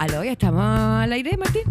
[0.00, 1.62] Aló, ya estamos al aire, Martín.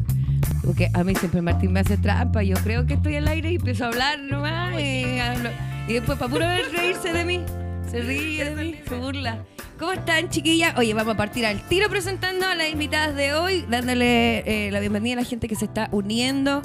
[0.64, 2.44] Porque a mí siempre Martín me hace trampa.
[2.44, 4.80] Yo creo que estoy al aire y empiezo a hablar nomás.
[4.80, 5.50] Y, hablo-
[5.88, 7.42] y después, para puro ver reírse de mí,
[7.90, 9.40] se ríe de mí, se burla.
[9.80, 10.78] ¿Cómo están, chiquillas?
[10.78, 14.80] Oye, vamos a partir al tiro presentando a las invitadas de hoy, dándole eh, la
[14.80, 16.62] bienvenida a la gente que se está uniendo.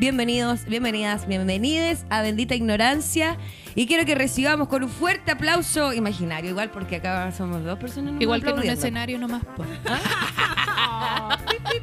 [0.00, 3.36] Bienvenidos, bienvenidas, bienvenides a Bendita Ignorancia.
[3.74, 8.06] Y quiero que recibamos con un fuerte aplauso imaginario, igual porque acá somos dos personas.
[8.12, 9.44] nomás Igual que en un escenario nomás.
[9.44, 9.62] po.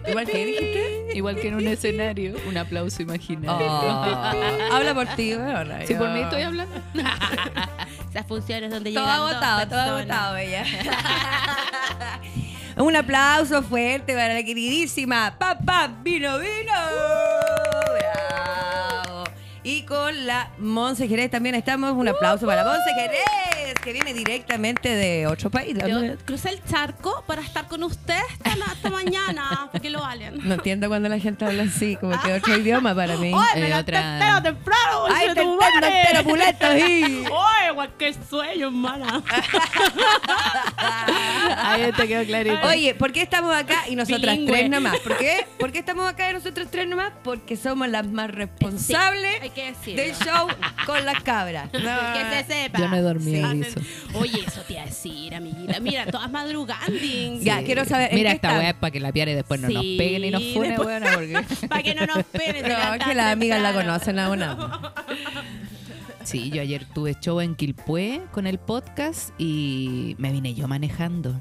[0.09, 1.07] Igual que dijiste.
[1.13, 3.67] Igual que en un escenario, un aplauso imaginario.
[3.67, 5.69] Oh, habla por ti, weón.
[5.85, 6.73] Si por mí estoy hablando.
[8.09, 10.63] Esas funciones donde Todo llegan dos agotado, todo agotado, bella.
[12.77, 16.73] Un aplauso fuerte para la queridísima Papá Vino Vino.
[19.67, 21.91] Y con la Monse Jerez también estamos.
[21.91, 22.89] Un aplauso para la Monse
[23.87, 25.73] que viene directamente de otro país.
[25.87, 30.39] Yo crucé el charco para estar con ustedes hasta, mañana, porque lo valen.
[30.45, 33.31] No entiendo cuando la gente habla así, como que otro idioma para mí.
[33.33, 35.05] ¡Ay, Eh, me levanté otra- entero temprano!
[35.09, 37.23] ¡Ay, te entero, pulento, sí!
[37.31, 39.23] ¡Ay, cualquier sueño, hermana!
[41.57, 42.67] Ahí te quedó clarito.
[42.67, 44.57] Oye, ¿por qué estamos acá y nosotras Bilingüe.
[44.57, 44.99] tres nomás?
[44.99, 45.47] ¿Por qué?
[45.59, 47.13] ¿Por qué estamos acá y nosotros tres nomás?
[47.23, 50.47] Porque somos las más responsables hay que del show
[50.85, 51.69] con las cabras.
[51.73, 51.97] No.
[52.17, 52.79] Que se sepa.
[52.79, 53.63] Yo no he dormido, Sí.
[54.13, 55.79] Oye, eso te iba a decir, amiguita.
[55.79, 56.93] Mira, todas madrugando.
[57.41, 58.09] Ya, quiero saber.
[58.11, 60.43] ¿en Mira esta weá es para que la piare después no nos peguen y nos
[60.53, 61.67] funen, después- porque...
[61.67, 62.67] Para que no nos peguen.
[62.67, 64.93] No, es que las amigas la conocen a una.
[66.23, 71.39] Sí, yo ayer tuve show en Quilpué con el podcast y me vine yo manejando.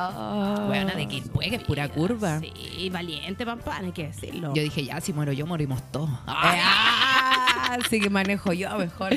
[0.00, 0.68] Oh.
[0.70, 2.40] Weona de Quilpué, que es pura curva.
[2.40, 4.54] Sí, valiente, pampán, hay que decirlo.
[4.54, 6.08] Yo dije, ya, si muero yo, morimos todos.
[6.26, 9.14] Ah, Así que manejo yo mejor.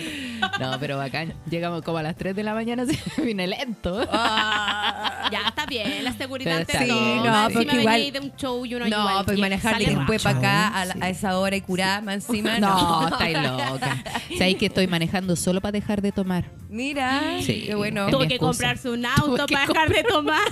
[0.59, 1.33] No, pero bacán.
[1.49, 4.05] Llegamos como a las 3 de la mañana, así vine lento.
[4.11, 5.29] Ah.
[5.31, 6.85] Ya está bien, la seguridad Pero te.
[6.85, 6.91] Sí,
[7.23, 10.21] no, porque me igual- de un show y uno No, igual pues manejar de después
[10.23, 10.99] para acá a, la- Sí.
[11.01, 12.59] a esa hora y curar más encima.
[12.59, 14.03] No, estáis loca.
[14.37, 16.45] Sabéis que estoy manejando solo para dejar de tomar.
[16.69, 17.63] Mira, Sí.
[17.67, 18.09] qué bueno.
[18.09, 20.41] Tuve que comprarse un auto para dejar de tomar.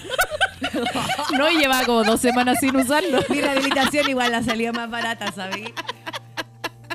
[1.38, 3.20] No, y llevaba como dos semanas sin usarlo.
[3.30, 5.72] Mi rehabilitación igual la salía más barata, ¿sabes?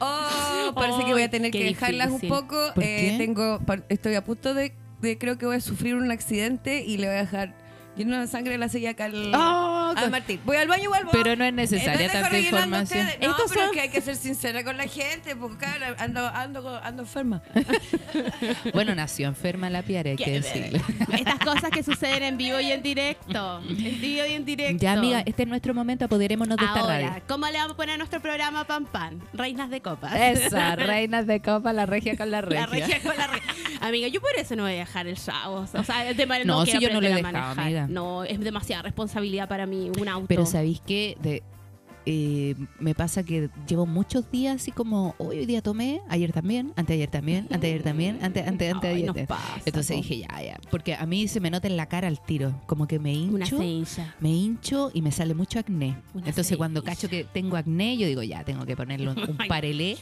[0.00, 2.32] Oh, parece que voy a tener que dejarlas difícil.
[2.32, 2.56] un poco.
[2.74, 6.82] ¿Por Eh, tengo, estoy a punto de, de- creo que voy a sufrir un accidente
[6.84, 7.54] y le voy a dejar
[7.96, 10.41] lleno de sangre la silla acá al, Oh, Martín.
[10.44, 11.10] Voy al baño y vuelvo.
[11.12, 13.06] Pero no es Eh, necesaria no dejo tanta información.
[13.06, 13.21] ustedes.
[13.21, 15.66] No, Estos pero son- es que hay que ser sincera con la gente, porque
[15.99, 17.43] ando, ando, ando enferma.
[18.72, 20.81] Bueno, nació enferma la piara, hay que decirlo.
[21.12, 23.60] Estas cosas que suceden en vivo y en directo.
[23.69, 24.83] En vivo y en directo.
[24.83, 27.22] Ya, amiga, este es nuestro momento, apoderémonos de esta Ahora, radio.
[27.28, 29.21] ¿cómo le vamos a poner a nuestro programa Pan Pan?
[29.33, 30.12] Reinas de copas.
[30.15, 32.60] Esa, reinas de copa, la regia con la regia.
[32.60, 33.53] La regia con la regia.
[33.81, 35.54] Amiga, yo por eso no voy a dejar el show.
[35.54, 37.87] O sea, de- No, si quiero yo no lo he dejado, amiga.
[37.88, 40.27] No, es demasiada responsabilidad para mí un auto.
[40.28, 41.17] Pero ¿sabéis qué?
[41.22, 41.43] De,
[42.06, 46.72] eh, me pasa que llevo muchos días así como, hoy, hoy día tomé, ayer también,
[46.77, 49.27] anteayer también, anteayer también, ante, ante, ante, Ay, ayer.
[49.27, 50.61] pasa, Entonces dije, ya, ya.
[50.71, 53.59] Porque a mí se me nota en la cara al tiro, como que me hincho.
[54.21, 55.97] Me hincho y me sale mucho acné.
[56.12, 59.37] Una Entonces cuando cacho que tengo acné, yo digo, ya, tengo que ponerle un, un
[59.49, 59.97] parelé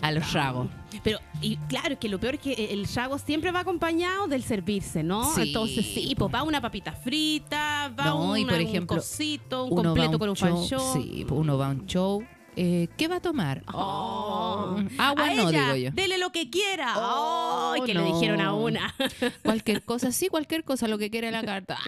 [0.00, 0.68] a los rabos.
[1.02, 4.42] Pero, y claro, es que lo peor es que el shago siempre va acompañado del
[4.42, 5.34] servirse, ¿no?
[5.34, 9.64] Sí, Entonces, sí, pues va una papita frita, va No, y por un ejemplo, cosito,
[9.64, 10.92] un completo con un show, show.
[10.94, 12.24] Sí, pues uno va a un show.
[12.56, 13.62] eh, ¿Qué va a tomar?
[13.72, 14.76] Oh.
[14.98, 15.90] agua a no, ella, digo yo.
[15.92, 16.94] Dele lo que quiera.
[16.96, 18.00] Oh, que no.
[18.00, 18.94] le dijeron a una.
[19.44, 21.78] Cualquier cosa, sí, cualquier cosa, lo que quiera la carta.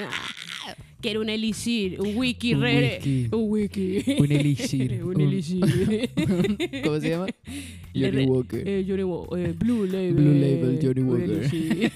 [1.01, 3.29] que era un elixir, un wiki Un re- whisky.
[3.33, 4.05] Un wiki.
[4.19, 5.03] Un elixir.
[5.05, 5.61] un elixir.
[6.85, 7.27] ¿Cómo se llama?
[7.95, 8.63] Johnny Walker.
[8.69, 10.13] eh, Johnny eh, Blue Label.
[10.15, 11.93] Blue Label, Johnny Walker.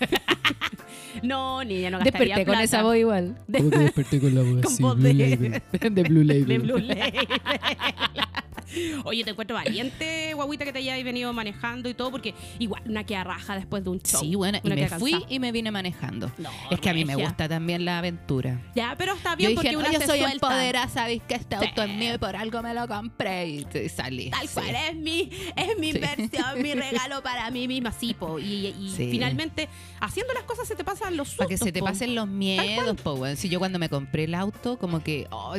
[1.23, 2.65] no, niña, no gastaría Desperté con plata.
[2.65, 3.37] esa voz igual.
[3.57, 5.63] Como que desperté con la voz Con así, voz Blue de- Label.
[5.95, 6.47] De Blue Label.
[6.47, 7.13] de Blue Label.
[9.05, 13.05] Oye, te encuentro valiente, guaguita, que te hayas venido manejando y todo, porque igual una
[13.05, 14.21] queda raja después de un show.
[14.21, 15.33] Sí, bueno, y me fui cansada.
[15.33, 16.31] y me vine manejando.
[16.39, 18.61] No, es que a mí me gusta también la aventura.
[18.75, 20.35] Ya, pero está Yo bien dije, porque no, una yo se soy suelta.
[20.35, 21.65] empoderada, sabéis que este Sí.
[21.67, 24.31] auto es mío y por algo me lo compré y y salí.
[24.31, 24.55] Tal Sí.
[24.55, 28.39] cual, es mi, es mi inversión, mi regalo para mí misma, sí, po.
[28.39, 29.69] Y, finalmente,
[30.01, 31.87] haciendo las cosas se te pasan los sustos, Para que se te po.
[31.87, 33.37] pasen los miedos, po, weón.
[33.37, 35.57] Si yo cuando me compré el auto, como que oh,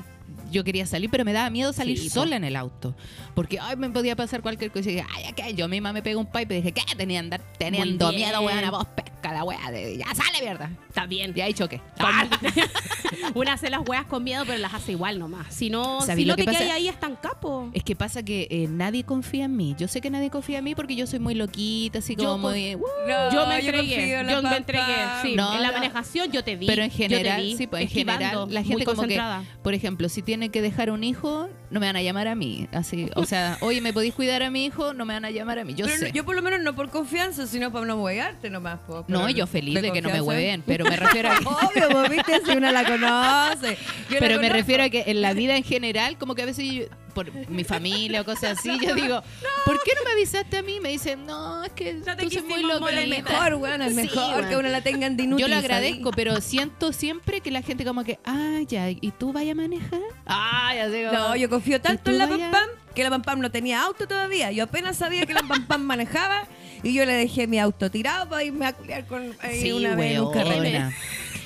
[0.52, 2.16] yo quería salir, pero me daba miedo salir Sí, po.
[2.16, 2.96] sola en el auto.
[3.34, 4.90] Porque ay, me podía pasar cualquier cosa.
[4.90, 5.54] Y dije, ay, ¿qué?
[5.54, 6.82] Yo misma me pego un pipe y dije, ¿qué?
[6.96, 9.72] Tenían, andar, teniendo miedo, weón, a vos chasca la weá.
[9.72, 10.70] de- Ya sale mierda.
[10.88, 11.34] Está bien.
[11.36, 11.82] Y ahí choque.
[13.34, 15.54] Una hace las weas con miedo, pero las hace igual nomás.
[15.54, 16.60] Si no, ¿Sabí si lo no que te pasa?
[16.60, 17.70] quedas ahí hasta en capo.
[17.74, 19.76] Es que pasa que eh, nadie confía en mí.
[19.78, 22.44] Yo sé que nadie confía en mí porque yo soy muy loquita, así Yo como
[22.44, 22.76] con- muy...
[22.76, 22.82] "Uh".
[23.08, 24.84] No, yo me entregué, en la yo me entregué,
[25.22, 25.36] sí.
[25.36, 25.74] No, en la no.
[25.74, 26.68] manejación yo te vi.
[26.68, 29.22] Pero en yo te general, vi sí, pues en general, la muy gente como que,
[29.64, 32.68] por ejemplo, si tiene que dejar un hijo, no me van a llamar a mí.
[32.72, 34.94] Así, o sea, oye, ¿me podéis cuidar a mi hijo?
[34.94, 35.74] No me van a llamar a mí.
[35.76, 36.06] Yo Pero sé.
[36.08, 38.80] no- yo por lo menos no por confianza, sino para no huearte nomás.
[38.88, 39.04] po.
[39.10, 41.38] no, yo feliz de, que no me hueven, pero me refiero a.
[41.40, 43.78] Obvio, vos viste si una la conoce.
[44.10, 46.46] Yo la Pero me refiero a que en la vida en general, como que a
[46.46, 46.84] veces yo-
[47.14, 49.24] por mi familia o cosas así, yo digo,
[49.66, 50.82] ¿por qué no me avisaste a mí?
[50.82, 53.08] Me dicen, no, es que No te tú muy es molestar.
[53.08, 55.46] mejor, weón, es mejor que uno la tengan de inútil.
[55.46, 59.32] Yo lo agradezco, pero siento siempre que la gente como que, ah, ya, ¿y tú
[59.32, 60.02] vayas a manejar?
[60.26, 61.04] Ah, ya sé.
[61.06, 63.52] No, yo confío tanto tú en la vaya- Pam Pam que la Pam Pam no
[63.52, 64.52] tenía auto todavía.
[64.52, 66.44] Yo apenas sabía que la Pam Pam manejaba
[66.84, 70.92] y yo le dejé mi auto tirado para irme a culiar con Sí, una weona.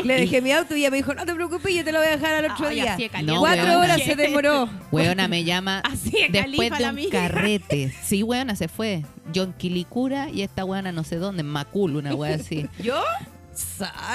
[0.03, 2.07] Le dejé mi auto y ella me dijo, no te preocupes, yo te lo voy
[2.07, 2.97] a dejar al otro Ay, día.
[3.23, 3.79] No, Cuatro weona.
[3.79, 4.69] horas se demoró.
[4.91, 7.93] Weona me llama Así de después de un carrete.
[8.03, 9.03] Sí, weona, se fue.
[9.33, 12.67] Yo en Quilicura y esta weona no sé dónde, en Macul, una wea así.
[12.81, 13.01] ¿Yo?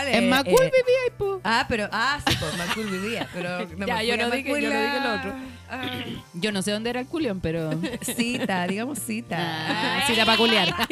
[0.06, 1.40] En Macul eh, vivía ahí, po.
[1.44, 4.70] Ah, pero, ah, sí, pues Macul vivía, pero no Ya, me yo no dije- yo
[4.70, 5.34] no a- dije lo otro.
[5.70, 5.82] Ah,
[6.34, 7.70] Yo no sé dónde era el culión, pero...
[8.02, 9.36] cita, digamos cita.
[9.38, 10.68] Ah, era para culiar.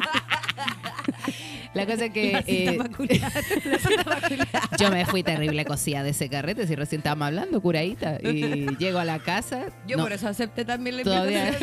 [1.74, 2.78] La cosa es que eh,
[4.78, 8.18] yo me fui terrible cosida de ese carrete, si recién estábamos hablando, curadita.
[8.22, 9.66] Y llego a la casa.
[9.86, 11.54] Yo no, por eso acepté también la Todavía,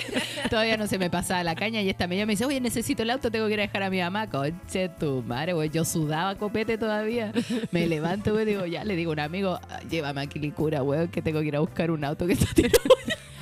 [0.50, 3.10] todavía no se me pasaba la caña y esta y me dice, oye, necesito el
[3.10, 4.28] auto, tengo que ir a dejar a mi mamá.
[4.28, 5.68] Conche tu madre, güey.
[5.68, 7.32] Yo sudaba copete todavía.
[7.70, 11.08] Me levanto, güey, digo, ya, le digo a un amigo, "Ah, llévame a Quilicura, güey,
[11.08, 12.78] que tengo que ir a buscar un auto que está tirado.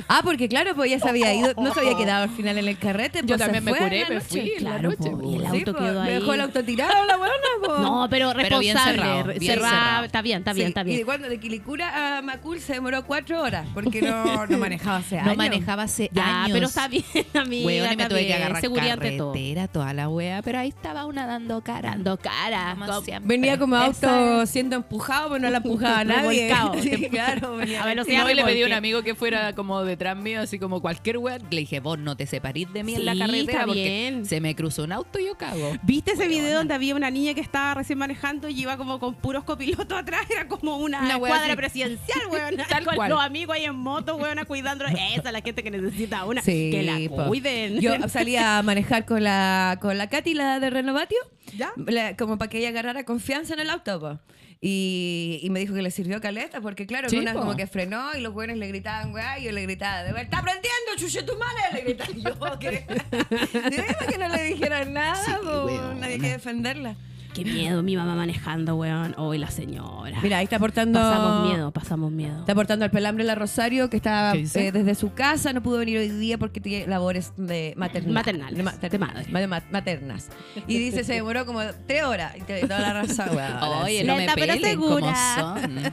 [0.08, 2.68] Ah, porque claro, pues ya se había ido, no se había quedado al final en
[2.68, 3.20] el carrete.
[3.22, 5.10] Yo pues, se también me curé, me fui en la Claro, noche.
[5.10, 6.14] po, y el Sí, auto pues, quedó me ahí.
[6.14, 7.80] dejó el auto tirado la buena, pues.
[7.80, 9.02] No, pero Pero bien responsable.
[9.02, 9.74] cerrado, bien cerrado.
[9.76, 10.04] cerrado.
[10.04, 10.98] Está bien, está bien, Sí, está Y bien.
[10.98, 15.16] de cuando de Quilicura a Macul se demoró cuatro horas, porque no, no manejaba hace
[15.18, 15.28] años.
[15.30, 16.52] No manejaba hace Ya, años.
[16.54, 17.04] pero está bien,
[17.34, 17.66] amiga.
[17.66, 18.36] Weón, y me está tuve que bien.
[18.38, 19.32] agarrar Seguridad ante todo.
[19.32, 21.90] carretera, toda la wea, pero ahí estaba una dando cara.
[21.90, 22.74] Dando cara.
[22.74, 23.28] Como Como- siempre.
[23.36, 26.48] Venía como auto Esa- siendo empujado, pero no la empujaba nadie.
[26.48, 26.82] Revolcado.
[26.82, 29.82] Sí, claro, venía A velocidad No, y le pedí a un amigo que fuera como
[29.96, 31.38] detrás mío, así como cualquier wea.
[31.50, 34.26] Le dije, vos no te separís de mí en la carretera porque bien.
[34.26, 35.72] se me cruzó un auto y yo cago.
[35.82, 39.14] ¿Viste ese video donde había una niña que estaba recién manejando y iba como con
[39.14, 40.22] puros copilotos atrás?
[40.30, 41.56] Era como una, cuadra así.
[41.56, 42.56] presidencial, weón.
[42.68, 43.10] Tal con cual.
[43.10, 44.84] los amigos ahí en moto, weón, cuidando.
[44.86, 46.42] Esa es la gente que necesita una.
[46.42, 47.80] Sí, que la cuiden.
[47.80, 51.18] Yo salía a manejar con la, con la Katy, la de Renovatio,
[51.56, 51.72] ¿Ya?
[51.76, 53.98] la- como para que ella agarrara confianza en el auto.
[54.00, 54.18] po.
[54.60, 57.40] Y, y me dijo que le sirvió caleta, porque claro, Sí, una po.
[57.40, 60.22] como que frenó y los buenos le gritaban, weá, y yo le gritaba, de verdad,
[60.24, 61.62] ¡está aprendiendo, chuche tu madre!
[61.72, 65.94] Le gritaba yo, que, de no le dijeran nada, Sí, weona.
[65.94, 66.94] nadie que defenderla.
[67.36, 69.14] Qué miedo, mi mamá manejando, weón.
[69.18, 70.18] Hoy la señora.
[70.22, 70.98] Mira, ahí está aportando...
[70.98, 72.38] pasamos miedo, pasamos miedo.
[72.40, 75.98] Está aportando al pelambre la Rosario, que está eh, desde su casa, no pudo venir
[75.98, 79.24] hoy día porque tiene labores de maternal, Maternales, de, mater- de madre.
[79.30, 80.28] de ma- maternas.
[80.66, 82.34] Y dice, se demoró como tres horas.
[82.36, 83.82] Y te toda la raza, weón.
[83.84, 84.06] Oye, Sí.
[84.06, 84.66] no Lenta, me pero como
[84.98, 85.14] segura.
[85.38, 85.92] son.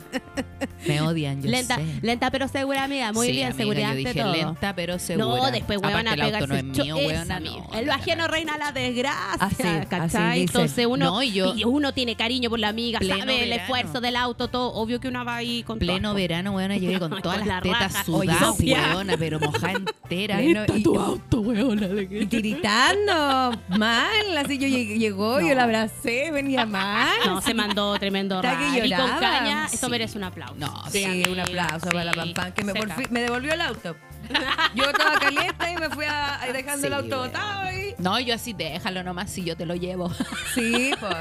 [0.87, 1.85] Me odian, yo lenta, sé.
[2.01, 3.11] lenta pero segura, amiga.
[3.13, 4.33] Muy Sí, bien, amiga, seguridad yo ante dije todo.
[4.33, 5.25] lenta pero segura.
[5.25, 6.95] No, después, weón, a pegarse no es mío,
[7.39, 7.77] no.
[7.77, 10.41] El ajeno reina la desgracia, Así, así ¿cachai?
[10.41, 10.53] dice.
[10.57, 14.47] Entonces uno, No, y yo- uno tiene cariño por la amiga, el esfuerzo del auto,
[14.47, 14.73] todo.
[14.73, 16.15] Obvio que una va ahí con Pleno todo.
[16.15, 20.37] verano, weona, llegué con Con todas la las tetas sudadas, weona, pero mojada entera.
[20.37, 21.87] Pleno- y- tu auto, weona.
[22.09, 27.09] Y tiritando mal, así yo lleg- llegó, yo la abracé, venía mal.
[27.25, 29.65] No, se mandó tremendo que rally con caña.
[29.71, 29.91] Esto Sí.
[29.91, 30.55] merece un aplauso.
[30.57, 32.19] No, Sí, amiga, un aplauso para la sí.
[32.19, 32.63] Pam Pam, que
[33.09, 33.95] me devolvió el auto.
[34.75, 37.63] Yo estaba caliente y me fui a, a dejando Sí, el auto botado.
[37.99, 40.11] No, yo así, déjalo nomás si yo te lo llevo.
[40.53, 41.15] Sí, pues.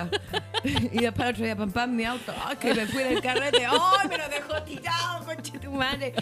[0.93, 2.33] Y después el otro día, pam, pam, mi auto.
[2.45, 3.65] Ay, que me fui del carrete.
[3.67, 6.13] ¡Ay, me lo dejó tirado, conche tu madre!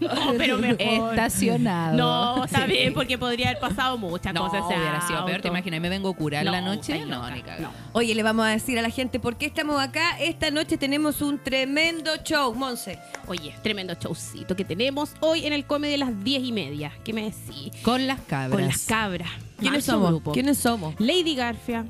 [0.00, 0.78] No, pero mejor.
[1.14, 1.96] Estacionado.
[1.96, 2.72] No, está Sí.
[2.72, 4.64] bien, porque podría haber pasado muchas No, cosas.
[4.68, 5.40] ese hubiera sido peor.
[5.40, 5.80] ¿Te imaginas?
[5.80, 6.98] ¿Me vengo a curar No, la noche?
[7.06, 7.68] No, loca, ni cagando.
[7.68, 7.74] no.
[7.92, 10.18] Oye, le vamos a decir a la gente por qué estamos acá.
[10.20, 12.98] Esta noche tenemos un tremendo show, Monse.
[13.26, 16.92] Oye, tremendo showcito que tenemos hoy en el Comedy de las 10 y media.
[17.04, 17.72] ¿Qué me decís?
[17.82, 18.50] Con las cabras.
[18.52, 19.28] Con las cabras.
[19.58, 20.10] ¿Quiénes Manso somos?
[20.10, 20.32] grupo.
[20.32, 20.94] ¿Quiénes somos?
[20.98, 21.84] Lady Garfia,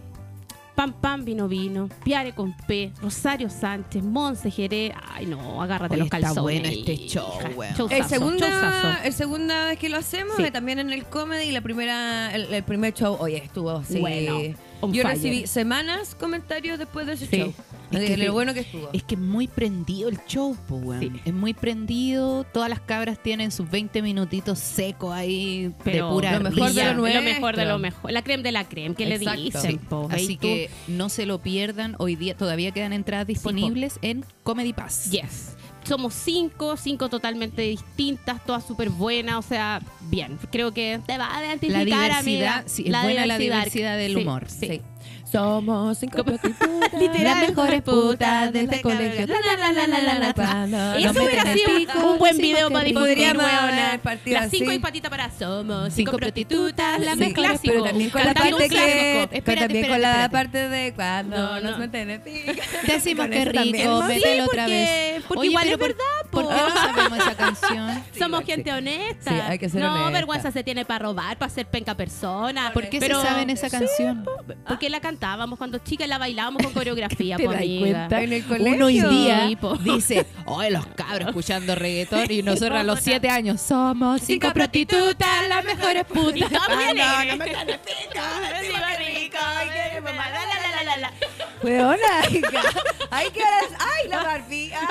[0.74, 4.92] Pam Pam Vino Vino, Piare con P, Rosario Sánchez, Monse Jerez.
[5.12, 6.42] Ay, no, agárrate los está calzones.
[6.42, 7.74] bueno este show, weón.
[7.92, 10.50] Es segunda, es segunda vez que lo hacemos, Sí.
[10.50, 11.52] también en el comedy.
[11.52, 13.98] La primera, el, el primer show, oye, estuvo así.
[14.00, 14.38] Bueno.
[14.80, 15.14] On Yo fire.
[15.16, 17.36] recibí semanas comentarios después de ese Sí.
[17.38, 17.54] show.
[17.90, 18.28] Es de que lo sí.
[18.30, 18.88] bueno que estuvo.
[18.92, 21.00] Es que es muy prendido el show, po, weón.
[21.00, 21.12] Sí.
[21.24, 22.44] Es muy prendido.
[22.44, 26.84] Todas las cabras tienen sus 20 minutitos secos ahí Pero de pura lo mejor de
[26.84, 27.22] lo nuestro.
[27.22, 28.12] mejor de lo mejor.
[28.12, 29.60] La creme de la creme, que le dicen?
[29.60, 29.78] Sí.
[29.88, 30.08] po?
[30.10, 31.96] Así tú- que no se lo pierdan.
[31.98, 35.10] Hoy día todavía quedan entradas disponibles en Comedy Pass.
[35.10, 35.56] Yes.
[35.84, 40.38] Somos cinco, cinco totalmente distintas, todas súper buenas, o sea, bien.
[40.52, 42.64] Creo que te va a La identificar, diversidad, amiga.
[42.66, 44.46] sí, es buena la diversidad del humor.
[44.48, 44.66] sí.
[44.68, 44.80] Sí.
[45.30, 46.92] Somos cinco prostitutas.
[47.00, 49.26] Literal, las mejores putas de este colegio.
[49.26, 52.70] La, la, la, la, la, la, la, cuando Eso hubiera sido pico, un buen video
[52.70, 54.00] para difundir, weona.
[54.26, 54.76] Las cinco así.
[54.76, 57.72] y patita para somos cinco, Cinco prostitutas, la Sí, más clásico.
[57.72, 60.32] Pero también con la parte que, también con la espérate.
[60.32, 61.78] parte de cuando No, nos no.
[61.78, 62.52] meten el pico.
[62.86, 65.24] Decimos que rico, mételo porque- otra vez.
[65.28, 65.96] porque igual es verdad,
[66.30, 66.48] ¿Por po.
[66.50, 68.04] qué no sabemos esa canción?
[68.18, 69.30] Somos gente honesta.
[69.30, 72.72] Sí, hay que ser no, vergüenza se tiene para robar, para ser penca persona.
[72.72, 74.26] ¿Por qué se saben esa canción?
[74.66, 77.80] Porque la cantábamos cuando chicas, la bailábamos con coreografía, ¿Te po, das amiga.
[78.08, 78.22] cuenta?
[78.22, 78.74] En el colegio.
[78.74, 83.28] Uno hoy día Sí, dice, oye, los cabros escuchando reggaetón y nosotros a los siete
[83.28, 86.50] años somos cinco Cinco prostitutas, las mejores putas.
[86.54, 91.12] Ah, no, no me rico, ay, qué mamá, la, la, la, la, la.
[91.62, 91.98] Weona.
[93.10, 93.40] Ay, que.
[93.42, 94.72] Ay, la Barbie.
[94.72, 94.88] Ah,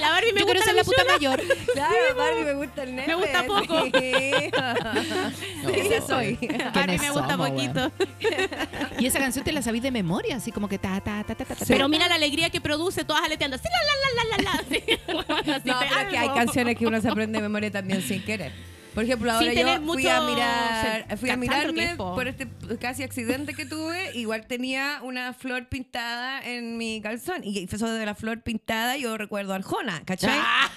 [0.00, 1.42] La Barbie me Yo quiero gusta ser la la puta mayor.
[1.72, 3.08] claro, Barbie me gusta el nepe.
[3.08, 3.84] Me gusta poco.
[5.64, 5.80] Sí.
[5.80, 6.38] Esa soy.
[6.74, 7.92] Barbie me gusta somos, poquito.
[8.98, 11.44] Y esa canción te la sabís de memoria, así como que ta, ta, ta, ta,
[11.44, 11.64] ta, ta.
[11.66, 13.58] Pero mira la alegría que produce, todas aleteando.
[13.58, 14.64] Sí, la, la, la, la, la, la.
[14.68, 18.02] Sí, bueno, No, pero es que hay canciones que uno se aprende de memoria también
[18.02, 18.52] sin querer.
[18.94, 22.48] Por ejemplo, ahora yo fui a mirar, fui a mirarme por este
[22.80, 28.06] casi accidente que tuve, igual tenía una flor pintada en mi calzón y eso de
[28.06, 30.38] la flor pintada yo recuerdo a Arjona, ¿cachai?
[30.40, 30.70] Ah.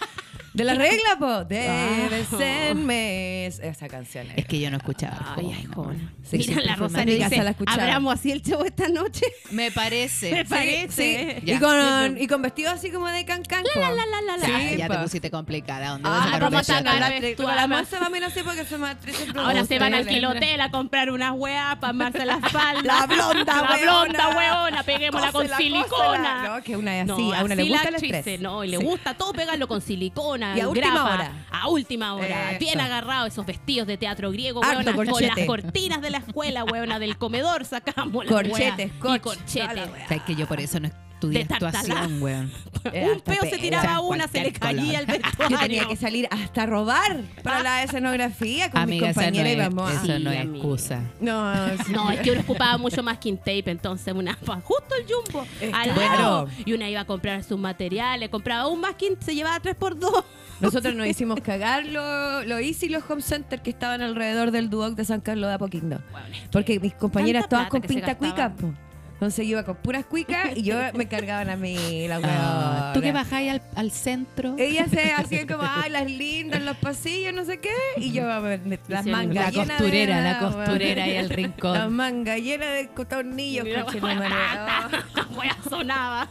[0.58, 1.46] De la regla, po.
[1.46, 3.60] Debe ser mes.
[3.60, 4.26] Esa canción.
[4.36, 5.36] Es que yo no escuchaba.
[5.38, 5.66] Ay, ay.
[5.66, 6.14] Jona.
[6.24, 7.84] Sí, Mira, la Rosario dice, la escuchaba.
[7.84, 9.26] ¿abramos así el show esta noche?
[9.52, 10.32] Me parece.
[10.34, 11.42] Me parece.
[11.46, 13.64] Sí, y, con, y con vestido así como de cancán.
[13.76, 14.48] La, la, la, la, la.
[14.48, 15.04] Ya, Sí, ya te po.
[15.04, 15.90] pusiste complicada.
[15.90, 19.94] ¿Dónde Ah, vas a la la, moza también así porque somos actrices Ahora se van
[19.94, 22.82] al kilotel a comprar unas weas para amarse la falda.
[22.82, 24.84] La blonda, La blonda, weona.
[24.84, 26.50] Peguémosla con silicona.
[26.50, 28.40] No, que una es así, a una le gusta la el estrés.
[28.42, 30.47] No, y le gusta todo pegarlo con silicona.
[30.56, 31.32] Y a última grapa, hora.
[31.52, 32.52] A última hora.
[32.52, 32.60] Eso.
[32.60, 37.00] Bien agarrado esos vestidos de teatro griego, weona, con las cortinas de la escuela, weona,
[37.00, 39.76] del comedor sacamos la Corchetes, corchetes.
[39.76, 40.08] la wea.
[40.08, 42.52] Sabes que yo por eso no estudié De actuación, weón.
[42.94, 45.50] Era Un peo se tiraba una, se le caía el vestuario.
[45.50, 49.56] Yo tenía que salir hasta robar para la escenografía con Amiga, mi no compañera es,
[49.56, 51.02] y vamos eso Sí, no es excusa.
[51.20, 51.92] No, sí.
[51.98, 55.72] No, es que uno ocupaba mucho más que tape, entonces una justo el jumbo Eh,
[55.74, 56.22] al claro.
[56.22, 56.50] lado.
[56.66, 60.24] Y una iba a comprar sus materiales, compraba un masking, se llevaba tres por dos.
[60.60, 64.70] Nosotros nos hicimos cagar lo, lo Easy y los home centers que estaban alrededor del
[64.70, 66.02] Duoc de San Carlos de Apoquindo.
[66.52, 68.74] Porque mis compañeras todas con pinta cuica, po.
[69.18, 72.92] Entonces yo iba con puras cuicas y yo me cargaban a mí la Ah, weona.
[72.94, 74.56] Tú que bajáis al, al centro.
[74.60, 77.74] Ellas se hacían como, ay, las lindas, los pasillos, no sé qué.
[77.98, 81.28] Y yo, a ver, las Hicieron mangas la llenas de costurera, la costurera y el
[81.30, 81.94] Las rincón.
[81.96, 84.30] mangas llenas de tornillos, Mira, conchetumare.
[84.30, 86.28] La wea sonaba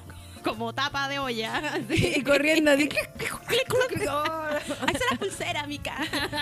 [0.47, 1.61] como tapa de olla.
[1.91, 2.89] Y corriendo así.
[4.87, 5.95] Ahí se la pulsera, mica.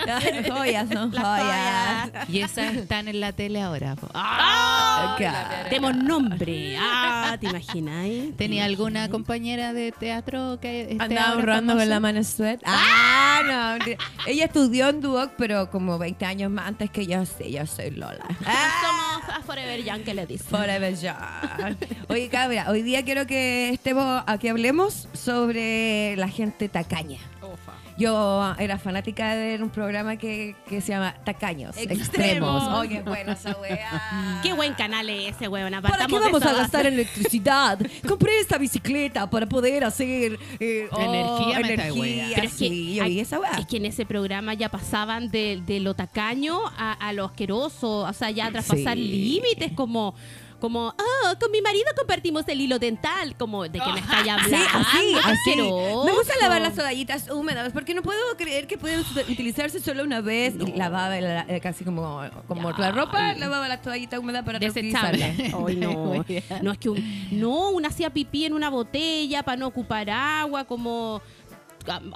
[0.07, 2.11] Las joyas, son Las joyas.
[2.11, 2.29] joyas.
[2.31, 3.97] Y esas están en la tele ahora.
[3.97, 4.09] po.
[4.15, 5.15] ¡Ah!
[5.17, 5.69] Claro.
[5.69, 6.77] Tenemos nombre.
[6.79, 8.07] Ah, ¿te imaginas?
[8.37, 12.61] ¿Tenía alguna compañera de teatro que esté Andaba ahora rodando con la mano sweat.
[12.65, 13.79] Ah, no.
[13.79, 13.99] mentira.
[14.27, 17.25] Ella estudió en Duoc, pero como 20 años más antes que yo.
[17.27, 18.25] Sí, yo soy Lola.
[18.45, 20.47] Ah, a Forever Young, que le dicen.
[20.47, 21.77] Forever Young.
[22.09, 27.19] Oye, cabra, hoy día quiero que estemos, a que hablemos sobre la gente tacaña.
[27.97, 32.09] Yo era fanática de un programa que, que se llama Tacaños Extremos.
[32.09, 32.63] Extremos.
[32.69, 34.41] Oh, qué buena esa weá.
[34.43, 35.73] Qué buen canal es ese, weón.
[35.81, 37.79] ¿Para qué vamos a gastar en electricidad?
[38.09, 41.93] Compré esta bicicleta para poder hacer eh, oh, Energía, energía.
[42.03, 42.29] wea.
[42.35, 43.53] Pero es que, sí, hay- esa weá.
[43.61, 47.99] es que en ese programa ya pasaban de, de lo tacaño a, a lo asqueroso,
[48.01, 49.05] o sea, ya traspasar Sí.
[49.05, 50.15] límites como...
[50.61, 53.37] Como, ah, con mi marido compartimos el hilo dental.
[53.37, 54.49] Como, ¿de qué me estáis hablando?
[54.57, 55.57] Sí, así, así.
[55.57, 60.05] Me gusta lavar las toallitas húmedas porque no puedo creer que pueden ut- utilizarse solo
[60.05, 62.79] una vez y lavaba la- eh, casi como, como Ya.
[62.79, 65.31] la ropa, lavaba las toallitas húmedas para reutilizarlas.
[65.67, 66.25] Ay, no.
[66.63, 70.65] No, es que un, no, una hacía pipí en una botella para no ocupar agua,
[70.65, 71.21] como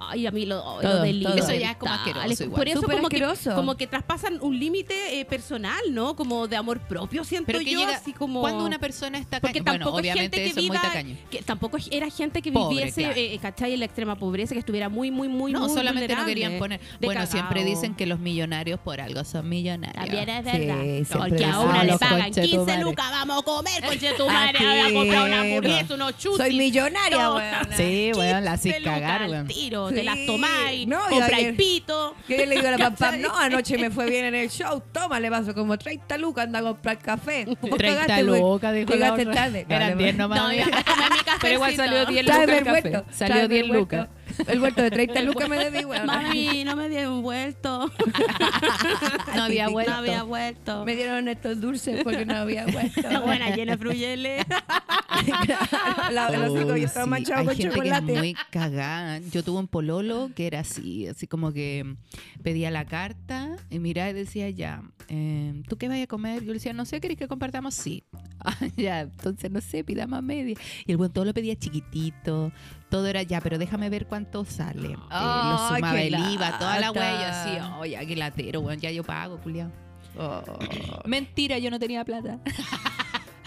[0.01, 1.35] Ay, a mí lo, lo Todo, del todo.
[1.35, 2.59] hilo Eso ya es como asqueroso igual.
[2.59, 3.55] Por eso Súper como que, asqueroso.
[3.55, 6.17] como que traspasan un límite eh, personal, ¿no?
[6.17, 8.41] Como de amor propio, siento Pero que yo, llega, así como...
[8.41, 11.19] cuando una persona está Porque bueno, tampoco es obviamente gente que eso es muy viva,
[11.31, 13.15] que tampoco era gente que Pobre, viviese, claro.
[13.17, 13.73] eh, ¿cachai?
[13.75, 16.81] En la extrema pobreza, que estuviera muy, muy, muy, no, muy solamente no querían poner.
[17.01, 17.75] Bueno, siempre cagao.
[17.75, 20.05] dicen que los millonarios por algo son millonarios.
[20.07, 20.83] También es Sí, verdad.
[20.85, 22.83] siempre Porque a una le pagan conche 15 tu madre.
[22.85, 26.39] lucas, vamos a comer, conche tu madre, voy a comprar una hamburguesa, unos chutis.
[26.39, 27.43] Soy millonaria, weón.
[27.77, 29.47] Sí, weón, la 15 haces cagar, weón.
[29.59, 30.03] Tiro, te Sí.
[30.05, 32.15] las tomáis, No, y compráis pito.
[32.27, 33.19] Que yo le digo a la ¿Cachai?
[33.21, 36.61] no, anoche me fue bien en el show, toma, le paso como 30 lucas, anda
[36.61, 37.45] a comprar café.
[37.61, 38.41] Vos 30 cagaste, güey.
[38.41, 39.67] lucas, dijo la tarde.
[39.69, 40.39] Eran Vale, 10 nomás.
[40.39, 40.67] No, amiga.
[40.69, 41.39] iba a tomar mi cafecito.
[41.43, 43.05] Pero igual salió 10 Tráeme lucas el café.
[43.13, 43.97] Salió tráeme 10 el vuelto.
[43.97, 44.09] lucas.
[44.47, 46.07] El vuelto de 30 lucas me debí, weón.
[46.07, 47.91] Mami, no me dieron vuelto.
[49.35, 49.93] No había vuelto.
[49.93, 50.85] No había vuelto.
[50.85, 53.03] Me dieron estos dulces porque no había vuelto.
[53.23, 54.45] Buena, llena fruyele.
[56.11, 58.07] la de los hijos, yo estaba sí, manchado Hay con gente chocolate.
[58.07, 59.19] que es muy cagada.
[59.31, 61.97] Yo tuve un pololo que era así, así como que
[62.43, 66.41] pedía la carta y miraba y decía ya, eh, ¿tú qué vas a comer?
[66.41, 67.75] Yo le decía, no sé, ¿querés que compartamos?
[67.75, 68.05] Sí.
[68.41, 70.57] Ah, ya, entonces no sé, pidamos a media.
[70.87, 72.53] Y el buen todo lo pedía chiquitito,
[72.89, 74.93] todo era ya, pero déjame ver cuánto sale.
[74.93, 79.05] Eh, lo sumaba el IVA, toda la huella, así, oye, qué latero, weón, ya yo
[79.05, 79.71] pago, culiao.
[80.19, 80.43] Oh.
[81.05, 82.39] Mentira, yo no tenía plata.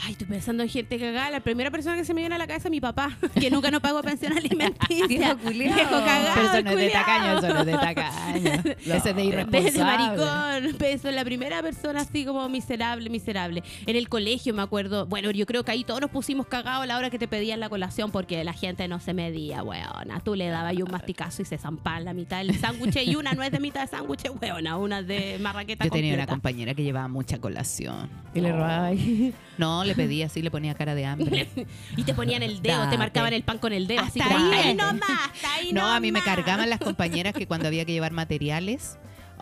[0.03, 1.29] Ay, estoy pensando en gente cagada.
[1.29, 3.69] La primera persona que se me viene a la cabeza es mi papá, que nunca
[3.69, 5.05] nos pagó pensión alimenticia.
[5.07, 5.75] Viejo culiao.
[5.75, 8.51] Viejo cagado, Pero eso no es de tacaño, eso no es de tacaño.
[8.81, 9.71] Ese es de irresponsable.
[9.71, 13.63] de maricón, pensó la primera persona así como miserable, miserable.
[13.85, 16.87] En el colegio me acuerdo, bueno, yo creo que ahí todos nos pusimos cagados a
[16.87, 20.19] la hora que te pedían la colación porque la gente no se medía, weona.
[20.21, 23.33] Tú le dabas ahí un masticazo y se zampaban la mitad del sándwich y una
[23.33, 26.73] no es de mitad de sándwich, weona, una es de marraqueta Yo tenía una compañera
[26.73, 28.09] que llevaba mucha colación.
[28.33, 29.33] Y le robaba ahí.
[29.57, 31.47] No, le pedía así, le ponía cara de hambre.
[31.97, 32.91] Y te ponían el dedo, Date.
[32.91, 34.01] te marcaban el pan con el dedo.
[34.01, 34.59] Así Hasta como, ahí.
[34.69, 36.35] ahí nomás, hasta ahí No, a mí me nomás".
[36.35, 38.97] cargaban las compañeras que cuando había que llevar materiales.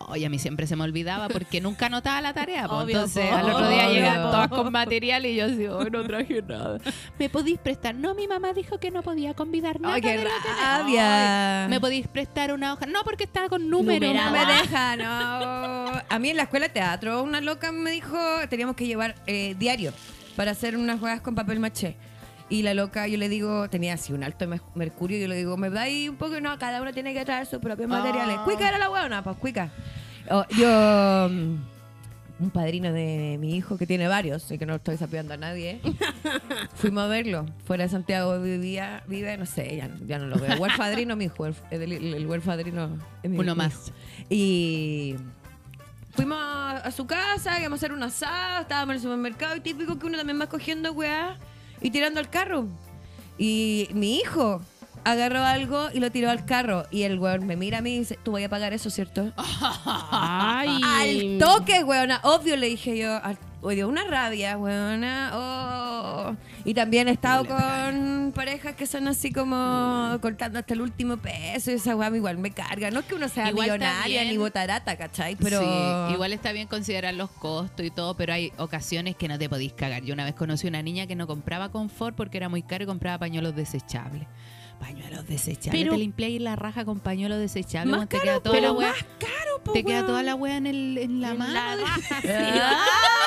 [0.07, 2.67] Oye, a mí siempre se me olvidaba porque nunca anotaba la tarea.
[2.67, 6.41] Obvio, Entonces, al otro día llegaban todas con material y yo así, "Ay, no traje
[6.41, 6.77] nada.
[7.19, 7.95] ¿Me podéis prestar?
[7.95, 9.95] No, mi mamá dijo que no podía convidar nada.
[9.95, 11.67] ¡Ay, qué de lo que- rabia!
[11.69, 12.85] ¿Me podéis prestar una hoja?
[12.85, 14.13] No, porque estaba con números.
[14.15, 16.01] No me deja, no.
[16.09, 18.17] A mí en la escuela de teatro, una loca me dijo,
[18.49, 19.91] teníamos que llevar eh, diario
[20.39, 21.97] para hacer unas juegas con papel maché.
[22.47, 25.57] Y la loca, yo le digo, tenía así un alto mer- mercurio, yo le digo,
[25.57, 26.39] ¿me dais un poco?
[26.39, 28.37] No, cada uno tiene que traer sus propios materiales.
[28.39, 28.43] Ah.
[28.45, 29.69] Cuica era la huevona, pues cuica.
[30.31, 31.57] Oh, yo, mm,
[32.45, 35.81] un padrino de mi hijo que tiene varios, y que no estoy sapeando a nadie,
[36.75, 37.45] fuimos a verlo.
[37.65, 40.55] Fuera de Santiago vivía, vive, no sé, ya, ya no lo veo.
[40.57, 43.89] Huerfadrino, mi hijo, el, el, el huerfadrino es mi Uno mi más.
[43.89, 43.97] hijo.
[44.29, 45.15] Y
[46.19, 49.61] fuimos a, a su casa, íbamos a hacer un asado, estábamos en el supermercado y
[49.61, 51.37] típico que uno también va cogiendo weá
[51.79, 52.67] y tirando al carro.
[53.37, 54.61] Y mi hijo
[55.05, 56.83] agarró algo y lo tiró al carro.
[56.91, 59.31] Y el weón me mira a mí y dice, tú voy a pagar eso, ¿cierto?
[60.11, 61.37] Ay.
[61.37, 62.19] Al toque, weona.
[62.23, 63.15] Obvio le dije yo.
[63.23, 65.31] Al, oye, una rabia, weona.
[65.33, 66.35] Oh.
[66.65, 71.71] Y también he estado con parejas que son así como cortando hasta el último peso.
[71.71, 72.91] Y esa weá igual me carga.
[72.91, 75.35] No es que uno sea Igual millonaria ni botarata, ¿cachai?
[75.35, 79.37] Pero Sí, igual está bien considerar los costos y todo, pero hay ocasiones que no
[79.39, 80.03] te podís cagar.
[80.03, 82.87] Yo una vez conocí una niña que no compraba confort porque era muy caro y
[82.87, 84.27] compraba pañuelos desechables.
[84.79, 85.81] Pañuelos desechables.
[85.81, 87.97] Pero- te limpiáis la raja con pañuelos desechables.
[87.97, 90.55] Más te queda toda pero la wea, Más caro, po, te queda toda la wea
[90.55, 91.53] en, el, en la En mano.
[91.53, 92.21] la raja.
[92.23, 93.18] ¡Ay,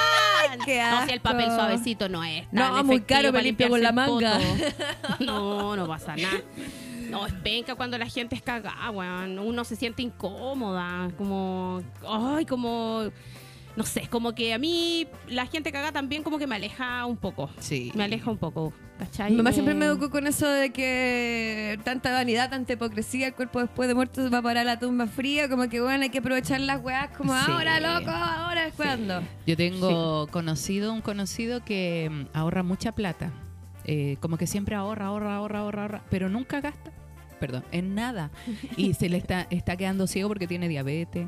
[0.65, 2.45] qué No, si el papel suavecito no es.
[2.53, 4.39] No, tan muy efectivo caro, me limpio con la manga.
[5.21, 6.43] No, no pasa nada.
[7.09, 9.39] No, es penca cuando la gente es cagada, weón.
[9.39, 11.83] Uno se siente incómoda, como...
[12.09, 13.11] Ay, como...
[13.75, 17.17] No sé, como que a mí la gente cagada también como que me aleja un
[17.17, 17.51] poco.
[17.59, 17.91] Sí.
[17.95, 19.31] Me aleja un poco, ¿cachai?
[19.31, 23.35] Mi mamá siempre Eh, me educó con eso de que tanta vanidad, tanta hipocresía, el
[23.35, 26.03] cuerpo después de muerto se va a parar a la tumba fría, como que bueno,
[26.03, 27.51] hay que aprovechar las weas como Sí.
[27.51, 29.23] ahora, loco, ahora es cuando.
[29.47, 33.33] Yo tengo conocido, un conocido que mm, ahorra mucha plata.
[33.85, 36.93] Eh, como que siempre ahorra, ahorra, ahorra, ahorra, ahorra, pero nunca gasta,
[37.41, 38.31] perdón, en nada.
[38.77, 41.27] Y se le está, está quedando ciego porque tiene diabetes,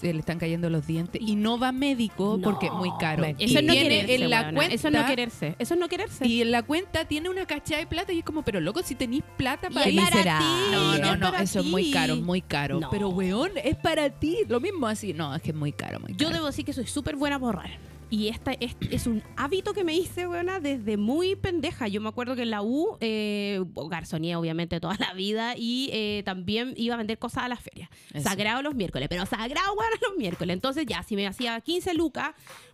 [0.00, 2.42] se le están cayendo los dientes y no va a médico No.
[2.42, 3.24] porque es muy caro.
[3.24, 5.56] Eso es no tiene quererse, en la cuenta, Eso es no quererse.
[5.58, 6.26] Eso es no quererse.
[6.26, 8.94] Y en la cuenta tiene una cachada de plata y es como, pero loco, si
[8.94, 10.00] tenéis plata para es ir.
[10.00, 12.80] para ti, No, no, no, eso es muy caro, muy caro.
[12.80, 12.90] No.
[12.90, 14.38] Pero weón, es para ti.
[14.48, 15.12] Lo mismo así.
[15.12, 17.56] No, es que es muy caro, muy Yo debo decir que soy súper buena por
[17.56, 17.89] ahorrar.
[18.10, 21.86] Y esta es, es un hábito que me hice, buena, desde muy pendeja.
[21.86, 26.22] Yo me acuerdo que en la U, eh, garzonía obviamente toda la vida, y eh,
[26.24, 27.88] también iba a vender cosas a la feria.
[28.12, 28.28] Eso.
[28.28, 30.54] Sagrado los miércoles, pero sagrado, bueno, los miércoles.
[30.54, 32.30] Entonces ya, si me hacía 15 lucas,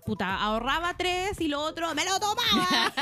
[0.06, 2.92] puta, ahorraba 3 y lo otro me lo tomaba.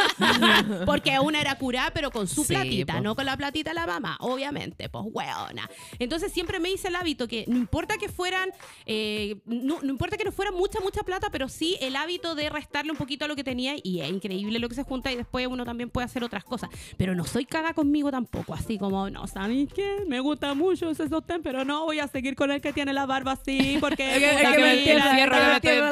[0.86, 3.00] Porque una era curar, pero con su Sí, platita, po.
[3.02, 5.68] no con la platita de la mamá, obviamente, pues weona.
[5.98, 8.50] Entonces siempre me hice el hábito que no importa que fueran,
[8.86, 12.48] eh, no, no importa que no fuera mucha, mucha plata, pero sí el hábito de
[12.50, 15.16] restarle un poquito a lo que tenía y es increíble lo que se junta y
[15.16, 16.70] después uno también puede hacer otras cosas.
[16.96, 19.98] Pero no soy caga conmigo tampoco, así como, no, ¿sabes qué?
[20.08, 23.06] Me gusta mucho ese sostén, pero no voy a seguir con el que tiene la
[23.06, 24.04] barba así, porque...
[24.14, 25.90] Es que- es que me fierro que me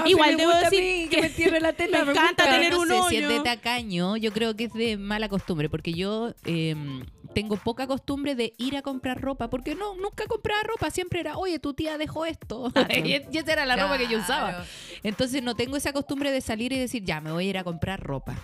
[0.00, 2.04] No, Igual si debo decir mí, que que me entierre la teta.
[2.04, 2.50] me encanta gusta.
[2.50, 3.28] tener no un sé si es hoyo.
[3.28, 6.74] de tacaño, yo creo que es de mala costumbre, porque yo eh,
[7.32, 11.36] tengo poca costumbre de ir a comprar ropa, porque no, nunca compraba ropa, siempre era,
[11.36, 12.72] oye, tu tía dejó esto.
[13.04, 14.64] y y esa era la ropa que yo usaba.
[15.02, 17.64] Entonces no tengo esa costumbre de salir y decir, ya, me voy a ir a
[17.64, 18.36] comprar ropa.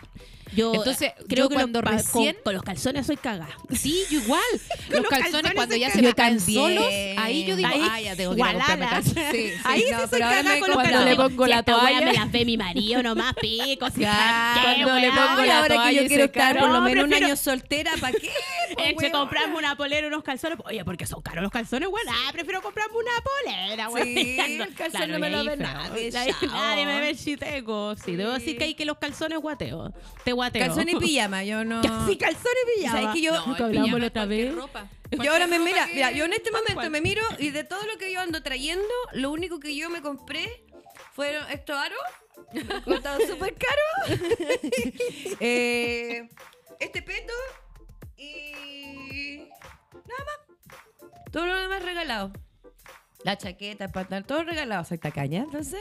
[0.56, 3.50] Yo Entonces, creo yo que cuando pa- recién- con, con los calzones soy cagada.
[3.70, 4.40] Sí, yo igual.
[4.88, 6.86] Los, los calzones, calzones cuando ya se me caen solos,
[7.18, 9.30] ahí yo digo, Ahí, ah, ya tengo que ir a comprarme calzones.
[9.30, 11.62] Sí, sí, Ahí sí no, soy pero ahora cagada con los cuando le pongo la
[11.62, 13.90] toalla- me las ve mi marido nomás, pico.
[13.90, 16.74] Si Ya, ¿qué, cuando le pongo la ahora que toalla yo quiero estar por lo
[16.78, 18.30] No, menos un año soltera, ¿para qué?
[18.78, 20.58] Entre comprarme una polera y unos calzones.
[20.64, 24.14] Oye, porque son caros los calzones, bueno, ah, prefiero comprarme una polera, güey.
[24.14, 27.94] Sí, el calzón no me lo ve nadie, Nadie, me ve el chiteco.
[27.96, 29.92] Sí, debo decir que hay que los calzones guateo.
[30.24, 30.66] Te guateo.
[30.66, 31.82] Calzón y pijama, yo no.
[32.06, 32.98] Sí, calzón y pijama.
[33.00, 34.54] ¿Sabes que yo, hablamos la otra vez.
[35.10, 37.82] yo ahora me mira, que- mira, yo en este momento me miro y de todo
[37.86, 40.64] lo que yo ando trayendo, lo único que yo me compré
[41.14, 41.98] fueron estos aros,
[42.86, 43.54] estaban súper
[44.08, 44.20] caros,
[45.40, 46.28] eh,
[46.80, 47.32] este peto
[48.16, 48.52] y
[50.08, 51.30] nada más.
[51.30, 52.32] Todo lo demás regalado.
[53.24, 54.84] La chaqueta, el pantalón, todo regalado.
[54.84, 55.80] Soy tacaña, entonces.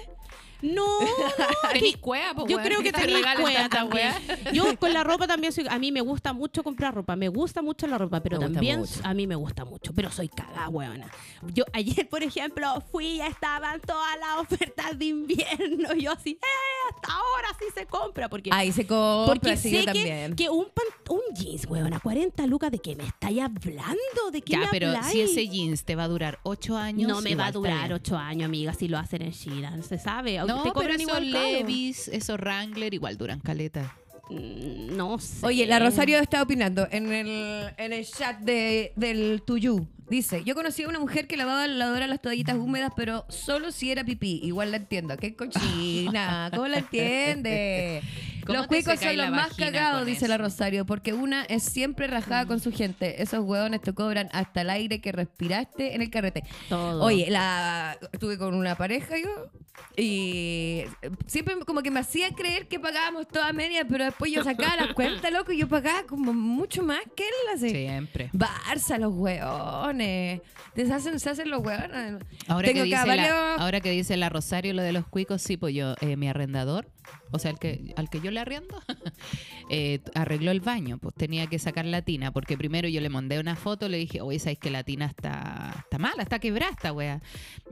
[0.61, 1.69] No, no.
[1.71, 4.13] Tenís cueva, po, Yo creo que te tenés regalan cueva también.
[4.53, 5.65] Yo con la ropa también soy.
[5.69, 7.15] A mí me gusta mucho comprar ropa.
[7.15, 9.93] Me gusta mucho la ropa, pero Me también a mí me gusta mucho.
[9.93, 11.09] Pero soy cagada, huevona.
[11.53, 15.93] Yo ayer, por ejemplo, fui y estaban todas las ofertas de invierno.
[15.95, 16.93] Y yo así, ¡eh!
[16.95, 18.29] Hasta ahora sí se compra.
[18.29, 20.35] Porque, Ahí se compra, porque sí, sé yo que, también.
[20.35, 24.31] que un, pan- un jeans, huevona, 40 lucas, ¿de qué me estáis hablando?
[24.31, 25.07] ¿De qué Ya, me pero habláis?
[25.07, 27.07] si ese jeans te va a durar ocho años.
[27.09, 27.93] No me va a durar bien.
[27.93, 29.83] ocho años, amiga, si lo hacen en Sheeran.
[29.83, 30.39] Se sabe.
[30.47, 31.21] No, te pero esos caro.
[31.25, 33.95] Levis, esos Wrangler, igual duran caleta.
[34.29, 35.45] Mm, No sé.
[35.45, 39.87] Oye, la Rosario está opinando en el, en el chat de, del Tuyú.
[40.09, 43.71] Dice, yo conocí a una mujer que lavaba la lavadora las toallitas húmedas, pero solo
[43.71, 44.39] si era pipí.
[44.41, 45.17] Igual la entiendo.
[45.17, 46.49] ¡Qué cochina!
[46.53, 48.01] ¿Cómo la entiende?
[48.47, 50.37] ¿Cómo Los cuicos son los más cagados, dice la?
[50.37, 53.21] Rosario, porque una es siempre rajada con su gente.
[53.21, 56.43] Esos hueones te cobran hasta el aire que respiraste en el carrete.
[56.69, 57.03] Todo.
[57.03, 59.51] Oye, la estuve con una pareja yo
[59.95, 60.83] y
[61.25, 64.93] siempre como que me hacía creer que pagábamos toda media, pero después yo sacaba la
[64.93, 67.55] cuenta, loco, y yo pagaba como mucho más que él.
[67.55, 67.69] Así.
[67.69, 68.29] Siempre.
[68.31, 70.41] Barça, los hueones.
[70.75, 72.23] Deshacen, se hacen los hueones.
[72.47, 75.57] Ahora Tengo que, dice la, ahora que dice la Rosario lo de los cuicos, sí,
[75.57, 76.87] pues yo, eh, mi arrendador,
[77.31, 78.81] o sea, el que, al que yo le arriendo,
[79.69, 83.39] eh, arregló el baño, pues tenía que sacar la tina, porque primero yo le mandé
[83.39, 86.93] una foto, le dije, oye, ¿sabes que la tina está, está mala, está quebrada esta
[86.93, 87.21] wea?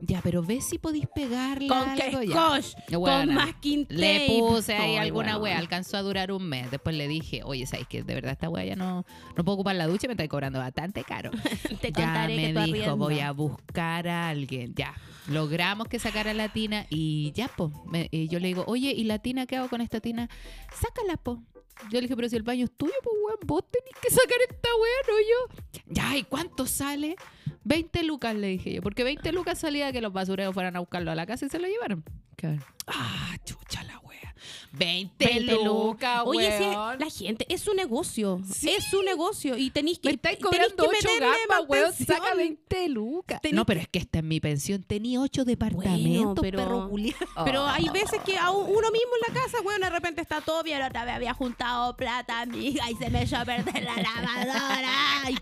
[0.00, 1.68] Ya, pero ves si podéis pegarla.
[1.68, 2.98] Con algo, que ya.
[2.98, 3.86] con tape.
[3.88, 6.70] Le puse ahí Ay, alguna wea, alcanzó a durar un mes.
[6.70, 9.04] Después le dije, oye, ¿sabes que de verdad esta wea ya no,
[9.36, 10.06] no puedo ocupar la ducha?
[10.06, 11.30] Me está cobrando bastante caro.
[11.80, 14.74] Te ya contaré me que dijo, voy a buscar a alguien.
[14.74, 14.94] Ya,
[15.28, 17.70] logramos que sacara la tina y ya, po.
[17.86, 20.28] Me- y yo le digo, oye, ¿y la tina qué hago con esta tina?
[20.74, 21.42] Sácala, po.
[21.90, 24.38] Yo le dije, pero si el baño es tuyo, pues weón, vos tenés que sacar
[24.48, 25.82] esta wea, no yo.
[25.88, 27.16] Ya, ¿y cuánto sale?
[27.64, 28.82] 20 lucas, le dije yo.
[28.82, 31.58] Porque 20 lucas salía que los basureros fueran a buscarlo a la casa y se
[31.58, 32.02] lo llevaron.
[32.86, 34.05] Ah, chucha la wea.
[34.72, 36.98] 20, 20 lucas, Oye, weón.
[36.98, 38.40] la gente, es un negocio.
[38.52, 38.70] Sí.
[38.70, 39.56] Es un negocio.
[39.56, 40.08] Y tenéis que.
[40.08, 41.92] Me estáis cobrando que 8 meterle gambas, weón.
[41.92, 43.40] Saca 20 lucas.
[43.40, 44.82] Tenés No, pero es que esta es mi pensión.
[44.82, 47.16] Tenía 8 departamentos, pero- perro culiao.
[47.44, 47.68] Pero Oh.
[47.68, 50.62] hay veces que a un- uno mismo en la casa, weón, de repente está todo
[50.62, 50.78] bien.
[50.80, 55.30] La otra vez había juntado plata, amiga, y se me echó a perder la lavadora.
[55.30, 55.36] Y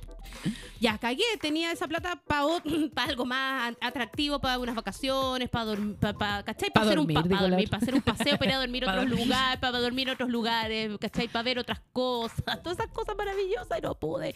[0.81, 2.45] ya cagué, tenía esa plata para
[2.97, 6.69] algo más atractivo, para unas vacaciones, para dormir, para, ¿cachai?
[6.71, 9.27] Pa Para hacer, un dormir, hacer un paseo, para ir a dormir otros dormir.
[9.27, 11.29] lugares, para dormir en otros lugares, ¿cachai?
[11.29, 14.35] Para ver otras cosas, todas esas cosas maravillosas y no pude.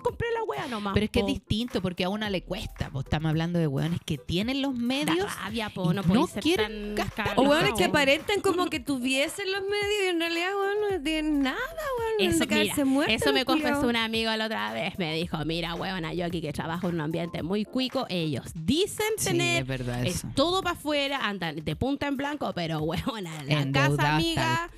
[0.00, 0.94] Compré la wea nomás.
[0.94, 2.90] Pero es que es distinto porque a una le cuesta.
[2.98, 5.36] Estamos hablando de hueones que tienen los Da medios.
[5.42, 7.32] rabia, po, y no, no podéis ser quieren tan gastar.
[7.36, 11.42] O hueones que aparentan como que tuviesen los medios y en realidad, weón, no tienen
[11.42, 11.56] nada,
[12.18, 12.30] weón.
[12.32, 14.98] Eso, mira, me confesó un amigo la otra vez.
[14.98, 19.06] Me dijo, mira, huevona, yo aquí que trabajo en un ambiente muy cuico, ellos dicen
[19.18, 20.28] Sí, tener es verdad es eso.
[20.34, 24.70] todo para afuera, andan de punta en blanco, pero huevona, en la casa amiga,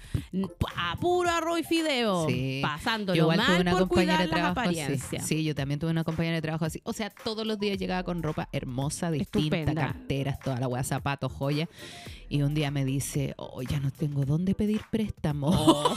[0.76, 2.60] a puro arroz y fideo, Sí.
[2.62, 5.08] pasándolo Yo igual tuve mal una por compañera cuidar de las trabajo apariencias.
[5.09, 6.80] Sí, yo también tuve una compañera de trabajo así.
[6.84, 9.86] O sea, todos los días llegaba con ropa hermosa, distinta, Estupenda.
[9.86, 11.68] carteras, toda la weá, zapatos, joyas.
[12.28, 15.48] Y un día me dice, oh, ya no tengo dónde pedir préstamo.
[15.50, 15.96] Oh.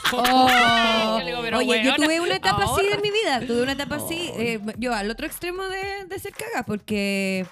[1.19, 3.39] Yo digo, pero Oye, yo tuve una etapa así en mi vida.
[3.45, 4.30] Tuve una etapa así.
[4.36, 7.45] eh, yo al otro extremo de, de ser caga, porque.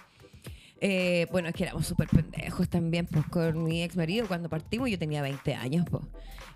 [0.79, 4.27] eh, bueno, es que éramos súper pendejos también, pues con mi ex marido.
[4.27, 6.03] Cuando partimos, yo tenía 20 años, pues.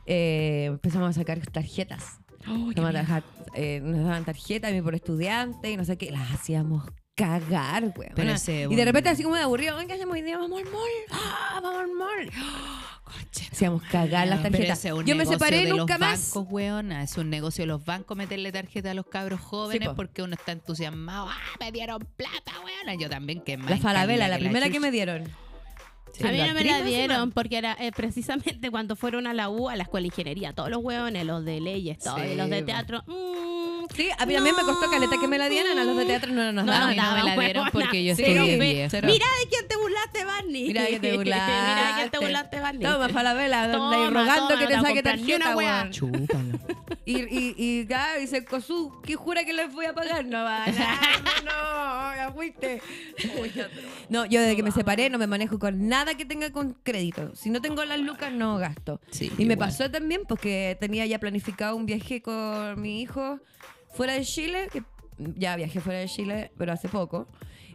[0.08, 2.20] eh, empezamos a sacar tarjetas.
[2.74, 3.24] Trabajar,
[3.56, 6.12] eh, nos daban tarjetas a mí por estudiante y no sé qué.
[6.12, 6.84] Las hacíamos
[7.16, 8.10] cagar, güey.
[8.70, 10.38] Y de repente, así como de aburrido, ¿qué hacemos hoy día?
[10.38, 10.90] Vamos al mall.
[11.12, 12.32] ¡Ah, vamos al mall!
[13.52, 14.84] Hacíamos cagar las tarjetas.
[14.84, 16.34] Yo me separé de nunca los más.
[16.34, 17.04] bancos, weona.
[17.04, 19.96] Es un negocio de los bancos meterle tarjeta a los cabros jóvenes po.
[19.96, 21.30] porque uno está entusiasmado.
[21.30, 22.96] ¡Ah, me dieron plata, weona!
[22.96, 25.24] Yo también, que más La falabela, la primera que me dieron.
[26.24, 29.70] A mí no me la dieron porque era eh, precisamente cuando fueron a la U,
[29.70, 32.62] a la escuela de ingeniería, todos los hueones, los de leyes, todos, Sí, los de
[32.62, 33.04] teatro.
[33.08, 35.78] mm, Sí, a mí también me costó caleta que me la dieran.
[35.78, 36.88] A los de teatro no nos No, daban.
[36.90, 37.72] a mí no me la dieron huevona.
[37.72, 39.08] porque yo estudié cero.
[39.08, 40.64] Mira de quién te burlaste, Barney.
[40.68, 41.52] Mira que te burlaste.
[41.52, 42.82] Mira de quién te burlaste, Barney.
[42.84, 43.32] Toma, anda
[43.96, 45.90] ahí rogando toma, que te no saque una tarjeta.
[45.92, 46.60] Chúpalo.
[47.08, 50.26] Y, y, y, ya, y se cosú, que jura que les voy a pagar.
[50.26, 50.74] No va, no,
[51.44, 52.82] no, ya fuiste.
[54.10, 57.36] No, yo desde que me separé no me manejo con nada que tenga con crédito.
[57.36, 59.02] Si no tengo las lucas, no gasto.
[59.10, 59.70] Sí, y me igual.
[59.70, 63.40] pasó también porque tenía ya planificado un viaje con mi hijo
[63.94, 64.84] fuera de Chile, que
[65.18, 67.28] ya viajé fuera de Chile, pero hace poco.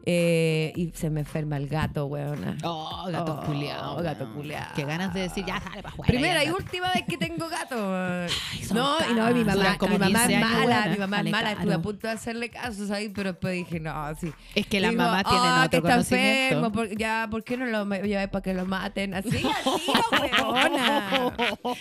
[0.06, 2.56] Eh, y se me enferma el gato, weona.
[2.64, 4.02] Oh, gato Oh, culiao.
[4.02, 4.72] gato culiao.
[4.74, 6.08] Qué ganas de decir, ya sale para afuera.
[6.10, 7.76] Primera y última vez que tengo gato.
[8.66, 11.30] son no, y no, mi mamá, como mi mamá 15 es mala, mi mamá es
[11.30, 11.52] mala.
[11.52, 13.10] Estuve a punto de hacerle caso, ¿sabes?
[13.14, 14.32] Pero después dije, no, sí.
[14.54, 16.42] Es que las mamás tienen "Ah, otro que está conocimiento.
[16.54, 19.14] enfermo, por- ya, ¿por qué no lo lleváis para que lo maten?
[19.14, 19.42] Así, así,
[20.42, 21.32] weona.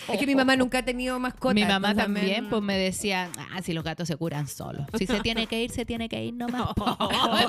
[0.10, 1.54] Es que mi mamá nunca ha tenido mascota.
[1.54, 4.86] Mi mamá también, pues me decía, ah, si los gatos se curan solos.
[4.98, 6.74] Si se tiene que ir, se tiene que ir nomás.
[6.76, 6.86] po".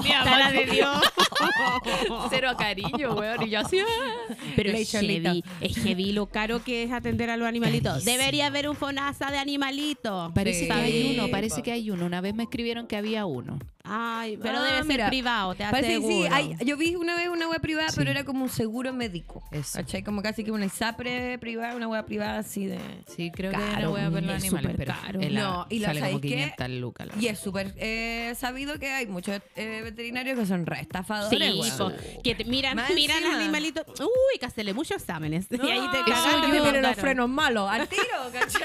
[0.02, 0.50] Mi mamá
[2.30, 3.42] Cero cariño, weón.
[3.46, 4.34] Y yo así, ah.
[4.56, 7.92] Pero es heavy, es heavy lo caro que es atender a los animalitos.
[7.92, 8.12] Carísimo.
[8.18, 10.32] Debería haber un FONASA de animalitos.
[10.32, 10.66] Parece Sí.
[10.66, 12.06] que hay uno, parece que hay uno.
[12.06, 13.58] Una vez me escribieron que había uno.
[13.82, 15.08] Ay, pero Ah, debe ser mira.
[15.08, 17.94] privado, te Parece que sí, hay- yo vi una vez una web privada, Sí.
[17.96, 19.42] pero era como un seguro médico.
[19.50, 19.78] Eso.
[19.78, 20.02] ¿Cachai?
[20.02, 22.78] Como casi que una ISAPRE privada, una web privada así de...
[23.14, 25.20] Sí, creo que Caro, era una wea para los es animales, pero caro.
[25.20, 26.28] la- No, y lo sale como sabéis qué?
[26.28, 27.06] 500 lucas.
[27.08, 31.38] la Y es súper eh, sabido que hay muchos eh, veterinarios que son re estafadores.
[31.64, 33.84] Sí, que te miran, Más miran al animalito.
[33.98, 35.46] Uy, que hacerle muchos exámenes.
[35.50, 36.38] y ahí te No, cagaste.
[36.38, 38.62] y te me ponen los frenos malos, al tiro, ¿cachai?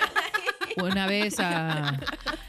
[0.81, 1.99] Una vez a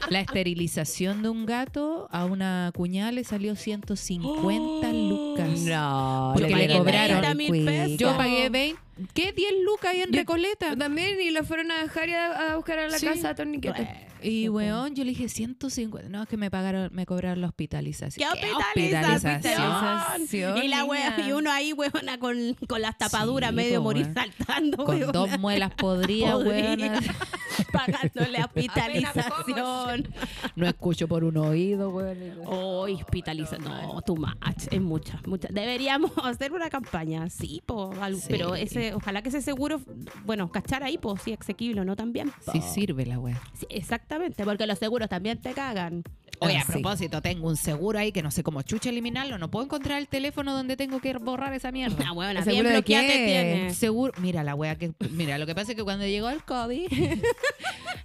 [0.09, 5.59] la esterilización de un gato a una cuñada le salió 150 lucas.
[5.61, 7.97] No, Porque le cobraron 30 mil pesos.
[7.97, 8.86] Yo pagué 20.
[9.13, 9.31] ¿Qué?
[9.31, 10.75] 10 lucas ahí en Yo- Recoleta.
[10.75, 13.05] También, y lo fueron a dejar y a, a buscar a la Sí.
[13.05, 14.05] casa a torniquete.
[14.23, 16.09] Y weón, yo le dije 150.
[16.09, 18.27] No, es que me pagaron, me cobraron la hospitalización.
[18.41, 19.35] ¿Qué hospitalización?
[19.35, 21.15] hospitalización, Y la niña.
[21.27, 24.15] y uno ahí, weona, con, con las tapaduras Sí, medio morir weón.
[24.15, 25.11] saltando, Con weona.
[25.11, 26.35] dos muelas Podría.
[26.37, 26.79] weón.
[27.71, 30.07] Pagándole hospitalización.
[30.55, 32.17] No escucho por un oído, weón.
[32.45, 33.63] Oh, hospitalización.
[33.65, 34.33] No, too much.
[34.71, 35.47] Es mucha, mucha.
[35.51, 38.25] Deberíamos hacer una campaña, sí, po, algo- Sí.
[38.29, 39.81] pero ese, ojalá que ese seguro,
[40.25, 41.95] bueno, cachar ahí, pues sí, exequible, ¿no?
[41.95, 42.31] También.
[42.51, 43.41] Sí sirve la weá.
[43.53, 46.03] Sí, exactamente, porque los seguros también te cagan.
[46.39, 46.71] Oye, Ah, a sí.
[46.73, 49.37] propósito, tengo un seguro ahí que no sé cómo chucha eliminarlo.
[49.37, 52.05] No puedo encontrar el teléfono donde tengo que borrar esa mierda.
[52.07, 53.23] Ah, bueno, ¿El bien seguro de qué?
[53.25, 53.73] tiene.
[53.73, 56.87] Seguro, mira la wea que mira, lo que pasa es que cuando llegó el COVID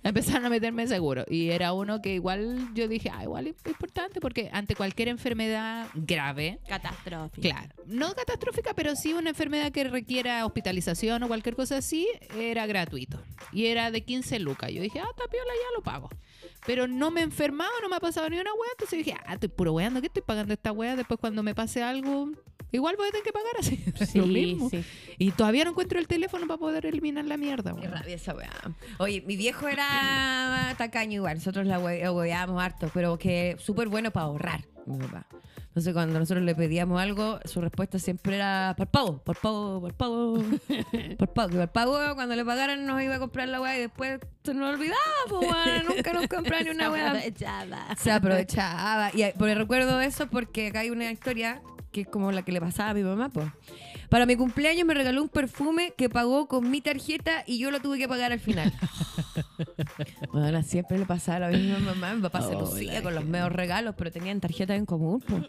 [0.03, 4.21] empezaron a meterme seguro y era uno que igual yo dije, ah, igual es importante
[4.21, 7.41] porque ante cualquier enfermedad grave, Catastrófico.
[7.43, 12.67] claro, no catastrófica, pero sí una enfermedad que requiera hospitalización o cualquier cosa así, era
[12.67, 13.21] gratuito
[13.53, 14.71] y era de 15 lucas.
[14.71, 16.09] Yo dije, ah, está piola, ya lo pago.
[16.67, 19.35] Pero no me he enfermado, no me ha pasado ni una wea, entonces dije, ah,
[19.35, 20.97] estoy puro weando, ¿qué estoy pagando esta wea?
[20.97, 22.31] Después cuando me pase algo,
[22.71, 23.85] igual voy a tener que pagar así.
[24.07, 24.71] Sí, lo mismo.
[24.71, 24.85] sí.
[25.19, 27.73] Y todavía no encuentro el teléfono para poder eliminar la mierda.
[27.75, 27.93] Qué weón.
[27.93, 28.51] rabia esa weá.
[28.99, 31.37] Oye, mi viejo era tacaño igual.
[31.39, 35.27] Nosotros la hueveábamos harto, pero que súper bueno para ahorrar, mi papá.
[35.73, 39.95] Entonces cuando nosotros le pedíamos algo, su respuesta siempre era por pago, por pago, por
[39.95, 40.35] pago,
[41.19, 41.49] por pago.
[41.49, 44.53] Que por pago cuando le pagaran nos iba a comprar la weá y después se
[44.53, 44.99] nos olvidaba,
[45.31, 47.09] pues nunca nos compraba ni una weá.
[47.13, 47.97] Aprovechaba.
[47.97, 49.13] Se aprovechaba.
[49.15, 52.53] Y eh, porque recuerdo eso porque acá hay una historia que es como la que
[52.53, 53.49] le pasaba a mi mamá, pues.
[54.11, 57.81] Para mi cumpleaños me regaló un perfume que pagó con mi tarjeta y yo lo
[57.81, 58.71] tuve que pagar al final.
[60.33, 62.15] bueno, siempre le pasaba lo mismo a mi mamá.
[62.15, 65.45] Mi papá se lucía con los medios regalos, pero tenían tarjetas en común, pues.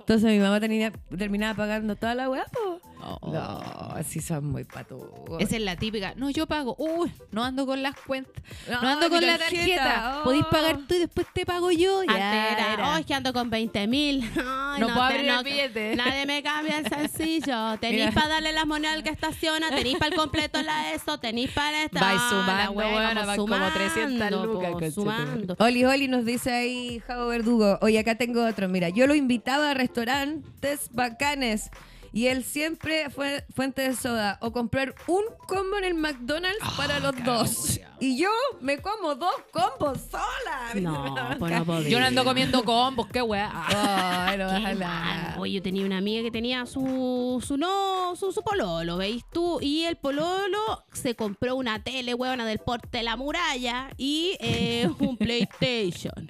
[0.00, 2.93] Entonces mi mamá tenía, terminaba pagando toda la weá, pues.
[3.20, 3.32] Oh.
[3.32, 3.58] No,
[3.96, 5.10] así son muy patudos.
[5.40, 6.14] Esa es la típica.
[6.16, 6.74] No, yo pago.
[6.78, 8.42] Uy, no ando con las cuentas.
[8.70, 9.76] No, No, ando con la tarjeta.
[9.84, 10.18] tarjeta.
[10.20, 10.24] Oh.
[10.24, 12.00] Podéis pagar tú y después te pago yo.
[12.00, 12.92] Antes Ya era, era.
[12.92, 14.20] "Oh, es que ando con 20 mil.
[14.74, 15.94] No puedo abrir el billete.
[15.94, 17.78] Nadie me cambia el sencillo.
[17.80, 21.50] Tenéis para darle las monedas al que estaciona, tenéis para el completo la eso, tenéis
[21.52, 22.00] para esta.
[22.00, 25.56] Vais Ah, sumando, wea, weona, van como 300 sumando, lucas, po, sumando.
[25.60, 29.70] Oli Oli nos dice ahí Javo Verdugo, oye acá tengo otro, mira, yo lo invitaba
[29.70, 31.70] a restaurantes bacanes
[32.14, 37.00] y él siempre fue fuente de soda o comprar un combo en el McDonald's para
[37.00, 37.80] los dos.
[38.00, 38.28] Y yo
[38.60, 40.74] me como dos combos sola.
[40.80, 41.88] No, pues no podía.
[41.90, 43.50] Yo no ando comiendo combos, qué weá.
[44.28, 45.34] Ay, no Qué vas a la- mal.
[45.38, 49.58] Oye, yo tenía una amiga que tenía su, su no, su, su pololo, ¿veis tú?
[49.60, 54.88] Y el pololo se compró una tele, huevona, del porte de la muralla y eh,
[54.98, 56.28] un PlayStation.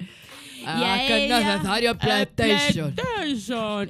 [0.67, 2.95] Ah, y a que ella, necesario el PlayStation.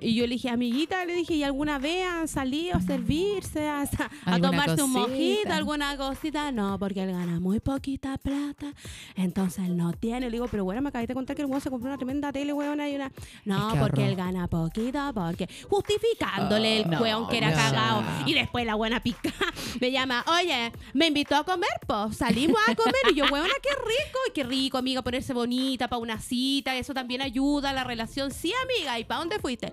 [0.00, 3.82] Y yo le dije, amiguita, le dije, ¿y alguna vez han salido a servirse, a,
[3.82, 3.86] a
[4.24, 6.52] ¿Alguna tomarse un mojito, alguna cosita?
[6.52, 8.72] No, porque él gana muy poquita plata,
[9.16, 10.26] entonces él no tiene.
[10.26, 12.32] Le digo, pero bueno, me acabé de contar que el weón se compró una tremenda
[12.32, 13.10] tele, weona, y una...
[13.44, 15.48] No, Es que porque él gana poquito, porque...
[15.68, 17.56] Justificándole el no, weón que era no.
[17.56, 18.02] cagado.
[18.26, 19.32] Y después la buena pica
[19.80, 22.94] me llama, oye, me invitó a comer, pues salimos a comer.
[23.10, 26.94] Y yo, weona, qué rico, y qué rico, amiga, ponerse bonita para una cita, eso
[26.94, 28.30] también ayuda a la relación.
[28.30, 29.72] Sí, amiga, ¿y para dónde fuiste?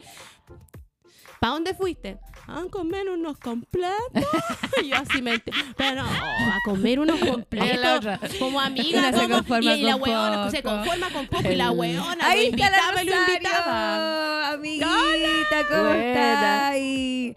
[1.39, 2.19] ¿Para dónde fuiste?
[2.47, 3.91] A comer unos completos.
[4.83, 5.39] Y yo así me...
[5.77, 8.05] Pero no, a comer unos completos.
[8.39, 11.49] Como amiga, como- conforma y la weona se conforma con poco.
[11.51, 14.49] Y la weona Ahí lo invitaba y lo invitaba.
[14.53, 16.77] Amiguita, ¿cómo estás?
[16.77, 17.35] Y-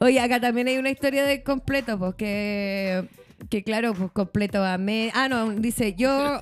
[0.00, 3.08] Oye, acá también hay una historia de completo, pues que,
[3.48, 5.10] que claro, pues completo a me...
[5.14, 6.40] Ah, no, dice, yo...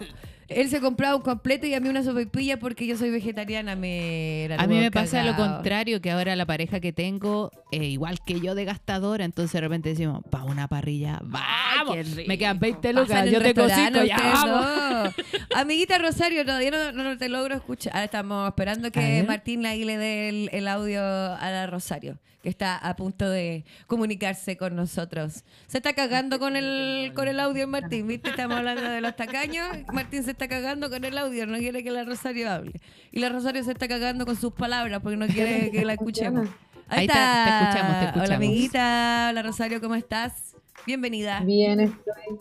[0.48, 3.76] Él se compraba un completo y a mí una sopaipilla porque yo soy vegetariana.
[3.76, 8.18] Me A mí me pasa lo contrario, que ahora la pareja que tengo, eh, igual
[8.24, 11.96] que yo de gastadora, entonces de repente decimos, para una parrilla, vamos.
[12.26, 15.14] Me quedan 20 Pasan lucas, yo te cocino, ya vamos.
[15.16, 15.58] no.
[15.58, 17.92] Amiguita Rosario, todavía no, no te logro escuchar.
[17.94, 19.24] Ahora estamos esperando que.
[19.26, 24.56] Martín le dé el, el audio a la Rosario, que está a punto de comunicarse
[24.56, 25.44] con nosotros.
[25.68, 28.30] Se está cagando con el, con el audio Martín, ¿viste?
[28.30, 29.68] Estamos hablando de los tacaños.
[29.92, 32.72] Martín se está cagando con el audio, no quiere que la Rosario hable.
[33.12, 36.48] Y la Rosario se está cagando con sus palabras porque no quiere que la escuchemos.
[36.88, 38.30] Ahí está, te escuchamos, te Hola escuchamos.
[38.36, 40.56] amiguita, hola Rosario, ¿cómo estás?
[40.84, 41.40] Bienvenida.
[41.40, 42.38] Bien, estoy.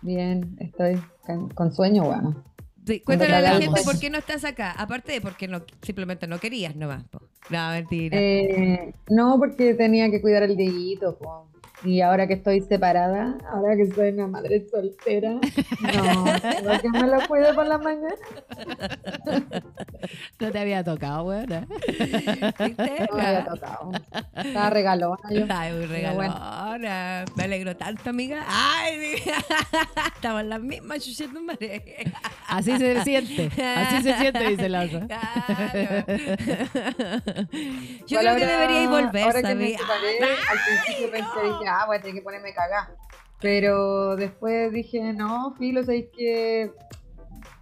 [0.00, 2.42] Bien, estoy con, con sueño, bueno.
[2.86, 4.70] Sí, cuéntale a la gente por qué no estás acá.
[4.70, 7.02] Aparte de porque no, simplemente no querías nomás.
[7.04, 7.20] po.
[7.50, 8.16] No, mentira.
[8.16, 11.48] Eh, no, porque tenía que cuidar el dedito, po.
[11.86, 15.30] Y ahora que estoy separada, ahora que soy una madre soltera,
[15.80, 18.14] no, tengo que me lo cuido por la mañana.
[20.40, 21.46] No te había tocado, weón.
[22.58, 23.06] ¿Viste?
[23.10, 23.90] No me había tocado.
[24.34, 25.44] Estaba regalona yo.
[25.48, 26.34] Ay, muy Pero bueno.
[26.34, 27.24] regalona.
[27.36, 28.44] Me alegro tanto, amiga.
[28.48, 29.14] Ay.
[30.16, 32.12] Estamos en las mismas, chuchetas madre.
[32.48, 35.06] Así se siente, así se siente, dice la otra.
[35.06, 36.04] Claro.
[38.06, 41.68] Yo Igual creo que ahora- deberíais volver, Ahora que me separé, al principio pensé, dije,
[41.80, 42.90] ah, voy a tener que ponerme cagada.
[43.40, 46.72] Pero después dije, no, filo, sabéis que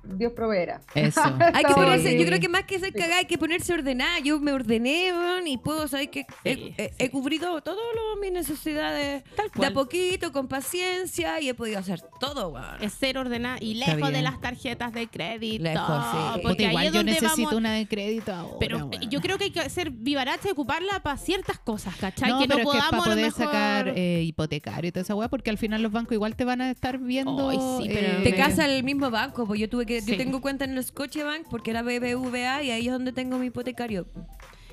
[0.06, 0.80] Dios proveerá.
[0.94, 1.20] Eso.
[1.54, 4.18] Hay que ponerse, yo creo que más que ser cagada hay que ponerse ordenada.
[4.20, 6.94] Yo me ordené, weón, y puedo saber que he, Sí, he- sí.
[6.98, 7.78] he cubrido todas
[8.20, 9.72] mis necesidades Tal de a cual.
[9.72, 12.82] poquito, con paciencia, y he podido hacer todo, weón.
[12.82, 15.64] Es ser ordenada y lejos de las tarjetas de crédito.
[15.64, 16.40] Lejos, sí.
[16.42, 18.56] Porque ahí igual es yo donde necesito vamos- una de crédito ahora.
[18.60, 18.90] Pero weón.
[19.10, 22.30] yo creo que hay que ser vivaracha y ocuparla para ciertas cosas, ¿cachai?
[22.30, 23.44] No, que no pero es que podamos para a lo poder mejor...
[23.46, 26.60] sacar eh, hipotecario y toda esa weá, porque al final los bancos igual te van
[26.60, 27.50] a estar viendo.
[27.50, 30.12] Ay, sí, pero- Te me- casa el mismo banco, pues yo tuve que, Sí.
[30.12, 33.46] yo tengo cuenta en el Scotiabank porque era BBVA y ahí es donde tengo mi
[33.46, 34.06] hipotecario.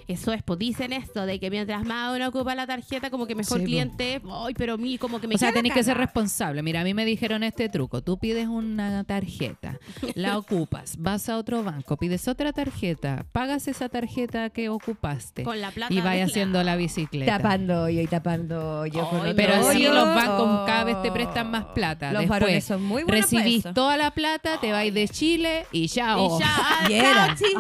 [0.07, 3.35] Eso es, pues dicen esto, de que mientras más uno ocupa la tarjeta, como que
[3.35, 5.97] mejor Sí, cliente, ay, pero a mí como que me O sea, tenés que ser
[5.97, 6.61] responsable.
[6.63, 8.01] Mira, a mí me dijeron este truco.
[8.01, 9.79] Tú pides una tarjeta,
[10.15, 15.59] la ocupas, vas a otro banco, pides otra tarjeta, pagas esa tarjeta que ocupaste Con
[15.61, 17.37] la plata y vas haciendo la bicicleta.
[17.37, 21.65] Tapando yo y tapando yo Ay, Pero así los bancos cada vez te prestan más
[21.65, 22.11] plata.
[22.11, 23.73] Los Después, son muy buenos recibís eso.
[23.73, 27.35] toda la plata, te vais de Chile y ya, Y chao, era.
[27.35, 27.51] Chile.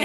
[0.00, 0.04] Y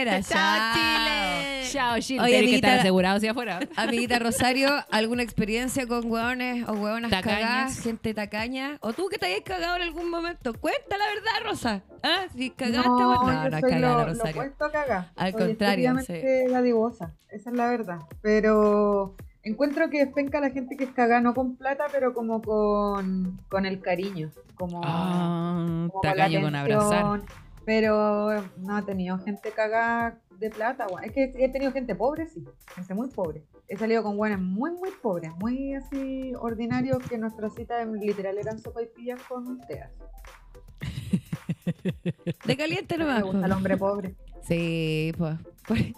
[0.00, 0.74] era, Chao, chao.
[0.74, 1.39] Chile.
[1.72, 2.20] Chao, Gil.
[2.20, 3.60] Oye, Tienes que estar amiguita- asegurado hacia afuera.
[3.76, 7.40] Amiguita Rosario, ¿alguna experiencia con hueones o hueonas Tacañas.
[7.40, 8.78] cagadas, gente tacaña?
[8.80, 10.52] ¿O tú que te hayas cagado en algún momento?
[10.54, 11.82] Cuenta la verdad, Rosa.
[12.02, 12.24] ¿Ah?
[12.36, 13.44] Si cagaste, no, bueno.
[13.44, 14.42] No, no, cagada, lo, lo Rosario.
[14.42, 15.10] a cagar.
[15.16, 17.98] Al contrario, estúpidamente dadivosa, esa es la verdad.
[18.22, 22.42] Pero encuentro que es penca la gente que es cagada, no con plata, pero como
[22.42, 24.30] con, con el cariño.
[24.54, 27.20] Como, Ah, como con la tacaño con abrazar.
[27.64, 30.86] Pero no he tenido gente cagada de plata.
[31.04, 32.42] Es que he tenido gente pobre, sí.
[32.74, 33.44] Gente muy pobre.
[33.68, 35.30] He salido con buenas muy, muy pobres.
[35.38, 39.90] Muy así ordinarios que nuestras citas literal eran sopa y pillas con teas.
[42.46, 43.22] De caliente Me nomás.
[43.22, 44.14] gusta el hombre pobre.
[44.42, 45.36] Sí, pues.
[45.68, 45.80] pues.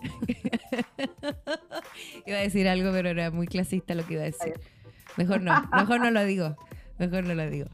[2.27, 4.55] iba a decir algo, pero era muy clasista lo que iba a decir.
[5.17, 6.57] Mejor no, mejor no lo digo.
[6.99, 7.69] Mejor no lo digo.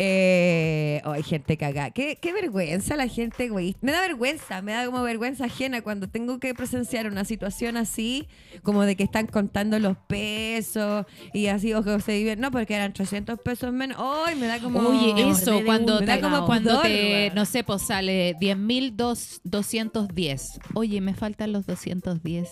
[0.00, 1.90] Eh, oh, hay gente cagada.
[1.90, 3.80] Qué, qué vergüenza la gente egoísta.
[3.82, 8.28] Me da vergüenza, me da como vergüenza ajena cuando tengo que presenciar una situación así,
[8.62, 12.42] como de que están contando los pesos y así, o que se divierten.
[12.42, 13.96] No, porque eran 300 pesos menos.
[13.98, 14.36] ¡Ay!
[14.36, 14.78] me da como.
[14.78, 20.60] Oye, eso, cuando, te, como cuando pudor, te, no sé, pues sale 10.210.
[20.74, 22.50] Oye, me faltan los 210.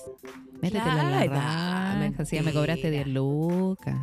[0.61, 3.95] Métetela en la Claro, raja, así ya me cobraste 10 lucas.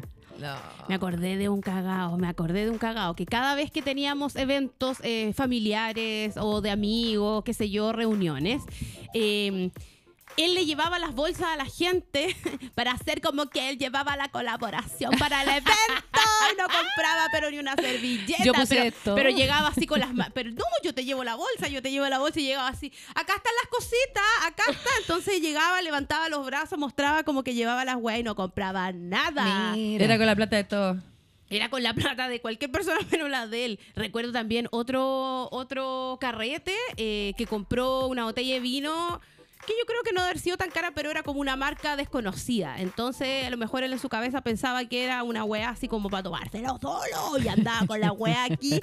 [0.88, 4.36] Me acordé de un cagao, me acordé de un cagao, que cada vez que teníamos
[4.36, 8.64] eventos eh, familiares o de amigos, qué sé yo, reuniones,
[9.14, 9.72] eh,
[10.38, 12.36] él le llevaba las bolsas a la gente
[12.76, 15.72] para hacer como que él llevaba la colaboración para el evento
[16.52, 18.44] y no compraba pero ni una servilleta.
[18.44, 19.16] Yo puse pero, esto.
[19.16, 21.92] pero llegaba así con las manos, pero no, yo te llevo la bolsa, yo te
[21.92, 24.90] llevo la bolsa y llegaba así, acá están las cositas, acá está.
[25.02, 29.74] Entonces llegaba, levantaba los brazos, mostraba como que llevaba las weas y no compraba nada.
[29.74, 30.06] Mira.
[30.06, 30.98] Era con la plata de todo.
[31.50, 33.80] Era con la plata de cualquier persona menos la de él.
[33.96, 39.22] Recuerdo también otro, otro carrete eh, que compró una botella de vino
[39.66, 41.96] que yo creo que no debe haber sido tan cara, pero era como una marca
[41.96, 42.80] desconocida.
[42.80, 46.10] Entonces, a lo mejor él en su cabeza pensaba que era una wea así como
[46.10, 48.80] para tomárselo solo y andaba con la wea aquí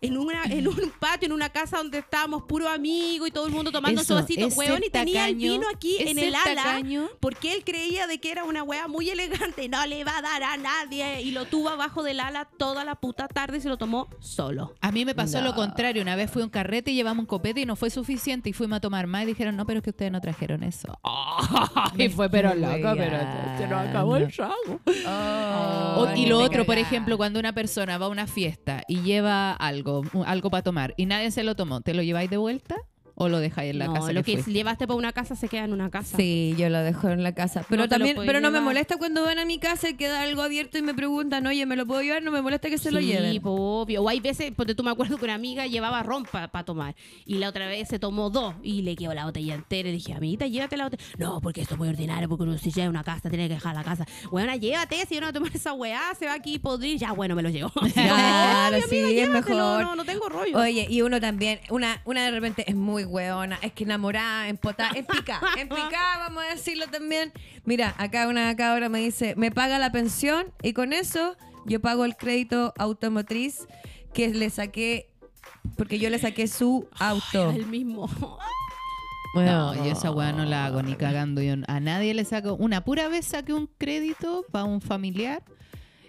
[0.00, 3.52] en, una, en un patio, en una casa donde estábamos puro amigos y todo el
[3.52, 4.46] mundo tomando su vasito.
[4.56, 8.30] Weón, y tenía el vino aquí en el ala tacaño- porque él creía de que
[8.30, 11.68] era una wea muy elegante no le iba a dar a nadie y lo tuvo
[11.70, 14.74] abajo del ala toda la puta tarde y se lo tomó solo.
[14.80, 15.48] A mí me pasó No.
[15.48, 16.02] lo contrario.
[16.02, 18.52] Una vez fui a un carrete y llevamos un copete y no fue suficiente y
[18.52, 20.98] fuimos a tomar más y dijeron, no, pero es que ustedes no trajeron eso.
[21.98, 23.18] y fue, pero loco, pero
[23.58, 24.80] se nos acabó el trago.
[25.06, 29.00] Oh, O- y lo otro, por ejemplo, cuando una persona va a una fiesta y
[29.00, 32.76] lleva algo, algo para tomar y nadie se lo tomó, ¿te lo lleváis de vuelta
[33.18, 34.12] o lo dejáis en la no, casa?
[34.12, 36.16] lo que llevaste para una casa se queda en una casa.
[36.16, 37.64] Sí, yo lo dejo en la casa.
[37.68, 40.42] Pero No también, pero no me molesta cuando van a mi casa y queda algo
[40.42, 42.22] abierto y me preguntan, oye, ¿me lo puedo llevar?
[42.22, 43.40] No me molesta que se lo Sí, lleven.
[43.42, 44.02] po, obvio.
[44.02, 46.94] O hay veces, porque tú me acuerdo que una amiga llevaba ron para tomar.
[47.24, 49.88] Y la otra vez se tomó dos y le quedó la botella entera.
[49.88, 51.02] Y dije, amiguita, llévate la botella.
[51.18, 53.54] No, porque esto es muy ordinario, porque uno si llega a una casa tiene que
[53.54, 54.04] dejar la casa.
[54.30, 56.98] Bueno, llévate, si yo no voy a tomar esa weá, se va aquí podrir.
[56.98, 57.72] Ya, bueno, me lo llevo.
[57.94, 59.82] Claro, sí, amiga, es mejor.
[59.82, 60.58] No, no tengo rollo.
[60.58, 64.90] Oye, y uno también, una, una de repente es muy hueona, es que enamorada, empotada,
[64.94, 67.32] en pica, en pica, vamos a decirlo también.
[67.64, 72.04] Mira, acá una cabra me dice, me paga la pensión y con eso yo pago
[72.04, 73.66] el crédito automotriz
[74.12, 75.10] que le saqué,
[75.76, 77.50] porque yo le saqué su auto.
[77.50, 78.08] el mismo.
[79.34, 81.42] No, yo esa weá no la hago ni cagando.
[81.42, 82.54] Yo a nadie le saco.
[82.54, 85.42] Una pura vez saqué un crédito para un familiar.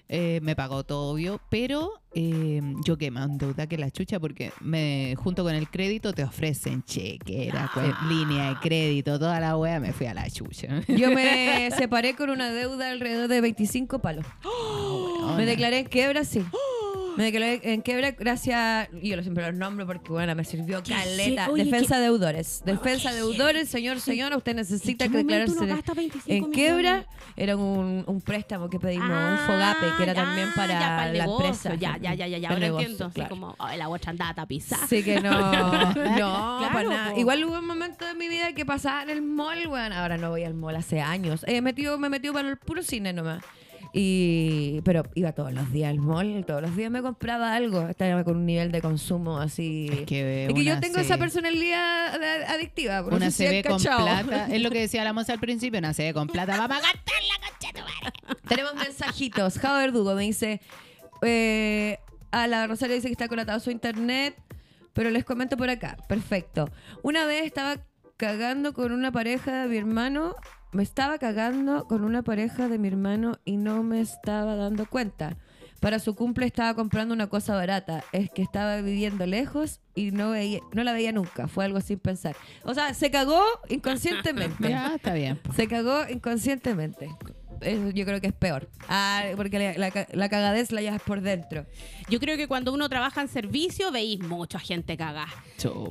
[0.10, 4.51] Eh, me pagó todo, obvio, pero eh, yo que más deuda que la chucha porque
[4.62, 9.80] me junto con el crédito te ofrecen chequera, cue- línea de crédito, toda la wea,
[9.80, 10.82] me fui a la chucha.
[10.88, 14.26] Yo me separé con una deuda alrededor de 25 palos.
[15.36, 16.41] Me declaré en quiebra, sí.
[17.18, 20.93] Me declaré en quiebra gracias, y yo siempre los nombro porque, bueno, me sirvió ¿Qué?
[20.93, 21.49] caleta.
[21.49, 22.01] Oye, Defensa ¿qué?
[22.03, 22.61] deudores.
[22.65, 26.55] Defensa deudores, señor, señora, usted necesita ¿En qué momento declararse uno gasta 25 en millones?
[26.55, 27.05] quiebra.
[27.36, 31.18] Era un, un préstamo que pedimos, un FOGAPE, que era Ah, también para, ya, el
[31.18, 31.45] la negocio.
[31.47, 31.76] empresa.
[31.76, 32.47] Ya, ya, ya, ya, ya.
[32.49, 33.05] Para el Ahora negocio, entiendo.
[33.05, 33.30] Así claro.
[33.30, 34.84] como, ay, la otra andaba tapizada.
[34.86, 37.13] Así que no, no, para Claro, nada.
[37.13, 37.20] po.
[37.20, 39.91] Igual hubo un momento de mi vida que pasaba en el mall, weón.
[39.93, 41.43] Ahora no voy al mall hace años.
[41.47, 43.43] Eh, metido, me metió para el puro cine nomás.
[43.93, 47.88] Y, pero iba todos los días al mall, todos los días me compraba algo.
[47.88, 49.89] Estaba con un nivel de consumo así.
[49.91, 53.01] Es que Es que yo tengo se- esa personalidad adictiva.
[53.03, 54.47] Una se ve con plata.
[54.51, 56.57] Es lo que decía la moza al principio, una se ve con plata.
[56.57, 58.39] Vamos a gastar la concha de tu madre.
[58.47, 59.57] Tenemos mensajitos.
[59.59, 60.61] Jao Verdugo me dice:
[61.21, 61.99] eh,
[62.31, 64.35] A la Rosario dice que está conectado a su internet,
[64.93, 65.97] pero les comento por acá.
[66.07, 66.69] Perfecto.
[67.03, 67.77] Una vez estaba
[68.17, 70.35] cagando con una pareja de mi hermano.
[70.78, 75.36] Me estaba cagando con una pareja de mi hermano y no me estaba dando cuenta.
[75.80, 78.03] para su cumple estaba comprando una cosa barata.
[78.11, 81.47] Es que estaba viviendo lejos y no veía, no la veía nunca.
[81.47, 82.36] Fue algo sin pensar.
[82.63, 84.69] O sea, se cagó inconscientemente.
[84.69, 85.39] Ya, está bien.
[85.55, 87.09] se cagó inconscientemente.
[87.62, 88.70] Eso yo creo que es peor.
[88.89, 91.66] Ah, porque la, la, la cagadez la llevas por dentro.
[92.10, 95.28] Yo creo que cuando uno trabaja en servicio veis mucha gente cagada.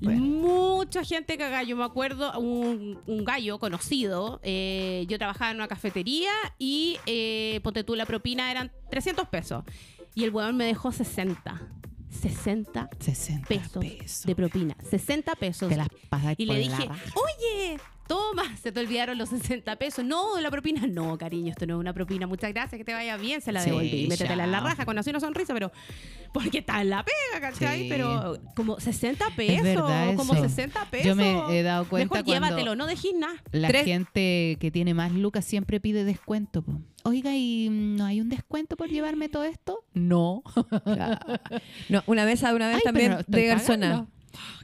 [0.03, 1.63] Mucha gente cagada.
[1.63, 4.41] Yo me acuerdo un, un gallo conocido.
[4.43, 9.65] eh, yo trabajaba en una cafetería y eh, ponte tú la propina eran 300 pesos.
[10.15, 11.61] Y el weón me dejó 60.
[12.09, 14.25] 60 60 pesos, pesos.
[14.27, 14.77] de propina.
[14.89, 15.69] 60 pesos.
[15.69, 20.05] Te las pasas Y por le dije, oye, toma, se te olvidaron los 60 pesos.
[20.05, 22.27] No, la propina, no, cariño, esto no es una propina.
[22.27, 24.07] Muchas gracias, que te vaya bien, se la Sí, devolví.
[24.09, 25.73] Métetela en la raja con así una sonrisa, pero
[26.33, 27.83] porque está en la pega, ¿cachai?
[27.83, 27.87] Sí.
[27.89, 30.43] Pero como 60 pesos, como eso.
[30.49, 31.07] 60 pesos.
[31.07, 33.35] Yo me he dado cuenta Mejor llévatelo, no dejes nada.
[33.53, 36.63] La Tres- gente que tiene más lucas siempre pide descuento.
[36.63, 36.81] po.
[37.05, 39.85] Oiga, ¿y mm, no hay un descuento por llevarme todo esto?
[39.95, 40.43] No.
[41.89, 44.07] No, una mesa una vez Ay, también pero estoy de garzona.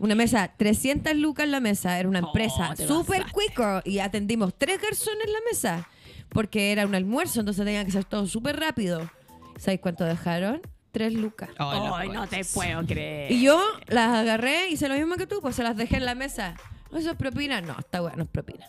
[0.01, 1.99] Una mesa, 300 lucas en la mesa.
[1.99, 3.33] Era una Oh, empresa te súper pasaste.
[3.33, 3.81] cuico.
[3.85, 5.89] Y atendimos tres garzones en la mesa.
[6.29, 9.11] Porque era un almuerzo, entonces tenía que ser todo súper rápido.
[9.59, 10.61] ¿Sabéis cuánto dejaron?
[10.91, 11.51] Tres lucas.
[11.59, 13.31] Ay, no te puedo creer.
[13.33, 16.15] Y yo las agarré, hice lo mismo que tú, pues se las dejé en la
[16.15, 16.55] mesa.
[16.91, 17.61] ¿No eso es propina?
[17.61, 18.67] No, está bueno, no es propina.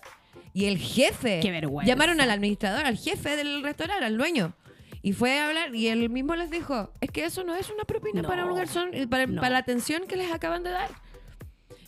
[0.53, 1.87] Y el jefe, Qué vergüenza.
[1.87, 4.53] llamaron al administrador, al jefe del restaurante, al dueño.
[5.05, 7.83] Y fue a hablar y él mismo les dijo, es que eso no es una
[7.83, 8.27] propina No.
[8.29, 9.41] para un garzón, para, No.
[9.41, 10.89] para la atención que les acaban de dar.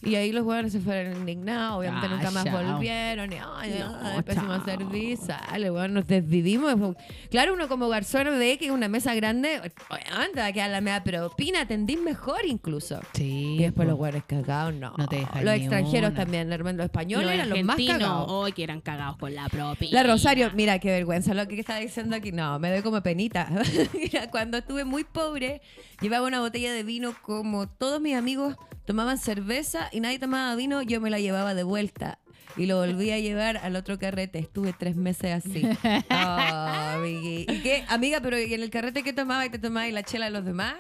[0.06, 2.74] Y ahí los jugadores se fueron indignados, obviamente Ah, nunca más chao.
[2.74, 3.34] volvieron.
[3.34, 5.26] Y, ay, No, ay, pésimo servicio.
[5.26, 6.96] Sale, bueno, nos desvivimos.
[7.32, 11.04] Claro, uno como garzón ve que una mesa grande, obviamente va a quedar la media
[11.04, 13.00] propina, atendís mejor incluso.
[13.14, 13.56] Sí.
[13.56, 13.90] Y después po.
[13.92, 14.94] los güeyes cagados, no.
[14.96, 16.20] No te dejan Los extranjeros una.
[16.22, 18.26] también, hermano, los españoles eran los más cagados.
[18.30, 19.92] hoy que eran cagados con la propina.
[19.92, 22.32] La Rosario, mira qué vergüenza lo que está diciendo aquí.
[22.32, 23.50] No, me doy como penita.
[23.94, 25.62] mira, cuando estuve muy pobre,
[26.00, 30.82] llevaba una botella de vino como todos mis amigos tomaban cerveza y nadie tomaba vino,
[30.82, 32.20] yo me la llevaba de vuelta.
[32.58, 34.40] Y lo volví a llevar al otro carrete.
[34.40, 35.62] Estuve tres meses así.
[36.10, 37.06] Oh.
[37.06, 37.84] ¿Y qué?
[37.90, 40.46] Amiga, pero ¿y en el carrete que tomaba y te tomabas la chela de los
[40.46, 40.76] demás?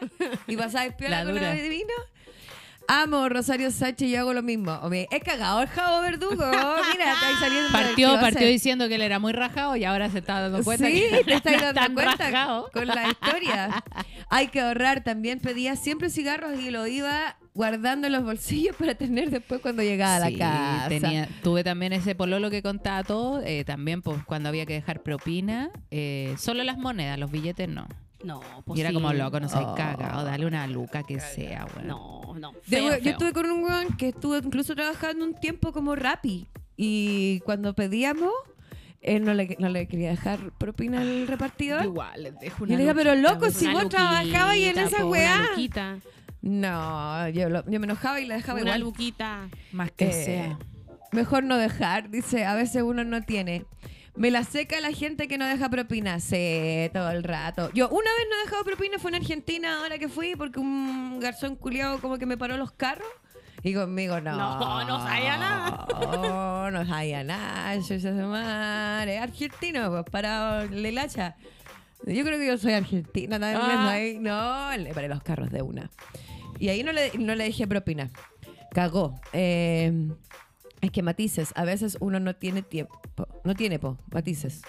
[0.47, 1.93] ¿Y pasabas piola La con la de vino?
[2.87, 4.79] Amo Rosario Sánchez, yo hago lo mismo.
[4.91, 6.35] He cagado el jabo verdugo.
[6.35, 7.71] Mira, está ahí saliendo.
[7.71, 11.03] Partió, partió diciendo que él era muy rajado y ahora se está dando cuenta Sí,
[11.09, 12.69] que te estás es dando tan cuenta rajado.
[12.71, 13.83] con la historia.
[14.29, 15.03] Hay que ahorrar.
[15.03, 19.81] También pedía siempre cigarros y lo iba guardando en los bolsillos para tener después cuando
[19.81, 20.89] llegaba a la casa.
[20.89, 25.01] tenía- tuve también ese pololo que contaba todo, eh, también pues cuando había que dejar
[25.01, 27.87] propina, eh, solo las monedas, los billetes no.
[28.23, 28.95] No, pues y era sí.
[28.95, 29.75] como loco, no sé, Oh.
[29.75, 32.23] caga, o dale una luca que sea, bueno.
[32.33, 32.51] No, no.
[32.53, 33.11] Yo- feo, yo feo.
[33.13, 36.47] estuve con un weón que estuvo incluso trabajando un tiempo como rapi.
[36.75, 38.31] Y cuando pedíamos,
[39.01, 41.83] él no le, no le quería dejar propina al repartidor.
[41.85, 44.77] Igual, les dejo Y le dije, pero loco, Pues si una vos trabajabas y en
[44.79, 45.41] esa po, weá.
[46.45, 48.81] No, yo, lo- yo me enojaba y le dejaba Una igual.
[48.81, 49.49] luquita.
[49.71, 50.59] Más que Eh, sea.
[51.11, 53.65] Mejor no dejar, dice, a veces uno no tiene.
[54.15, 56.19] Me la seca la gente que no deja propina.
[56.19, 57.71] Sí, todo el rato.
[57.73, 61.19] Yo una vez no he dejado propina, fue en Argentina ahora que fui, porque un
[61.19, 63.07] garzón culiado como que me paró los carros.
[63.63, 64.37] Y conmigo, no.
[64.37, 65.87] No, no sabía nada.
[65.99, 67.75] No, no sabía nada.
[67.77, 69.17] Yo se madre.
[69.17, 71.35] Argentino, pues parado le lacha.
[72.05, 74.19] Yo creo que yo soy argentina también.
[74.21, 74.69] Ah.
[74.71, 75.89] No, le paré los carros de una.
[76.59, 78.09] Y ahí no le, no le dije propina.
[78.71, 79.19] Cagó.
[79.33, 80.09] Eh,
[80.81, 82.99] es que matices, a veces uno no tiene tiempo.
[83.43, 84.61] No tiene, po, matices.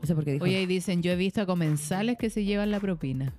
[0.00, 0.44] No sé por qué dijo.
[0.44, 3.32] Oye, y dicen, yo he visto a comensales que se llevan la propina.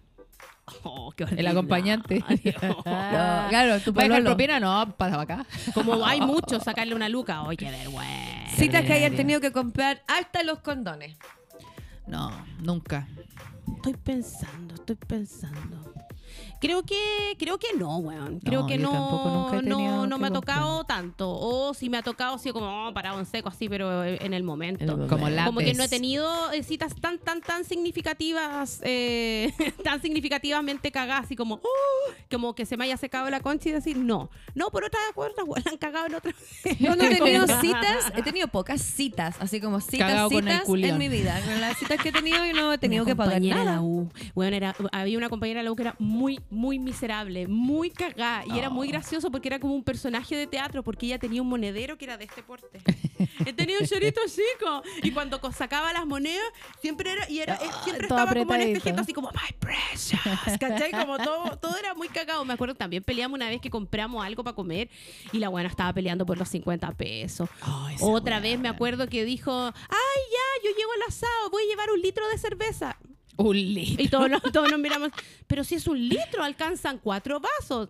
[0.84, 2.24] Oh, qué El acompañante.
[2.66, 4.60] No, claro, tu ¿Va a dejar propina?
[4.60, 5.46] No, para acá.
[5.74, 7.42] Como hay muchos, sacarle una luca.
[7.48, 8.56] Ay, qué vergüenza.
[8.56, 11.18] Citas que hayan tenido que comprar hasta los condones.
[12.06, 13.08] No, nunca.
[13.76, 15.94] Estoy pensando, estoy pensando.
[16.60, 16.98] Creo que,
[17.38, 18.40] creo que no, weón.
[18.42, 18.92] Creo No, que no,
[19.52, 21.30] nunca no, no me ha tocado tanto.
[21.30, 24.44] O si me ha tocado así como oh, parado en seco, así, pero en el
[24.44, 24.84] momento.
[24.84, 25.16] En el momento.
[25.16, 25.46] Como lápiz.
[25.48, 29.54] Como que no he tenido eh, citas tan, tan, tan significativas, eh,
[29.84, 33.72] tan significativamente cagadas, así como, "Oh", como que se me haya secado la concha y
[33.72, 34.30] decir, no.
[34.56, 36.34] No, por otras cuerdas, weón, la han cagado en otra.
[36.80, 40.60] Yo no he tenido citas, he tenido pocas citas, así como citas, Cagado con el
[40.62, 41.40] citas en mi vida.
[41.46, 43.64] Con las citas que he tenido yo no he tenido Una que pagar nada.
[43.76, 44.10] la U.
[44.36, 48.44] Bueno, era, había una compañera de la U que era muy, muy miserable, muy cagada.
[48.48, 48.92] Y era muy Oh.
[48.92, 52.18] gracioso porque era como un personaje de teatro, porque ella tenía un monedero que era
[52.18, 52.80] de este porte.
[53.46, 54.82] Él tenía un chorito chico.
[55.04, 56.44] Y cuando sacaba las monedas,
[56.82, 58.84] siempre era, y era, él siempre estaba como en este apretadito.
[58.84, 60.58] gesto así como, my precious.
[60.60, 60.92] ¿Cachai?
[60.92, 62.44] Como todo, todo era muy cagado.
[62.46, 64.90] Me acuerdo también peleamos una vez que compramos algo para comer
[65.32, 67.50] y la buena estaba peleando por los 50 pesos.
[68.02, 71.92] Otra vez me acuerdo que dijo, ay, ya, yo llego al asado, voy a llevar
[71.92, 72.98] un litro de cerveza.
[73.40, 74.04] Un litro.
[74.04, 74.42] Y todos, nos-
[74.80, 75.10] miramos,
[75.48, 77.90] pero si es un litro, alcanzan cuatro vasos.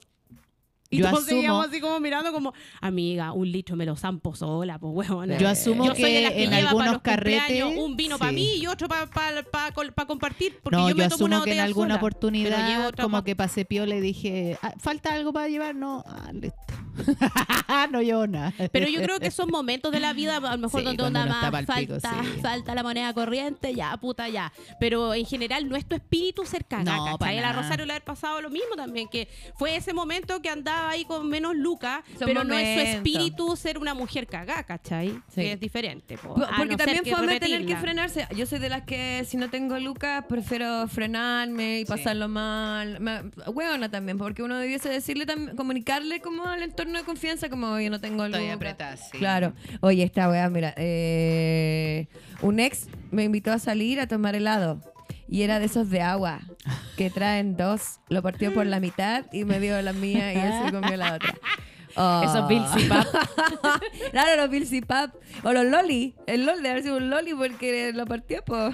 [0.91, 4.35] Y Yo todos asumo- seguíamos así como mirando como, amiga, un litro me lo zampo
[4.35, 5.37] sola, pues huevona.
[5.37, 7.63] Yo asumo Yo que en para algunos carretes.
[7.77, 8.35] un vino para sí.
[8.35, 9.07] mí y otro para
[10.07, 10.57] compartir.
[10.63, 13.23] Porque No, yo, yo, me tomo una asumo que en alguna sola, oportunidad como pa-
[13.23, 15.75] que pasé pio le dije, "Ah, ¿falta algo para llevar?
[15.75, 16.57] No, ah, listo.
[17.91, 18.53] no llevo nada.
[18.71, 21.25] Pero yo creo que son momentos de la vida, a lo mejor Sí, donde onda
[21.25, 21.45] más
[21.77, 22.41] pico, falta, sí.
[22.41, 24.51] falta la moneda corriente, ya, puta, ya.
[24.79, 27.37] Pero en general no es tu espíritu ser cagá, No, pa' ¿cachai?
[27.37, 27.53] A la.
[27.53, 29.27] Rosario le ha pasado lo mismo también, que
[29.57, 33.77] fue ese momento que andaba ahí con menos lucas, pero no es su espíritu ser
[33.77, 35.09] una mujer cagá, ¿cachai?
[35.29, 35.41] Sí.
[35.41, 36.17] Que es diferente.
[36.17, 36.35] po.
[36.35, 38.27] Porque no también fue tener que frenarse.
[38.35, 42.99] Yo soy de las que si no tengo lucas prefiero frenarme y pasarlo mal.
[42.99, 47.79] Me- Hueona también, porque uno debiese decirle también, comunicarle como al entorno de confianza, como
[47.79, 48.39] yo no tengo lucas.
[48.41, 49.17] Estoy apretada, sí.
[49.17, 49.53] Claro.
[49.81, 52.07] Oye, esta weá, mira, eh,
[52.41, 54.81] un ex me invitó a salir a tomar helado.
[55.29, 56.39] Y era de esos de agua,
[56.97, 57.99] que traen dos.
[58.09, 61.13] Lo partió por la mitad y me dio la mía y él se comió la
[61.13, 61.35] otra.
[62.01, 62.21] Oh.
[62.23, 63.05] Esos Pap.
[64.11, 65.13] claro, los Bills y Pap.
[65.43, 66.15] O los Loli.
[66.27, 68.73] El Loli debe haber sido un Loli porque lo partió, pues.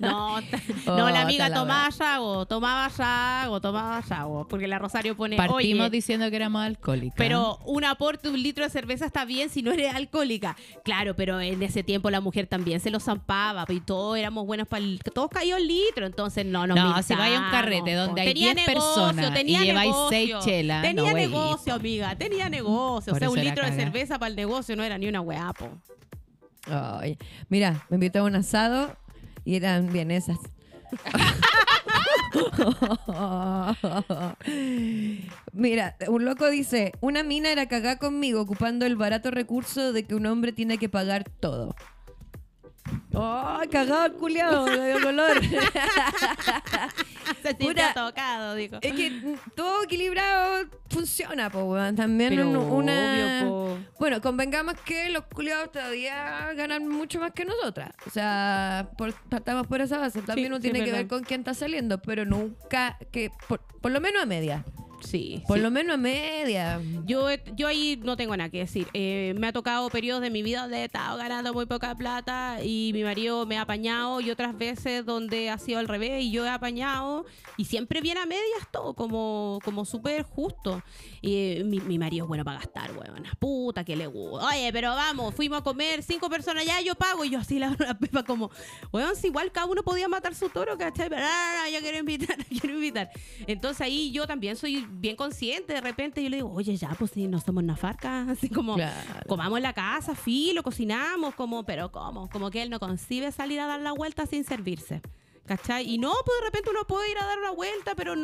[0.00, 0.40] No, Oh,
[0.86, 4.48] no, la amiga ta la tomaba yago, tomaba yago, tomaba yago.
[4.48, 7.14] Porque la Rosario pone, Partimos oye, diciendo que éramos alcohólicas.
[7.16, 10.56] Pero un aporte, un litro de cerveza está bien si no eres alcohólica.
[10.82, 14.66] Claro, pero en ese tiempo la mujer también se lo zampaba y todos éramos buenos
[14.66, 15.00] para el...
[15.14, 18.54] Todos caían litro, entonces no nos No, si vaya a un carrete donde hay Tenía
[18.54, 20.08] 10 negocio, personas y lleváis negocio.
[20.10, 21.78] seis chelas, Tenía no, negocio.
[21.84, 23.12] Amiga, tenía negocio.
[23.12, 25.52] Por o sea, un litro de cerveza para el negocio no era ni una weá,
[25.52, 25.68] po.
[26.66, 27.18] Ay,
[27.50, 28.96] mira, me invitó a un asado
[29.44, 30.38] y eran vienesas.
[35.52, 40.14] Mira, un loco dice, una mina era cagá conmigo ocupando el barato recurso de que
[40.14, 41.76] un hombre tiene que pagar todo.
[43.14, 44.66] ¡Oh, cagado el culiao!
[44.66, 45.40] Le dio color.
[47.42, 48.78] Se Pura- sintió tocado, dijo.
[48.80, 51.94] es que todo equilibrado funciona, po, weón.
[51.96, 53.40] También Pero un- una...
[53.42, 53.78] obvio, po.
[53.98, 57.90] Bueno, convengamos que los culiados todavía ganan mucho más que nosotras.
[58.06, 60.22] O sea, por, partamos por esa base.
[60.22, 61.16] También sí, tiene es que ver verdad.
[61.16, 63.30] con quién está saliendo, pero nunca que.
[63.48, 64.64] Por, por lo menos a media.
[65.04, 65.62] Sí, Por sí.
[65.62, 66.80] lo menos a media.
[67.04, 68.88] Yo, yo ahí no tengo nada que decir.
[68.94, 72.58] Eh, me ha tocado periodos de mi vida donde he estado ganando muy poca plata
[72.62, 76.30] y mi marido me ha apañado y otras veces donde ha sido al revés y
[76.30, 77.26] yo he apañado
[77.56, 80.82] y siempre viene a medias todo, como, como súper justo.
[81.20, 83.24] Y eh, mi, mi marido es bueno para gastar, weón.
[83.38, 84.46] Puta que le gusta.
[84.48, 87.74] Oye, pero vamos, fuimos a comer cinco personas ya, yo pago y yo así la,
[87.78, 88.50] la pepa como,
[88.92, 91.08] weón, si igual cada uno podía matar su toro, ¿cachai?
[91.08, 93.10] Pero no, no, no, yo quiero invitar, quiero invitar.
[93.46, 97.10] Entonces ahí yo también soy bien consciente, de repente yo le digo, oye, ya, pues
[97.12, 99.26] si no somos una farca, así como, Claro.
[99.28, 102.28] comamos en la casa, filo, cocinamos, como, pero ¿cómo?
[102.30, 105.02] Como que él no concibe salir a dar la vuelta sin servirse,
[105.46, 105.88] ¿cachai?
[105.90, 108.14] Y no, pues de repente uno puede ir a dar una vuelta, pero,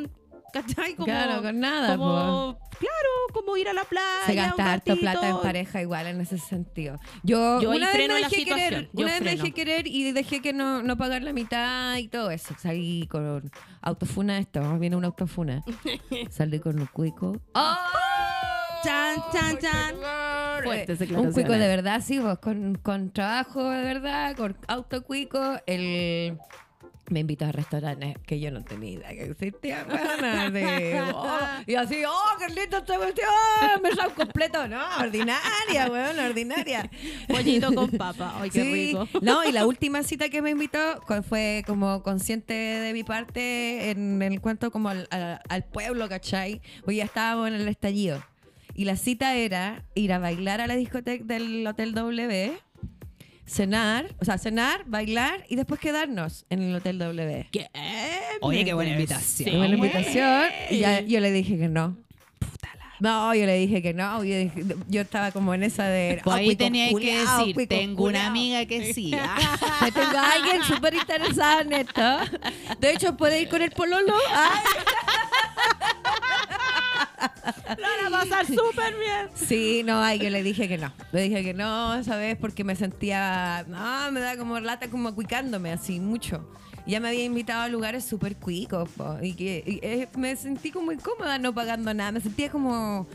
[0.53, 0.95] ¿cachai?
[0.95, 4.07] Como, Claro, con nada, Como, claro, como ir a la playa.
[4.27, 6.99] Se un gasta harto plata en pareja igual en ese sentido.
[7.23, 10.43] Yo, Yo una vez me dejé querer, yo una vez me dejé querer y dejé
[10.43, 12.55] que no, no pagar la mitad y todo eso.
[12.59, 13.51] Salí con
[13.83, 15.63] autofuna esto, viene una autofuna.
[16.31, 17.41] Salí con un cuico.
[17.55, 17.77] ¡Oh!
[18.83, 19.95] Chan, chan, chan.
[20.65, 21.35] Fuerte Fuertes Un declaraciones.
[21.35, 25.57] cuico de verdad, sí, vos, con, con trabajo de verdad, con autocuico.
[25.67, 26.39] El
[27.11, 29.87] me invitó a restaurantes que yo no tenía idea que existían.
[29.91, 33.29] weona, de, oh, y así, oh, qué lindo esta cuestión,
[33.83, 34.67] me sale completo.
[34.69, 36.91] No, ordinaria, weón, ordinaria.
[37.29, 38.37] Pollito con papa.
[38.41, 39.09] Ay, qué Sí, rico.
[39.23, 40.79] No, y la última cita que me invitó
[41.29, 46.61] fue como consciente de mi parte en el cuento como al, al- al pueblo, ¿cachai?
[46.87, 48.25] Hoy ya estábamos en el estallido.
[48.75, 52.53] Y la cita era ir a bailar a la discoteca del Hotel W,
[53.51, 57.49] cenar, o sea, cenar, bailar y después quedarnos en el Hotel W.
[57.51, 57.69] ¿Qué?
[58.43, 59.45] Oye, qué buena invitación.
[59.47, 59.59] deseo.
[59.59, 60.43] Buena invitación.
[60.71, 61.97] Y ya- yo le dije que no.
[63.01, 64.23] No, yo le dije que no.
[64.23, 66.21] Yo, dije- yo estaba como en esa de.
[66.23, 68.27] Pues "Ah, ahí tenía que decir, tengo una culiao".
[68.29, 69.11] amiga que sí.
[69.95, 72.19] Tengo a alguien súper interesado en esto.
[72.79, 74.13] De hecho, puede ir con el pololo.
[74.35, 74.61] Ay,
[77.21, 79.29] Lo van a pasar súper bien.
[79.35, 80.93] Sí, no, ay, yo le dije que no.
[81.13, 83.65] Le dije que no, esa vez porque me sentía.
[83.69, 86.49] No, me da como lata, como cuicándome así, mucho.
[86.87, 90.35] Y Ya me había invitado a lugares súper cuicos, po, y que y, eh, me
[90.37, 92.13] sentí como incómoda no pagando nada.
[92.13, 93.07] Me sentía como.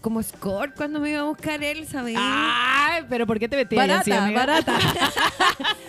[0.00, 2.14] Como score cuando me iba a buscar él, ¿sabes?
[2.18, 4.40] Ay, pero ¿por qué te metías así, barata, amiga?
[4.44, 4.78] barata.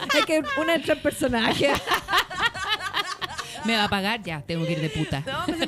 [0.17, 1.73] es que una entra en personaje.
[3.65, 5.23] Me va a pagar ya, tengo que ir de puta.
[5.25, 5.64] No, me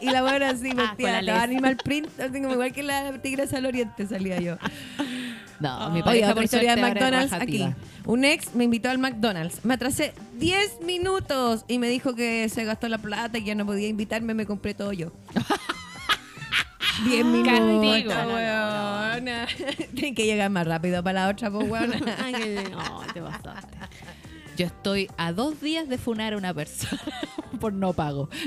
[0.00, 1.34] y la buena así, Ah, metía les.
[1.34, 4.56] animal print, así como igual que la tigresa del oriente salía yo.
[5.60, 7.66] No, mi Oye, pareja otra por historia de McDonald's aquí.
[8.04, 9.64] Un ex me invitó al McDonald's.
[9.64, 13.66] Me atrasé 10 minutos y me dijo que se gastó la plata y que no
[13.66, 15.10] podía invitarme, me compré todo yo.
[17.04, 17.52] 10 minutos,
[18.14, 18.34] Castigo.
[18.34, 19.46] weona.
[19.94, 21.96] Tienen que llegar más rápido para la otra, pues, weona.
[22.24, 23.76] Ay, no, te pasaste.
[24.58, 27.00] Yo estoy a dos días de funar a una persona
[27.60, 28.28] por no pago.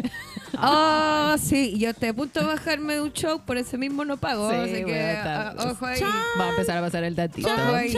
[0.63, 4.17] Oh, sí, yo estoy a punto de bajarme de un show, por ese mismo no
[4.17, 4.49] pago.
[4.51, 6.01] Sí, así que, voy a estar- ah, ojo ahí.
[6.39, 7.47] Va a empezar a pasar el datito.
[7.47, 7.93] Ojo ahí.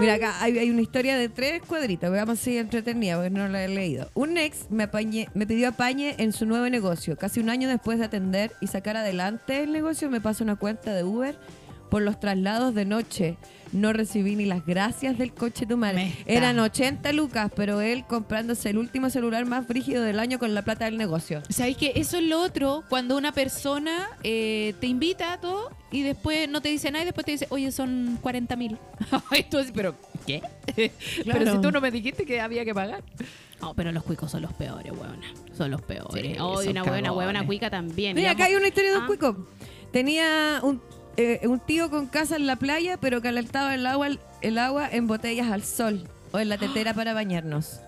[0.00, 2.10] Mira, acá hay, hay una historia de tres cuadritos.
[2.10, 4.10] Veamos si entretenida, porque no la he leído.
[4.14, 7.16] Un ex me, apañé- me pidió apañe en su nuevo negocio.
[7.16, 10.92] Casi un año después de atender y sacar adelante el negocio, me pasó una cuenta
[10.92, 11.38] de Uber
[11.92, 13.36] por los traslados de noche.
[13.72, 16.14] No recibí ni las gracias del coche tu madre.
[16.24, 20.62] Eran 80 lucas, pero él comprándose el último celular más frígido del año con la
[20.62, 21.42] plata del negocio.
[21.50, 22.82] ¿Sabéis que eso es lo otro?
[22.88, 27.04] Cuando una persona eh, te invita a todo y después no te dice nada y
[27.04, 28.78] después te dice, oye, son 40 mil.
[29.38, 29.94] y tú dices, ¿pero
[30.26, 30.40] qué?
[31.26, 33.04] Pero si tú no me dijiste que había que pagar.
[33.60, 35.30] No, pero los cuicos son los peores, huevona.
[35.58, 36.24] Son los peores.
[36.24, 38.16] Sí, oh, y una huevona cuica también.
[38.16, 39.06] Mira, acá hay una historia de un Ah.
[39.06, 39.46] cuico.
[39.92, 40.80] Tenía un,
[41.16, 44.08] eh, un tío con casa en la playa, pero calentaba el agua,
[44.40, 47.80] el agua en botellas al sol o en la tetera para bañarnos.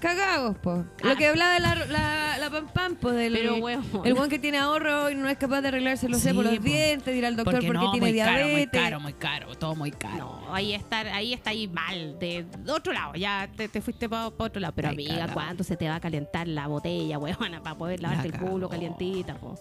[0.00, 0.82] Cagados, po.
[1.02, 4.06] Lo que hablaba de la, la, la pam pam, po, del Pero, huevón.
[4.06, 6.56] el buen que tiene ahorro y no es capaz de arreglarse los Sí, por los
[6.56, 6.62] po.
[6.62, 8.32] dientes, de ir al doctor porque, no, tiene muy diabetes.
[8.40, 10.16] caro, muy caro, muy caro, todo muy caro.
[10.46, 14.28] No, ahí está, ahí está ahí mal, de, otro lado, ya te, te fuiste para
[14.28, 14.72] otro lado.
[14.74, 15.34] Pero Ay, amiga, cagao.
[15.34, 18.70] ¿cuánto se te va a calentar la botella, huevona, para poder lavarte el culo cagao.
[18.70, 19.34] calientita?
[19.34, 19.60] Po?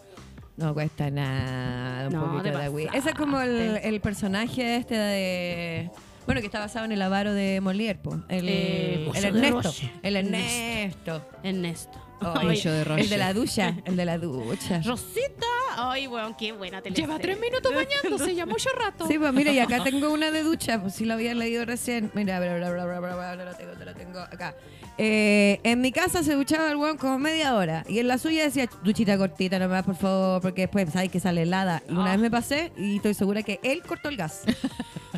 [0.60, 2.91] No cuesta nada, un No, poquito de agüita.
[2.97, 5.89] Ese es como el, personaje este de...
[6.26, 7.97] Bueno, que está basado en el avaro de Molière.
[8.28, 9.74] El, Eh, el Ernesto.
[10.03, 11.26] El Ernesto.
[11.43, 12.09] Ernesto.
[12.22, 14.82] Ay, de el de la ducha, el de la ducha.
[14.84, 15.45] Rosita.
[15.78, 19.07] Ay, weón, qué buena te Lleva tres minutos bañándose ya mucho rato.
[19.07, 22.11] Sí, pues mira, y acá tengo una de ducha, pues si lo había leído recién.
[22.13, 24.55] Mira, bla, bla, bla, bla, bla, bla, no la tengo, te la tengo acá.
[24.97, 27.86] Eh, en mi casa se duchaba el weón como media hora.
[27.88, 31.43] Y en la suya decía, duchita cortita nomás, por favor, porque después sabes que sale
[31.43, 31.82] helada.
[31.88, 34.43] Y una vez me pasé y estoy segura que él cortó el gas.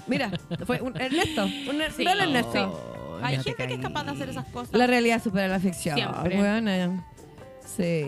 [0.07, 0.29] Mira,
[0.67, 2.03] fue un Ernesto, un er- Sí.
[2.05, 2.90] no Ernesto.
[3.21, 4.73] Hay gente que es capaz de hacer esas cosas.
[4.73, 5.95] La realidad supera la ficción.
[5.95, 7.01] Siempre.
[7.65, 8.05] Sí.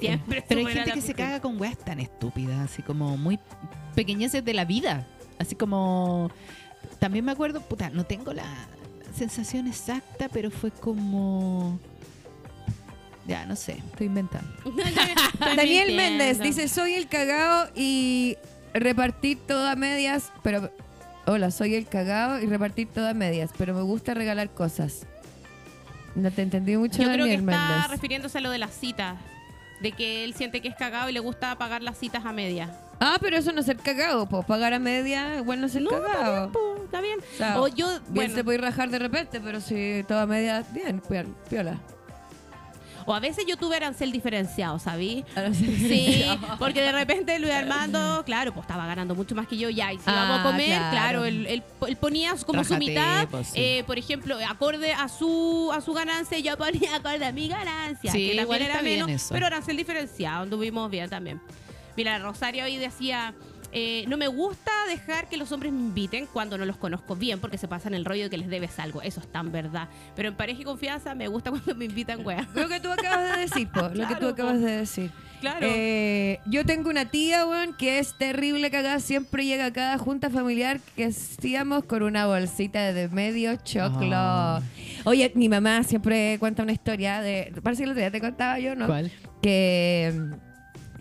[0.00, 3.38] Siempre Pero hay gente que se caga con weas tan estúpidas, así como muy
[3.94, 5.06] pequeñeces de la vida.
[5.38, 6.30] Así como.
[6.98, 8.46] También me acuerdo, puta, no tengo la
[9.14, 11.78] sensación exacta, pero fue como.
[13.26, 14.50] Ya, no sé, estoy inventando.
[15.38, 15.94] Daniel.
[15.94, 18.36] Méndez dice, soy el cagao y
[18.72, 20.72] repartir todo a medias, pero...
[21.28, 25.06] Hola, soy el cagao y repartir todo a medias, pero me gusta regalar cosas.
[26.14, 29.16] No te entendí mucho, Yo creo que está refiriéndose a lo de las citas.
[29.82, 32.70] De que él siente que es cagado y le gusta pagar las citas a media.
[32.98, 35.82] Ah, pero eso no es ser cagao, pues pagar a media, igual no es ser
[35.82, 37.18] No, está bien, po, está bien.
[37.20, 40.26] O sea, O yo, Bien bueno, se puede rajar de repente, pero si todo a
[40.26, 41.78] media, bien, piol- piola.
[43.08, 45.24] O a veces yo tuve arancel diferenciado, ¿sabí?
[45.34, 46.24] Ahora Sí,
[46.58, 49.92] porque de repente Luis Armando, claro, pues estaba ganando mucho más que yo ya.
[49.94, 50.90] Y si vamos a Ah, comer, claro.
[50.90, 53.54] claro, él, él- él ponía como su mitad, pues, sí.
[53.60, 58.12] eh, por ejemplo, acorde a su a su ganancia, yo ponía acorde a mi ganancia,
[58.12, 59.32] Sí, que igual también era está bien menos, eso.
[59.34, 61.40] pero arancel diferenciado, anduvimos bien también.
[61.96, 63.34] Mira, Rosario hoy decía,
[63.72, 67.38] eh, no me gusta dejar que los hombres me inviten cuando no los conozco bien,
[67.40, 69.88] porque se pasan el rollo de que les debes algo, eso es tan verdad.
[70.16, 72.48] Pero en pareja y confianza me gusta cuando me invitan, wea.
[72.54, 74.28] Lo que tú acabas de decir, po, lo que tú po.
[74.28, 75.10] acabas de decir.
[75.40, 75.60] Claro.
[75.62, 78.98] Eh, yo tengo una tía, weón, que es terrible cagada.
[78.98, 84.16] Siempre llega a cada junta familiar que hacíamos con una bolsita de medio choclo.
[84.16, 84.62] Ah.
[85.04, 87.52] Oye, mi mamá siempre cuenta una historia de.
[87.62, 88.86] Parece que el otro día te contaba yo, ¿no?
[88.86, 89.12] ¿Cuál?
[89.40, 90.12] Que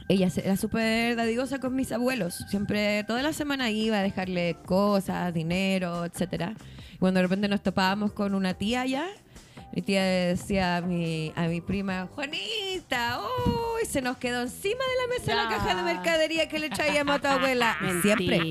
[0.10, 2.36] ella era súper dadivosa con mis abuelos.
[2.50, 6.54] Siempre, toda la semana iba a dejarle cosas, dinero, etcétera.
[6.94, 9.06] Y cuando de repente nos topábamos con una tía allá,
[9.74, 15.02] mi tía decía a mi, a mi prima, Juanita, uy, se nos quedó encima de
[15.02, 15.58] la mesa la Ya.
[15.58, 17.76] caja de mercadería que le traíamos a tu abuela.
[17.82, 18.42] Y siempre,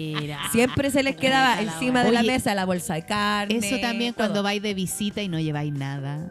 [0.53, 3.57] siempre se les quedaba encima de la mesa la bolsa de carne.
[3.57, 4.27] Eso también todo.
[4.27, 6.31] cuando vais de visita y no lleváis nada.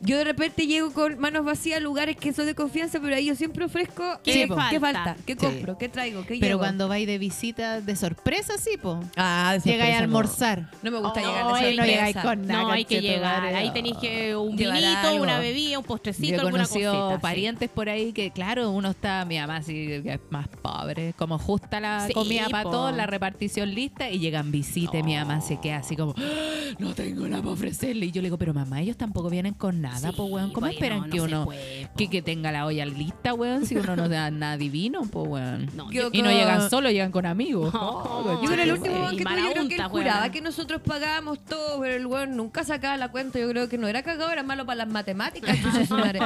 [0.00, 3.26] Yo de repente llego con manos vacías a lugares que son de confianza, pero ahí
[3.26, 4.68] yo siempre ofrezco ¿Qué eh, falta?
[4.70, 5.16] ¿qué falta?
[5.24, 5.38] ¿Qué Sí.
[5.38, 5.78] compro?
[5.78, 6.20] ¿Qué traigo?
[6.22, 6.58] ¿Qué Pero llevo?
[6.60, 9.00] cuando vais de visita de sorpresa, sí, po.
[9.16, 10.04] Ah, de Llegáis a no.
[10.04, 10.70] almorzar.
[10.82, 11.84] No me gusta Oh, llegar no de sorpresa.
[11.86, 12.62] llegáis con nada.
[12.62, 13.44] No, hay que llegar.
[13.46, 15.22] Ahí tenéis que un Llevar vinito, algo.
[15.22, 17.10] una bebida, un postrecito, Yo he alguna cosita.
[17.14, 17.18] sí.
[17.22, 19.72] parientes por ahí que, claro, uno está, mi mamá sí,
[20.02, 24.18] que es más pobre, como justa la Sí, comida para todos, la repartición lista y
[24.18, 28.06] llegan visitas mi mamá se queda así como, "Ah, no tengo nada para ofrecerle.
[28.06, 29.85] Y yo le digo, pero mamá, ellos tampoco vienen con nada,
[30.16, 30.52] po, weón.
[30.52, 33.66] ¿Cómo pues, esperan no, que uno puede, que, que tenga la olla lista, weón?
[33.66, 35.70] Si uno no da nada divino, po, weón.
[35.74, 37.74] No, Yo Y no llegan solo, llegan con amigos.
[37.74, 41.38] Oh, Yo con el último que tuve, yo creo que él juraba que nosotros pagábamos
[41.44, 43.38] todo, pero el weón nunca sacaba la cuenta.
[43.38, 45.56] Yo creo que no era cagado, era malo para las matemáticas.
[45.62, 46.20] chucha su madre.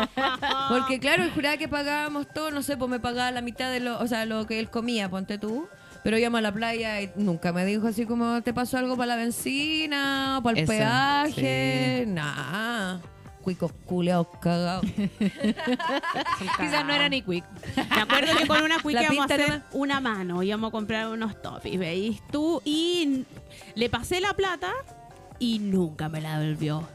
[0.68, 3.80] Porque claro, él juraba que pagábamos todo, no sé, pues me pagaba la mitad de
[3.80, 5.68] lo, o sea, lo que él comía, ponte tú.
[6.02, 9.08] Pero íbamos a la playa y nunca me dijo así como, ¿te pasó algo para
[9.08, 10.38] la benzina?
[10.38, 12.04] o ¿Para el Eso, peaje?
[12.06, 12.98] Nah.
[13.42, 14.84] Cuicos culeados cagados.
[15.18, 17.44] Quizás no era ni quick.
[17.76, 21.08] Me acuerdo que con una quick La íbamos a hacer una mano, íbamos a comprar
[21.08, 22.60] unos toppings, ¿veis tú?
[22.64, 23.24] Y
[23.74, 24.72] le pasé la plata
[25.38, 26.86] y nunca me la devolvió.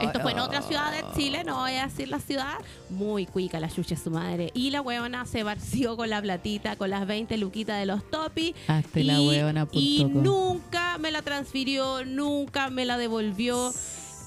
[0.00, 2.58] Esto fue en otra ciudad de Chile, no voy a decir la ciudad.
[2.90, 4.50] Muy cuica la chucha de su madre.
[4.52, 8.54] Y la huevona se vació con la platita, con las 20 luquitas de los topis.
[8.68, 13.72] Hazte y, la huevona y nunca me la transfirió, nunca me la devolvió.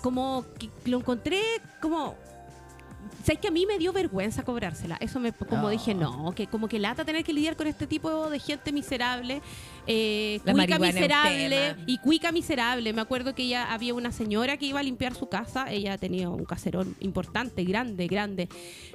[0.03, 1.41] Como que lo encontré
[1.81, 2.15] como...
[3.23, 4.97] ¿Sabes que a mí me dio vergüenza cobrársela?
[4.99, 5.69] Eso me, como No.
[5.69, 9.41] dije, no, que como que lata tener que lidiar con este tipo de gente miserable,
[9.87, 12.91] eh, La cuica miserable y cuica miserable.
[12.91, 16.29] Me acuerdo que ella había una señora que iba a limpiar su casa, ella tenía
[16.29, 18.49] un caserón importante, grande, grande.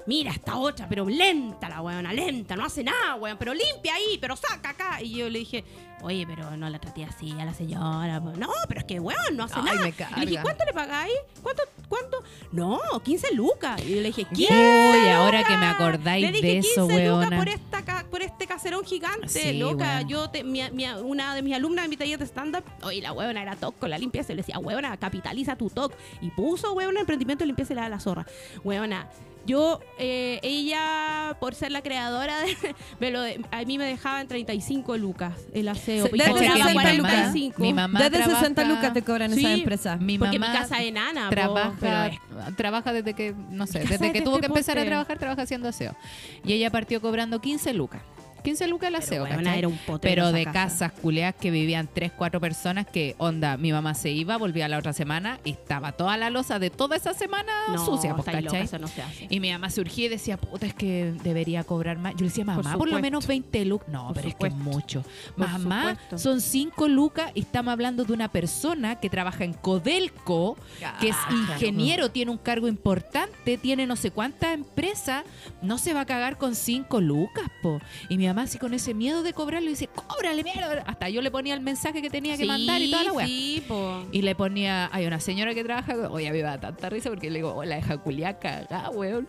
[0.07, 4.19] Mira, esta otra, pero lenta la weona, lenta, no hace nada, weón, pero limpia ahí,
[4.21, 5.03] pero saca acá.
[5.03, 5.65] Y yo le dije,
[6.03, 8.21] oye, pero no la traté así a la señora.
[8.21, 8.31] po".
[8.33, 9.77] No, pero es que weón, no hace Ay, nada.
[10.17, 10.43] me le dije.
[10.43, 11.13] ¿cuánto le pagáis?
[11.43, 11.63] ¿Cuánto?
[11.89, 12.23] ¿Cuánto?
[12.53, 13.81] No, 15 lucas.
[13.85, 14.47] Y yo le dije, ¿qué?
[14.51, 17.37] Uy, ahora que me acordáis Le dije de eso, 15 lucas weona.
[17.39, 19.97] por, esta, por este caserón gigante, Sí, loca.
[19.97, 20.09] weón.
[20.09, 23.13] Yo, te- mi- mi- una de mis alumnas de mi taller de stand-up, oye, la
[23.13, 24.33] huevona era toc con la limpieza.
[24.33, 25.95] Y le decía, huevona, capitaliza tu toc.
[26.21, 28.27] Y puso, huevona, emprendimiento de limpieza y la de la zorra.
[28.65, 29.09] Huevona.
[29.49, 32.55] Yo, eh, ella, por ser la creadora, de,
[33.01, 33.21] me lo,
[33.51, 36.07] a mí me dejaba en 35 lucas el aseo.
[36.07, 37.13] Se- y desde cobraba 60 lucas.
[37.13, 37.63] 45.
[37.63, 39.97] Mi mamá Desde trabaja- 60 lucas te cobran Sí, esa empresa.
[39.97, 43.67] Mi Porque mamá mi casa es enana, po, trabaja, pero es- trabaja desde que, no
[43.67, 45.97] sé, desde es que de tuvo que este empezar a trabajar, trabaja haciendo aseo.
[46.45, 48.03] Y ella partió cobrando 15 lucas.
[48.43, 49.59] 15 lucas el Pero, aseo, huevona, ¿cachai?
[49.59, 50.53] era un Pero de casa.
[50.53, 54.79] casas culeas que vivían 3, 4 personas que, onda, mi mamá se iba, volvía la
[54.79, 58.45] otra semana y estaba toda la losa de toda esa semana No, sucia, pues, estáis
[58.45, 58.65] loca, ¿cachai?
[58.67, 59.27] eso no se hace.
[59.31, 62.13] Y mi mamá surgía y decía, puta, es que debería cobrar más.
[62.15, 63.01] Yo le decía, mamá, por, lo supuesto.
[63.03, 63.89] menos 20 lucas.
[63.89, 64.77] No, Por pero es que es supuesto.
[64.79, 65.05] mucho.
[65.37, 66.19] Por mamá, supuesto.
[66.19, 70.57] son 5 lucas y estamos hablando de una persona que trabaja en Codelco,
[71.01, 75.25] que es ingeniero, tiene un cargo importante, tiene no sé cuántas empresas,
[75.63, 77.81] no se va a cagar con 5 lucas, po.
[78.09, 80.83] Y mi mamá así con ese miedo de cobrarle dice, cóbrale, mierda.
[80.87, 83.27] Hasta yo le ponía el mensaje que tenía que mandar y toda la weá.
[83.27, 84.07] Sí, po.
[84.13, 87.11] Y le ponía, hay una señora que trabaja, oye, a mí me da tanta risa
[87.11, 89.29] porque le digo, oh, la deja culiá cagá, weón.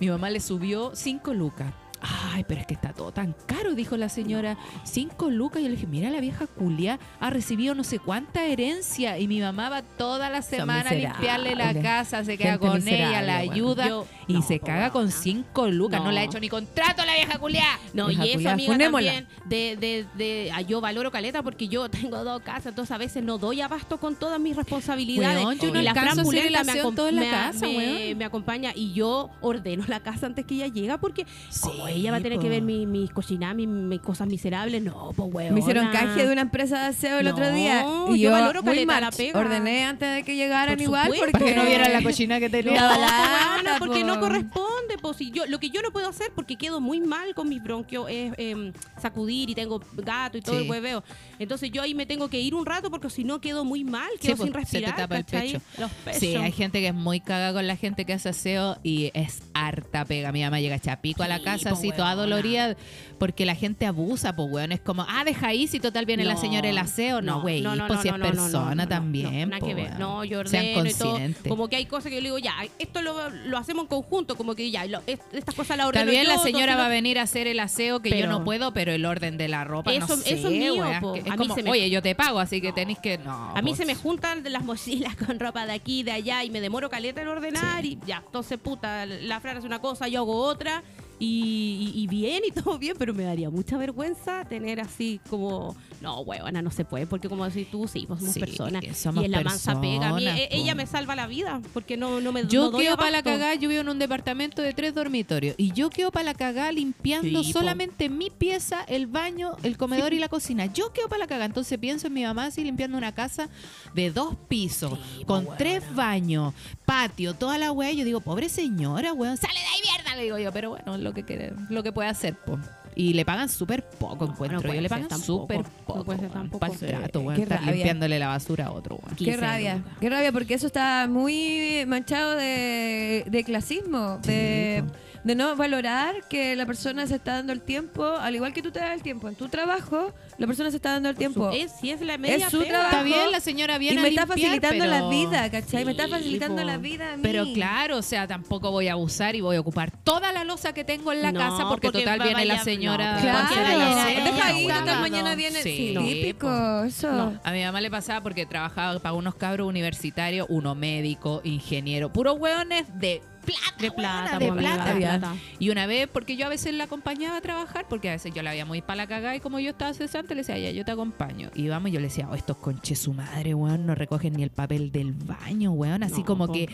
[0.00, 1.72] Mi mamá le subió 5 lucas.
[2.00, 4.56] Ay, pero es que está todo tan caro, dijo la señora.
[4.84, 5.60] 5 lucas.
[5.60, 9.18] Y yo le dije, mira, la vieja culia ha recibido no sé cuánta herencia.
[9.18, 13.22] Y mi mamá va toda la semana a limpiarle la casa, se queda con ella,
[13.22, 13.88] la ayuda.
[13.88, 15.10] Yo- y no, se caga con.
[15.10, 15.98] 5 lucas.
[16.00, 16.06] No.
[16.06, 16.12] No.
[16.12, 17.64] le ha hecho ni contrato a la vieja culia.
[17.94, 19.12] No, Vieja y eso, culiá, amiga, funémosla.
[19.12, 22.98] también, de, de, de, ah, yo valoro caleta porque yo tengo dos casas, entonces a
[22.98, 25.44] veces no doy abasto con todas mis responsabilidades.
[25.44, 28.92] Weón, yo no y la Fran Pulenta me, acom- la casa, me- me acompaña y
[28.92, 31.26] yo ordeno la casa antes que ella llega porque
[31.60, 32.42] como Ella va a tener po.
[32.42, 35.54] que ver mi- mis cocinadas, mis, mis cosas miserables, no, pues weón.
[35.54, 37.82] Me hicieron canje de una empresa de aseo el No, otro día.
[37.82, 39.38] yo Y yo, valoro muy caleta la pega.
[39.38, 41.38] ordené antes de que llegaran Por igual supuesto.
[41.38, 42.88] porque no vieran la cochina que No, tenía.
[42.88, 44.20] Po, lata, weona, porque no po.
[44.20, 47.48] corresponde, pues si yo lo que yo no puedo hacer porque quedo muy mal con
[47.48, 50.64] mis bronquios es em, sacudir y tengo gato y todo Sí.
[50.64, 51.02] el hueveo.
[51.38, 54.08] Entonces yo ahí me tengo que ir un rato porque si no quedo muy mal,
[54.20, 54.96] Sí, quedo pues, sin se te respirar.
[54.96, 55.60] tapa el pecho.
[55.78, 55.90] Los.
[56.16, 59.42] Sí, hay gente que es muy caga con la gente que hace aseo y es
[59.54, 60.32] harta pega.
[60.32, 62.76] Mi mamá llega chapico a la casa así, toda dolorida,
[63.18, 64.72] porque la gente abusa, pues, weón.
[64.72, 67.20] Es como, ah, deja ahí, si total viene la señora el aseo.
[67.22, 69.50] No, güey, no, no, pues no, si es persona también.
[69.50, 69.98] No, que ver.
[69.98, 71.18] No, yo ordeno y todo.
[71.48, 74.36] Como que hay cosas que yo le digo, ya, esto lo, lo hacemos en conjunto,
[74.36, 76.88] como que ya, lo- es- estas cosas las ordeno bien, yo, la señora va a
[76.88, 79.92] venir a hacer el aseo que yo no puedo, pero el orden de la ropa
[79.92, 81.12] Eso- no sé, eso es mío, weón, po.
[81.14, 83.18] que Es A mí como, se me- oye, yo te pago, así que tenéis que...
[83.18, 86.50] No, A mí se me juntan las mochilas con ropa de aquí, de allá y
[86.50, 90.20] me demoro caleta en ordenar y ya, entonces puta, la Fran hace una cosa, yo
[90.20, 90.82] hago otra
[91.18, 96.20] y, y- bien y todo bien, pero me daría mucha vergüenza tener así como, no,
[96.20, 99.28] huevona, no se puede, porque como decís tú, sí, pues somos Sí, personas somos y
[99.28, 100.08] la mansa pega.
[100.10, 102.78] A mí, personas, e- ella me salva la vida porque no, no me Yo no
[102.78, 106.10] quedo para la cagada, yo vivo en un departamento de tres dormitorios y yo quedo
[106.12, 107.58] para la cagada limpiando Sí, po.
[107.60, 110.66] solamente mi pieza, el baño, el comedor y la cocina.
[110.66, 113.48] Yo quedo para la cagada, entonces pienso en mi mamá así limpiando una casa
[113.94, 117.92] de dos pisos, Sí, con tres baños, patio, toda la weá.
[117.92, 121.12] Yo digo, pobre señora, weón, sale de ahí mierda, le digo yo, pero bueno, lo
[121.12, 122.58] que lo que puede hacer, po.
[122.98, 124.60] Y le pagan súper poco, encuentro.
[124.60, 126.04] puede yo le pagan súper No poco.
[126.04, 126.58] puede ser weón, tampoco.
[126.58, 126.86] pa'l Sí.
[126.86, 127.72] trato, Qué estar rabia.
[127.74, 129.16] limpiándole la basura a otro, weón.
[129.16, 134.82] Qué 15 rabia, qué rabia, porque eso está muy manchado de, de clasismo, de,
[135.22, 138.72] de no valorar que la persona se está dando el tiempo, al igual que tú
[138.72, 141.50] te das el tiempo en tu trabajo, la persona se está dando el tiempo.
[141.52, 142.70] Es, si es la media su pega.
[142.70, 142.90] trabajo.
[142.96, 145.84] Está bien, la señora y viene me a está facilitando la vida, ¿cachai?
[145.84, 146.66] me está Sí, facilitando po.
[146.66, 147.22] la vida a mí.
[147.22, 150.72] Pero claro, o sea, tampoco voy a abusar y voy a ocupar toda la losa
[150.72, 152.64] que tengo en la No, casa porque, porque total viene la vaya-
[152.96, 153.14] señora.
[153.14, 154.78] no, Claro, aseo, deja ahí, weón.
[154.80, 155.62] total mañana viene.
[155.62, 157.10] Sí, típico, eso.
[157.12, 157.40] No.
[157.44, 162.36] A mi mamá le pasaba porque trabajaba para unos cabros universitarios, uno médico, ingeniero, puros
[162.38, 163.22] hueones de
[163.52, 164.94] plata, De plata, de amiga, plata.
[164.94, 165.34] de plata.
[165.58, 168.42] Y una vez, porque yo a veces la acompañaba a trabajar, porque a veces yo
[168.42, 170.84] la veía muy para la cagada y como yo estaba cesante, le decía, ya, yo
[170.84, 171.50] te acompaño.
[171.54, 174.50] Y vamos, yo le decía, oh, estos conches su madre, weón, no recogen ni el
[174.50, 176.52] papel del baño, weón, así No, como po.
[176.52, 176.68] que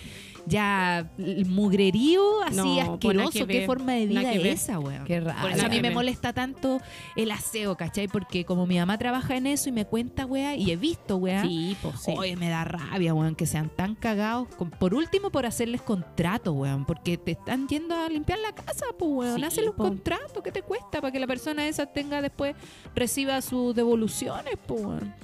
[0.46, 5.04] ya el mugrerío, así No, asqueroso, que qué forma de vida es esa, weón.
[5.04, 5.42] Qué rabia.
[5.42, 6.80] Por eso a mí me molesta tanto
[7.16, 8.08] el aseo, ¿cachai?
[8.08, 11.42] Porque como mi mamá trabaja en eso y me cuenta, weá, y he visto, weá,
[11.42, 12.14] Sí, pues sí.
[12.16, 14.48] Oye, me da rabia, weón, que sean tan cagados.
[14.78, 16.63] por último, por hacerles contrato, weón.
[16.86, 19.36] Porque te están yendo a limpiar la casa, pues, weón.
[19.38, 19.84] Sí, Hacen los po.
[19.84, 20.42] contratos.
[20.42, 21.00] ¿Qué te cuesta?
[21.00, 22.54] Para que la persona esa tenga después,
[22.94, 25.14] reciba sus devoluciones, pues, weón.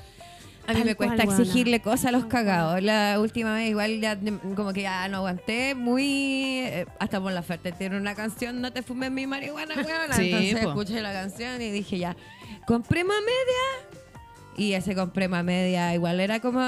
[0.67, 2.81] A mí Tal me cuesta cual, exigirle cosas a los cagados.
[2.83, 4.17] La última vez igual ya
[4.55, 5.75] como que ya no aguanté.
[5.75, 6.61] Muy...
[6.61, 9.75] eh, hasta por la oferta tiene una canción, No te fumes mi marihuana.
[10.15, 10.69] Sí, Entonces po.
[10.69, 12.15] escuché la canción y dije ya,
[12.67, 13.89] compré más media.
[14.57, 16.61] Y ese compré más media igual era como,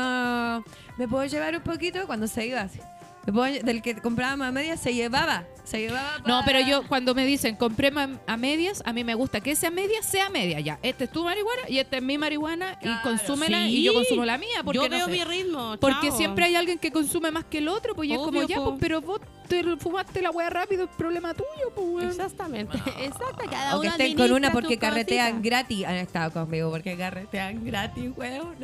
[0.96, 2.06] ¿me puedo llevar un poquito?
[2.06, 2.80] Cuando se iba así.
[3.26, 5.44] ¿Me puedo lle- del que compraba más media se llevaba.
[5.64, 7.92] Se llevaba No, pero yo cuando me dicen compré
[8.26, 10.78] a medias, a mí me gusta que esa media sea media ya.
[10.82, 13.78] Este es tu marihuana y esta es mi marihuana y consúmela sí.
[13.78, 14.62] y yo consumo la mía.
[14.64, 15.12] Porque Yo no veo sé.
[15.12, 15.76] mi ritmo.
[15.80, 16.16] Porque chao.
[16.16, 18.70] siempre hay alguien que consume más que el otro, pues y es como ya, po.
[18.70, 22.08] pues, pero vos te fumaste la wea rápido, es problema tuyo, pues, weón.
[22.10, 22.76] Exactamente.
[22.98, 23.44] Exacto.
[23.50, 25.48] Cada O que uno estén con una porque carretean cosita.
[25.48, 25.84] gratis.
[25.86, 28.56] Han estado conmigo porque carretean gratis, weón.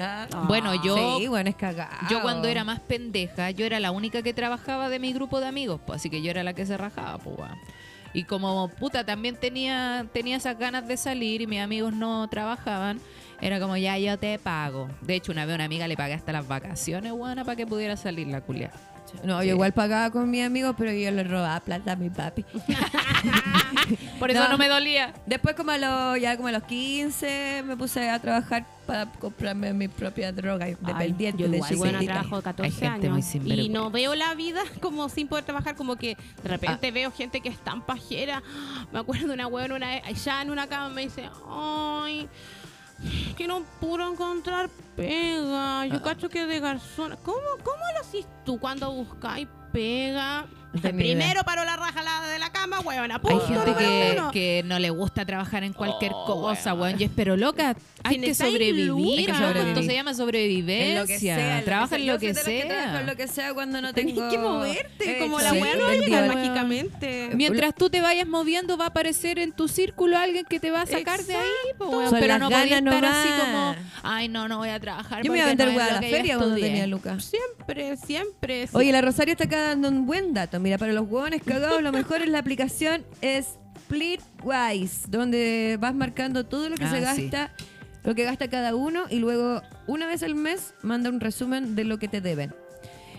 [0.49, 1.95] Bueno, yo Sí, bueno, es cagado.
[2.11, 4.48] Yo cuando era más pendeja, yo era la única que trabajaba
[4.89, 7.39] de mi grupo de amigos, pues así que yo era la que se rajaba, pues
[7.39, 7.59] weón.
[8.15, 13.01] Y como puta también tenía, tenía esas ganas de salir y mis amigos no trabajaban,
[13.41, 14.89] era como ya yo te pago.
[15.03, 17.97] De hecho, una vez una amiga le pagué hasta las vacaciones, buena, para que pudiera
[17.97, 18.71] salir la culia.
[19.25, 22.45] No, yo igual pagaba con mis amigos, pero yo le robaba plata a mi papi.
[24.19, 24.49] Por eso No.
[24.51, 25.15] no, me dolía.
[25.27, 29.73] Después, como a los, ya como a los 15, me puse a trabajar para comprarme
[29.75, 32.13] mi propia droga independiente Yo de igual, bueno, chiquitita.
[32.21, 35.75] trabajo 14 Hay gente muy años y no veo la vida como sin poder trabajar,
[35.77, 36.49] como que de Ah.
[36.49, 38.43] repente veo gente que es tan pajera.
[38.93, 42.29] Me acuerdo de una huevona una vez, ya en una cama me dice, ay,
[43.37, 45.83] que no puedo encontrar pega.
[45.83, 45.87] Ah.
[45.87, 47.17] Yo cacho que de garzona.
[47.17, 50.47] ¿Cómo, cómo lo haces tú cuando buscáis pega?
[50.73, 53.21] Primero paró la raja la de la cama, huevona.
[53.25, 53.75] Hay gente
[54.33, 56.89] que, no le gusta trabajar en cualquier Oh, cosa, weón.
[56.89, 57.01] weón.
[57.01, 58.87] Y es, pero loca, hay Si que sobrevivir.
[58.87, 59.09] lucas.
[59.09, 59.37] Hay que sobrevivir.
[59.37, 59.69] sobrevivir.
[59.79, 60.89] Esto se llama sobrevivencia.
[60.93, 61.65] En lo que sea.
[61.65, 63.01] Trabaja en Yo lo que sea.
[63.01, 64.29] en lo que sea cuando no Tenés tengo...
[64.31, 66.35] que moverte, como la Sí, no llega weón.
[66.35, 67.31] mágicamente.
[67.35, 70.83] Mientras tú te vayas moviendo, va a aparecer en tu círculo alguien que te va
[70.83, 71.49] a sacar de ahí.
[71.79, 72.11] po, weón.
[72.11, 73.77] Son Pero no ganas estar así nomás.
[73.77, 75.23] como, ay, no, no voy a trabajar.
[75.25, 76.69] Yo me iba a vender no a la yo feria cuando estudié".
[76.71, 77.25] tenía lucas.
[77.25, 78.69] Siempre, siempre.
[78.73, 80.58] Oye, la Rosario está acá dando un buen dato.
[80.61, 86.69] Mira, para los huevones cagados, lo mejor es la aplicación Splitwise, donde vas marcando todo
[86.69, 87.03] lo que Ah, se sí.
[87.31, 87.53] gasta,
[88.05, 91.85] lo que gasta cada uno, y luego, una vez al mes, manda un resumen de
[91.85, 92.55] lo que te deben.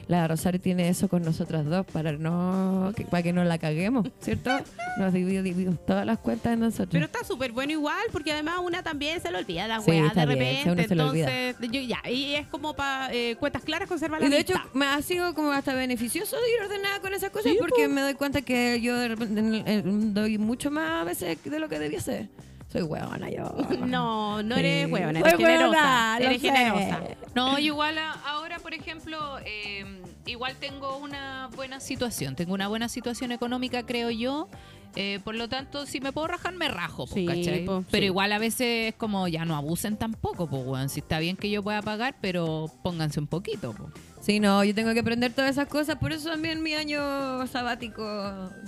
[0.10, 4.08] La Rosario tiene eso con nosotras dos para no que, para que no la caguemos,
[4.20, 4.50] ¿cierto?
[4.98, 6.90] Nos dividimos, todas las cuentas de nosotros.
[6.92, 10.10] Pero está súper bueno igual, porque además una también se le olvida la Sí, weá
[10.10, 11.00] de bien, repente.
[11.00, 11.32] olvida.
[11.32, 14.68] entonces, yo, ya, y es como para cuentas claras conservar la Y de hecho, vista.
[14.74, 18.42] me ha sido como hasta beneficioso ir ordenada con esas cosas porque me doy cuenta
[18.42, 22.02] que yo de repente en- en- doy mucho más a veces de lo que debía
[22.02, 22.30] ser.
[22.72, 23.52] Soy huevona yo.
[23.86, 24.60] No, no Sí.
[24.62, 25.68] eres huevona, Soy eres generosa.
[25.70, 27.18] huevona, Eres sé.
[27.36, 29.86] No, igual a- ahora, por ejemplo, eh,
[30.26, 32.36] igual tengo una buena situación.
[32.36, 34.48] Tengo una buena situación económica, creo yo.
[34.96, 37.64] Eh, por lo tanto, si me puedo rajar, me rajo, pues, Sí, ¿cachai?
[37.66, 38.06] po, pero sí.
[38.08, 40.90] igual a veces es como, ya no abusen tampoco, pues, weón.
[40.90, 43.92] Si está bien que yo pueda pagar, pero pónganse un poquito, pues.
[44.20, 45.96] Sí, no, yo tengo que aprender todas esas cosas.
[45.96, 48.04] Por eso también mi año sabático.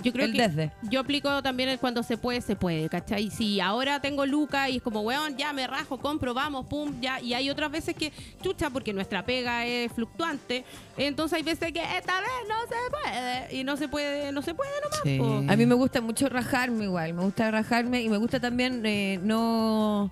[0.02, 0.72] Yo creo el que desde.
[0.82, 3.30] yo aplico también el cuando se puede, se puede, ¿cachai?
[3.30, 7.20] Si ahora tengo lucas y es como, weón, ya me rajo, compro, vamos, pum, ya.
[7.20, 10.64] Y hay otras veces que, chucha, porque nuestra pega es fluctuante.
[10.96, 13.54] Entonces hay veces que esta vez no se puede.
[13.54, 15.00] Y no se puede, no se puede nomás.
[15.04, 15.52] Sí.
[15.52, 17.12] A mí me gusta mucho rajarme igual.
[17.12, 20.10] Me gusta rajarme y me gusta también eh, no,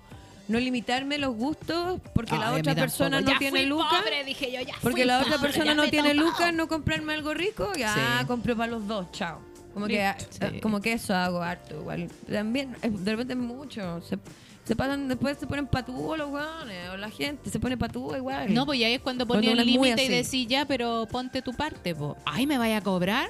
[0.51, 2.81] no limitarme los gustos porque la otra tampoco.
[2.81, 3.99] persona no Ya tiene lucas.
[4.01, 7.33] pobre, dije yo, ya Porque la otra pobre, persona no tiene lucas, no comprarme algo
[7.33, 8.25] rico, ya Sí.
[8.27, 9.39] compro para los dos, chao.
[9.73, 10.39] Como que, Sí.
[10.41, 12.09] eh, como que eso hago harto igual.
[12.29, 14.01] También, eh, de repente es mucho.
[14.01, 14.19] Se,
[14.65, 18.53] se pasan, después se ponen patúos los weones, o la gente se pone patúa igual.
[18.53, 21.95] No, pues ya es cuando uno el límite y decís ya, pero ponte tu parte,
[21.95, 22.17] po.
[22.25, 23.29] Ay, ¿me vaya a cobrar?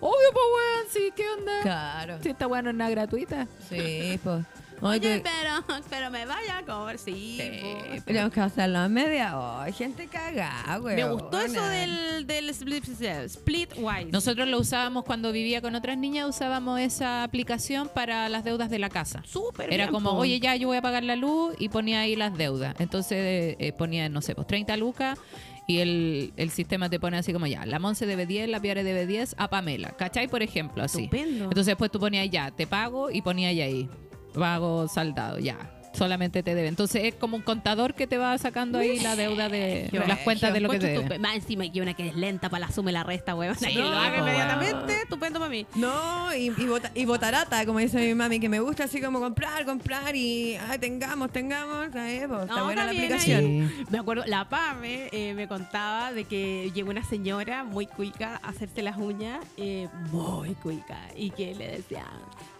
[0.00, 1.52] Obvio, pues, weón, sí, ¿qué onda?
[1.62, 2.18] Claro.
[2.22, 3.46] Si esta weón no es nada gratuita.
[3.68, 4.44] Sí, pues.
[4.82, 7.38] Oye, pero, pero me vaya a comer, sí.
[7.40, 7.50] Sí,
[7.98, 8.02] po.
[8.04, 9.38] tenemos que hacerlo a media.
[9.38, 10.96] Oh, hay gente cagada, güey.
[10.96, 12.84] Me gustó eso del, del split,
[13.28, 14.10] Splitwise.
[14.10, 18.80] Nosotros lo usábamos cuando vivía con otras niñas, usábamos esa aplicación para las deudas de
[18.80, 19.22] la casa.
[19.24, 20.16] Súper Era bien, como, po.
[20.16, 22.74] oye, ya yo voy a pagar la luz y ponía ahí las deudas.
[22.80, 25.18] Entonces eh, eh, ponía, no sé, pues 30 lucas
[25.66, 28.82] y el, el sistema te pone así como ya, la Monse debe 10, la Piare
[28.82, 29.90] debe 10 a Pamela.
[29.90, 30.28] ¿Cachai?
[30.28, 31.04] Por ejemplo, así.
[31.04, 31.44] Estupendo.
[31.44, 33.88] Entonces después tú ponías ya, te pago y ponías ahí,
[34.32, 35.71] pago saldado, ya.
[35.94, 36.68] Solamente te debe.
[36.68, 40.18] Entonces es como un contador que te va sacando ahí la deuda de Qué las
[40.20, 41.18] cuentas de lo que te debe.
[41.18, 43.54] Más encima que una que es lenta para la suma y la resta, weón.
[43.56, 45.66] Sí, que lo haga inmediatamente, estupendo para mí.
[45.74, 49.20] No, y, y, bota- y botarata, como dice mi mami, que me gusta así como
[49.20, 51.86] comprar, comprar y ay, tengamos, tengamos.
[51.86, 53.40] está No, buena la aplicación.
[53.76, 53.84] Sí.
[53.90, 58.48] Me acuerdo, la Pame eh, me contaba de que llegó una señora muy cuica a
[58.48, 62.04] hacerse las uñas, eh, muy cuica, y que le decía,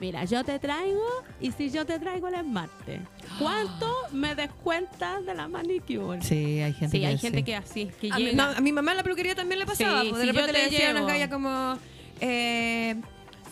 [0.00, 1.02] mira, yo te traigo,
[1.40, 3.00] y si yo te traigo el esmarte,
[3.38, 6.22] ¿cuánto me descuentas de la manicure?
[6.22, 7.20] Sí, hay gente Sí, que hay sí.
[7.26, 8.56] gente que así, que A mi, llega.
[8.56, 10.02] a mi mamá en la peluquería también le pasaba.
[10.02, 11.06] Sí, pues, de sí, yo repente le decía a una llevo.
[11.12, 11.78] galla como,
[12.20, 12.96] eh,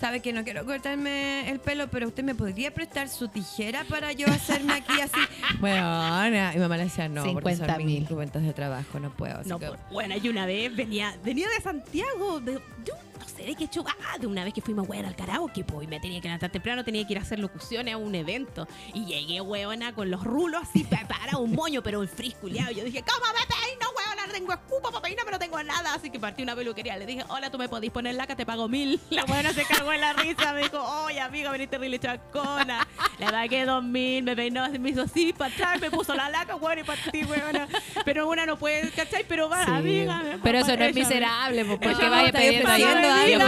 [0.00, 4.12] sabe que no quiero cortarme el pelo, pero usted me podría prestar su tijera para
[4.12, 5.20] yo hacerme aquí así.
[5.60, 7.84] bueno, Ana, mi mamá le decía, no, porque son 50.000.
[7.84, 9.38] mis cuentas de trabajo, no puedo.
[9.38, 12.58] así No, que- por- bueno, y una vez venía, venía de Santiago, de, de
[12.92, 15.62] un- no sé de qué chuga, ah, de una vez que fuimos weón al karaoke,
[15.64, 18.14] pues, y me tenía que levantar temprano, tenía que ir a hacer locuciones a un
[18.14, 18.66] evento.
[18.94, 22.72] Y llegué, weona, con los rulos así, pa- para un moño, pero un frisculeado.
[22.72, 23.80] Yo dije, ¿cómo me peino?
[23.84, 23.99] No
[24.30, 25.94] tengo escupa para peinar, pero no tengo nada.
[25.94, 26.96] Así que partí una peluquería.
[26.96, 29.00] Le dije, hola, tú me podís poner laca, te pago mil.
[29.10, 32.86] La weona se cagó en la risa, me dijo, oye, amiga, veniste terrible chacona.
[33.18, 36.56] Le pagué dos mil, me peinó, me hizo así, para atrás, me puso la laca,
[36.56, 37.68] weón, y partí, weona.
[38.04, 39.24] Pero una no puede, ¿cachai?
[39.28, 39.70] Pero va, Sí.
[39.70, 40.22] amiga.
[40.42, 43.44] Pero eso no es miserable, pues, porque No, vaya pidiendo algo,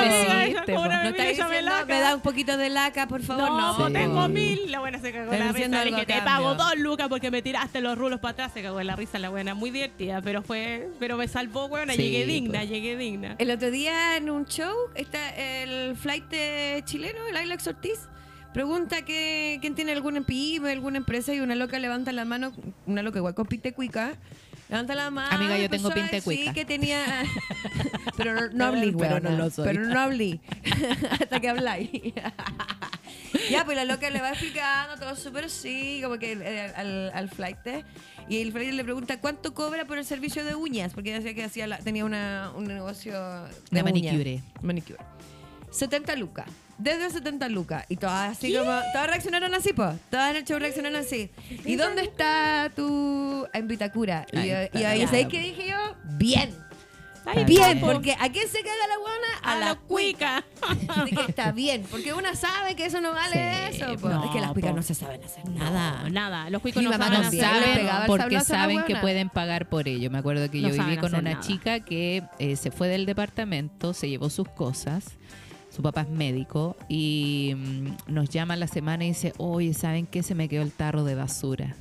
[0.64, 0.76] pues.
[0.76, 3.48] ahora No está diciendo, me da un poquito de laca, por favor.
[3.48, 3.92] No, No, Sí.
[3.92, 4.70] tengo mil.
[4.70, 5.68] La buena se cagó en la risa.
[5.84, 8.52] Le dije, te pago dos lucas porque me tiraste los rulos para atrás.
[8.52, 9.54] Se cagó en la risa la buena.
[9.54, 11.94] Muy divertida, pero fue, pero me salvó, buena.
[11.94, 12.70] Sí, llegué digna, pues.
[12.70, 13.36] llegué digna.
[13.38, 16.24] El otro día en un show está el flight
[16.84, 18.08] chileno, el Ailax Ortiz.
[18.52, 22.52] Pregunta que quién tiene alguna pyme, alguna empresa y una loca levanta la mano,
[22.86, 24.14] una loca igual con pinte cuica.
[24.68, 25.34] Levanta la mano.
[25.34, 26.52] Amiga, yo y tengo empezó a pinte decir cuica.
[26.52, 27.24] que tenía.
[28.16, 29.64] pero no, no hablé, Pero no lo soy.
[29.64, 30.40] Pero no hablé.
[31.10, 31.90] Hasta que habláis.
[33.50, 37.28] ya, pues la loca le va explicando todo súper así, como que eh, al, al
[37.30, 37.58] flight.
[38.32, 41.44] Y el flight le pregunta cuánto cobra por el servicio de uñas, porque decía que
[41.44, 44.40] hacía la- tenía una, un negocio de, De manicure.
[44.62, 44.98] Manicure.
[45.70, 46.46] 70 lucas.
[46.78, 47.84] Desde 70 lucas.
[47.88, 48.64] Y todas así como.
[48.92, 49.94] Todas reaccionaron así, pues.
[50.10, 51.30] Todas en el show reaccionaron así.
[51.64, 54.26] ¿Y dónde está tu en Vitacura?
[54.32, 54.38] Y,
[54.78, 55.06] y ahí.
[55.06, 55.96] ¿sabes qué dije yo?
[56.16, 56.50] Bien.
[57.46, 59.28] Bien, porque ¿a quién se caga la guana?
[59.42, 60.44] A la cuica.
[60.88, 63.96] Así que está bien, porque una sabe que eso no vale Sí, eso.
[63.98, 64.08] po.
[64.08, 64.76] no, es que las cuicas po.
[64.76, 66.02] no se saben hacer Nada.
[66.04, 66.50] No, nada.
[66.50, 69.28] Los cuicos Mi no mamá saben no también saben porque a la saben que pueden
[69.30, 70.10] pagar por ello.
[70.10, 71.40] Me acuerdo que No yo viví con una nada.
[71.40, 75.04] chica que eh, se fue del departamento, se llevó sus cosas.
[75.74, 80.06] Su papá es médico y mm, nos llama a la semana y dice, oye, ¿saben
[80.06, 80.22] qué?
[80.22, 81.76] Se me quedó el tarro de basura.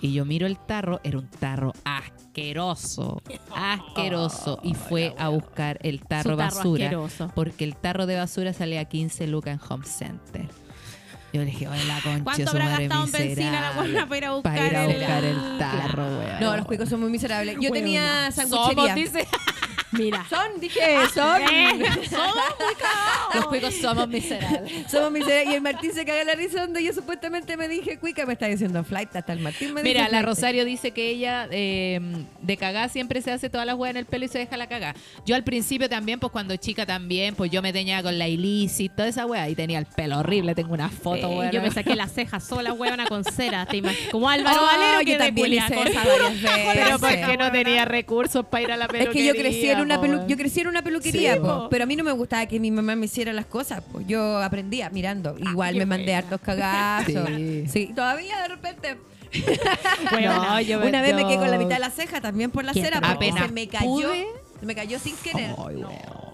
[0.00, 3.20] Y yo miro el tarro, era un tarro asqueroso,
[3.54, 4.58] asqueroso.
[4.62, 7.32] Y fue a buscar el tarro Su tarro basura asqueroso.
[7.34, 10.48] porque el tarro de basura salía a 15 lucas en Home Center.
[11.32, 13.92] Yo le dije, oye, la concha, ¿Cuánto habrá gastado en benzina la miserable".
[13.92, 16.40] buena para ir a buscar, Para ir a el- buscar el tarro, weón.
[16.40, 17.54] No, los cuicos son muy miserables.
[17.56, 17.80] Yo Huevona.
[17.80, 18.94] tenía Somos, sanguchería.
[18.96, 19.28] dice.
[19.92, 20.24] Mira.
[20.28, 20.80] Son, dije,
[21.14, 21.40] son.
[23.34, 24.72] Los cuicos somos miserables.
[24.90, 25.48] Somos miserables.
[25.50, 28.46] Y el Martín se caga la risa donde yo supuestamente me dije cuica, me está
[28.46, 30.26] diciendo flight, hasta el Martín me Mira, dice la flight.
[30.26, 32.00] Rosario dice que ella eh,
[32.40, 34.68] de cagá siempre se hace todas las weas en el pelo y se deja la
[34.68, 34.94] cagá.
[35.26, 38.96] Yo al principio también, pues cuando chica también, pues yo me teñía con la ilícita,
[38.96, 40.54] toda esa wea y tenía el pelo horrible.
[40.54, 41.50] Tengo una foto, Eh, weón.
[41.52, 43.66] yo me saqué las cejas sola, huevona, con cera.
[43.66, 44.10] ¿te imaginas?
[44.10, 46.60] Como Álvaro Oh, Valero yo que también hice esa varias veces.
[46.74, 47.04] Pero Sí.
[47.08, 49.32] porque no tenía recursos para ir a la Es peluquería.
[49.32, 51.68] que yo crecí en una pelu po, yo crecí en una peluquería, Sí, po, po.
[51.70, 54.38] pero a mí no me gustaba que mi mamá me hiciera las cosas, pues yo
[54.42, 55.36] aprendía mirando.
[55.38, 56.18] Igual me mandé buena.
[56.18, 57.28] hartos cagazos.
[57.36, 57.64] Sí.
[57.70, 58.96] Sí, todavía de repente.
[60.12, 62.72] No, yo Una vez me quedé con la mitad de la ceja también por la
[62.72, 63.86] Qué cera porque apenas se me cayó.
[63.88, 64.26] pude.
[64.58, 65.50] Se me cayó sin querer.
[65.56, 65.88] Ay, weón.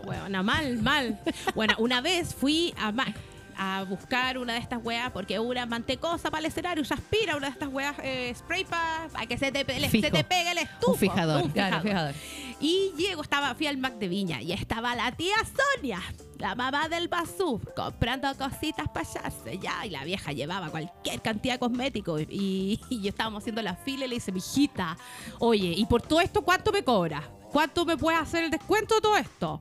[0.06, 1.20] Huevona, mal, mal.
[1.54, 3.12] Bueno, una vez fui a Ma-
[3.56, 7.46] a buscar una de estas weas, porque una mantecosa para el escenario, se aspira una
[7.46, 10.06] de estas weas eh, spray para que se te, Fijo.
[10.06, 10.92] se te pegue el estufo.
[10.92, 11.42] Un fijador.
[11.42, 12.14] Un Claro, fijador.
[12.60, 16.02] Y llego, estaba, fui al Mac de Viña y estaba la tía Sonia,
[16.38, 19.84] la mamá del Basú, comprando cositas para hallarse ya.
[19.84, 22.22] Y la vieja llevaba cualquier cantidad de cosméticos.
[22.28, 24.96] Y, y yo estábamos haciendo la fila y le dice, mijita,
[25.38, 27.22] oye, ¿y por todo esto cuánto me cobra?
[27.52, 29.60] ¿Cuánto me puede hacer el descuento de todo esto?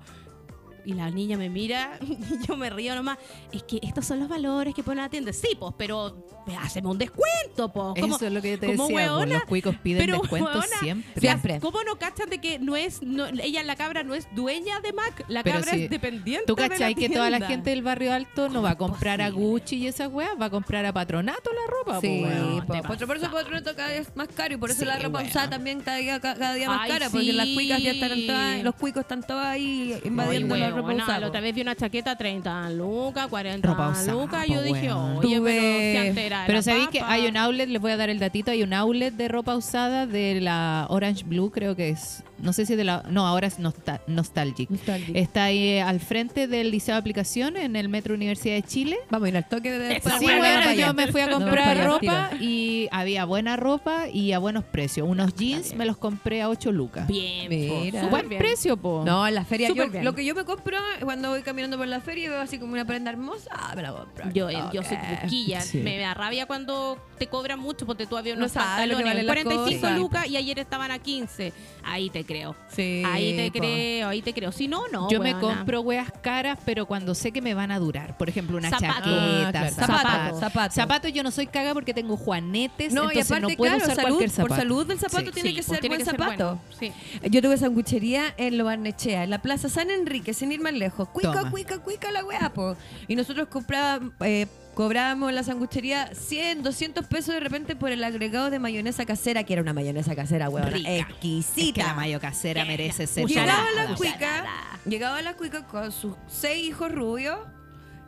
[0.86, 3.18] Y la niña me mira y yo me río nomás.
[3.52, 5.34] Es que estos son los valores que pone la tienda.
[5.34, 6.26] Sí, pues, pero
[6.62, 8.02] haceme un descuento, pues.
[8.02, 8.96] ¿Cómo- Eso es lo que yo te como decía.
[8.96, 11.20] pues, hueona, los cuicos piden pero descuentos hueona, siempre.
[11.22, 11.60] Siempre.
[11.60, 14.94] ¿Cómo no cachan de que no es, no- ella, la cabra, no es dueña de
[14.94, 15.26] Mac?
[15.28, 16.46] La Pero cabra si- es dependiente.
[16.46, 19.22] ¿Tú de la cachai que toda la gente del barrio alto no va a comprar
[19.22, 19.30] a?
[19.30, 20.32] Gucci y esas weas?
[20.40, 22.24] Va a comprar a Patronato la ropa, Sí,
[22.68, 23.32] po, po, por, eso.
[23.32, 25.98] Patronato cada día es más caro y por eso Sí, la ropa usada también cada
[25.98, 29.02] día, ca- cada día más Ay, cara, porque las cuicas ya están todas, los cuicos
[29.02, 31.20] están todos ahí invadiendo la ropa usada.
[31.20, 34.46] la otra vez vi una chaqueta 30 lucas, 40 Ropa usada, lucas.
[34.48, 35.18] Yo dije, weón.
[35.18, 38.20] oye, Tuve- pero de Pero sabéis que hay un outlet, les voy a dar el
[38.20, 42.24] datito, hay un outlet de ropa usada de la Orange Blue, creo que es.
[42.38, 43.04] No sé si de la.
[43.10, 44.70] No, ahora es Nostal- Nostalgic.
[44.70, 45.16] Nostalgic.
[45.16, 48.98] Está ahí eh, al frente del Liceo de Aplicación en el Metro Universidad de Chile.
[49.10, 52.30] Vamos a ir al toque de Sí, bueno, yo me fui a No, comprar ropa
[52.32, 52.44] tiro.
[52.44, 55.08] y había buena ropa y a buenos precios.
[55.08, 57.08] Unos jeans me los compré a 8 lucas.
[57.08, 58.02] Bien, Mira.
[58.02, 58.40] po, Buen bien.
[58.40, 59.04] precio, po.
[59.06, 62.02] No, en la feria, yo, lo que yo me compro cuando voy caminando por la
[62.02, 64.30] feria y veo así como una prenda hermosa, ah, me la compro.
[64.34, 65.78] Yo, yo soy busquilla, Sí.
[65.78, 69.26] me da rabia cuando te cobran mucho porque tú había No unos que pantalones valen
[69.26, 69.98] las 45 cosas.
[70.00, 71.54] lucas y ayer estaban a 15.
[71.84, 72.56] Ahí te creo.
[72.68, 73.60] Sí, Ahí te po.
[73.60, 74.52] creo, ahí te creo.
[74.52, 75.10] Si no, no.
[75.10, 78.18] Yo me compro weas caras, pero cuando sé que me van a durar.
[78.18, 78.94] Por ejemplo, una Zapato.
[78.94, 79.76] chaqueta, Ah, claro.
[79.76, 80.02] zapatos.
[80.04, 80.74] Zapato, zapato.
[80.76, 83.84] Zapatos yo no soy caga porque tengo juanetes, No, y entonces aparte, no puedo claro,
[83.84, 84.48] usar salud, cualquier zapato.
[84.50, 85.32] por salud del zapato Sí.
[85.32, 86.60] tiene Sí, que ser tiene buen que ser zapato.
[86.60, 86.62] bueno.
[86.80, 86.92] Sí.
[87.30, 91.08] Yo tuve sanguchería en Lo Barnechea, en la Plaza San Enrique, sin ir más lejos.
[91.10, 91.52] Cuica, Toma.
[91.52, 92.76] cuica, cuica la weá, po.
[93.08, 98.04] Y nosotros comprábamos, eh, cobrábamos en la sanguchería 100, 200 pesos de repente por el
[98.04, 100.50] agregado de mayonesa casera, que era una mayonesa casera.
[100.50, 100.92] Rica.
[100.92, 101.62] Exquisita.
[101.68, 104.46] Es que la mayo casera merece ser Llegaba la cuica,
[104.86, 107.40] llegaba la cuica con sus seis hijos rubios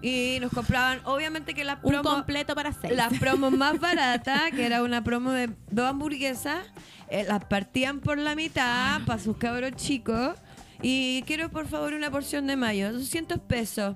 [0.01, 2.93] y nos compraban, obviamente que las Un promos, completo para seis.
[2.95, 6.67] las promos más baratas, que era una promo de dos hamburguesas,
[7.09, 10.35] eh, las partían por la mitad para sus cabros chicos.
[10.81, 13.95] Y quiero por favor una porción de mayo, 200 pesos.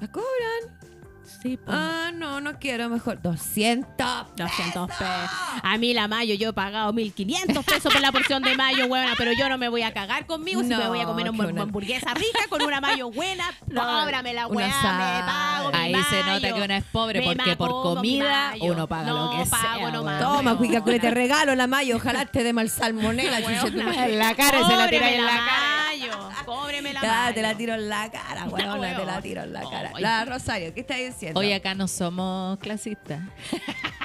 [0.00, 0.77] ¿La cobran?
[1.42, 1.70] Sí, po.
[1.72, 3.96] Ah, no, no quiero, mejor 200.
[4.36, 5.04] 200 pesos.
[5.62, 9.12] A mí la mayo yo he pagado 1500 pesos por la porción de mayo, buena,
[9.16, 11.62] pero yo no me voy a cagar conmigo si No, me voy a comer una
[11.62, 13.44] hamburguesa rica con una mayo buena.
[13.68, 14.96] No, Cóbrame la una weá, sal.
[14.96, 16.54] me pago mi Ahí se nota mayo.
[16.54, 18.64] que uno es pobre Me porque por mi comida mayo.
[18.72, 19.90] uno paga no, lo que pago sea.
[19.90, 20.36] nomás, weón.
[20.36, 21.96] Toma, cuica, te regalo la mayo.
[21.96, 24.12] Ojalá te dé mal salmonela, chucha tu madre.
[24.12, 25.87] En la cara y se la Cóbreme tira en la cara.
[27.02, 27.34] La Ya, mayo.
[27.34, 29.92] te la tiro en la cara, weona, te la tiro en la cara.
[29.98, 31.38] La Rosario, ¿qué estás diciendo?
[31.40, 33.20] Hoy acá no somos clasistas.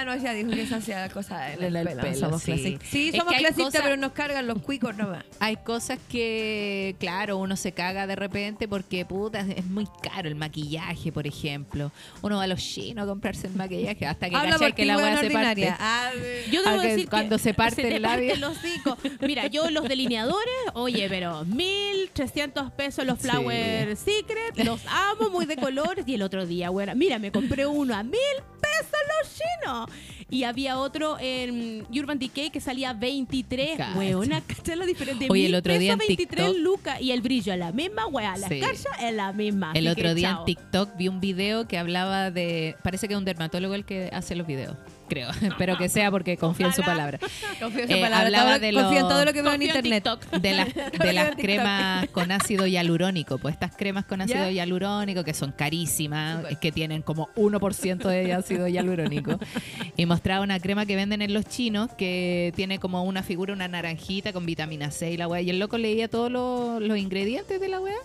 [0.00, 2.00] Ah, no, ya dijo que se hacía la cosa en el, pelo.
[2.00, 2.78] pelo, somos sí.
[2.82, 5.24] Sí, somos clasistas, pero nos cargan los cuicos nomás.
[5.40, 10.34] Hay cosas que, claro, uno se caga de repente porque, puta, es muy caro el
[10.34, 11.92] maquillaje, por ejemplo.
[12.22, 14.96] Uno va a los chinos a comprarse el maquillaje hasta que Habla por que la
[14.96, 15.74] weá se parte.
[15.78, 16.10] Ah,
[16.50, 18.34] Yo debo que decir cuando que se parte te el labio.
[18.48, 18.96] hocico.
[19.20, 23.28] Mira, yo los delineadores, oye, pero 1300 pesos los Sí.
[23.28, 26.04] Flower Secret, los amo, muy de colores.
[26.08, 28.18] Y el otro día, bueno, mira, me compré uno a mil
[28.60, 29.81] pesos los chinos.
[30.30, 33.76] Y había otro en Urban Decay que salía 23.
[33.76, 33.98] Cacha.
[33.98, 35.26] Weona, ¿cachai la diferencia?
[35.30, 37.00] Oye, el otro día en 23 TikTok- lucas.
[37.00, 38.36] Y el brillo, la misma, wea.
[38.36, 38.60] La Sí.
[39.00, 39.72] es la misma.
[39.74, 40.40] El otro que día chao.
[40.40, 42.76] en TikTok vi un video que hablaba de.
[42.82, 44.76] Parece que es un dermatólogo el que hace los videos.
[45.12, 45.30] Creo.
[45.42, 47.18] Espero que sea porque confío en su palabra.
[47.60, 48.26] confío en Eh, su palabra.
[48.26, 50.04] hablaba de confío en todo lo que veo en internet.
[50.40, 50.68] De las,
[51.04, 53.38] de las cremas con ácido hialurónico.
[53.38, 58.32] Pues estas cremas con ácido hialurónico que son carísimas, es que tienen como 1% de
[58.32, 59.38] ácido hialurónico.
[59.96, 63.68] Y mostraba una crema que venden en los chinos que tiene como una figura, una
[63.68, 65.40] naranjita con vitamina C y la weá.
[65.42, 67.96] Y el loco leía todos los, los ingredientes de la weá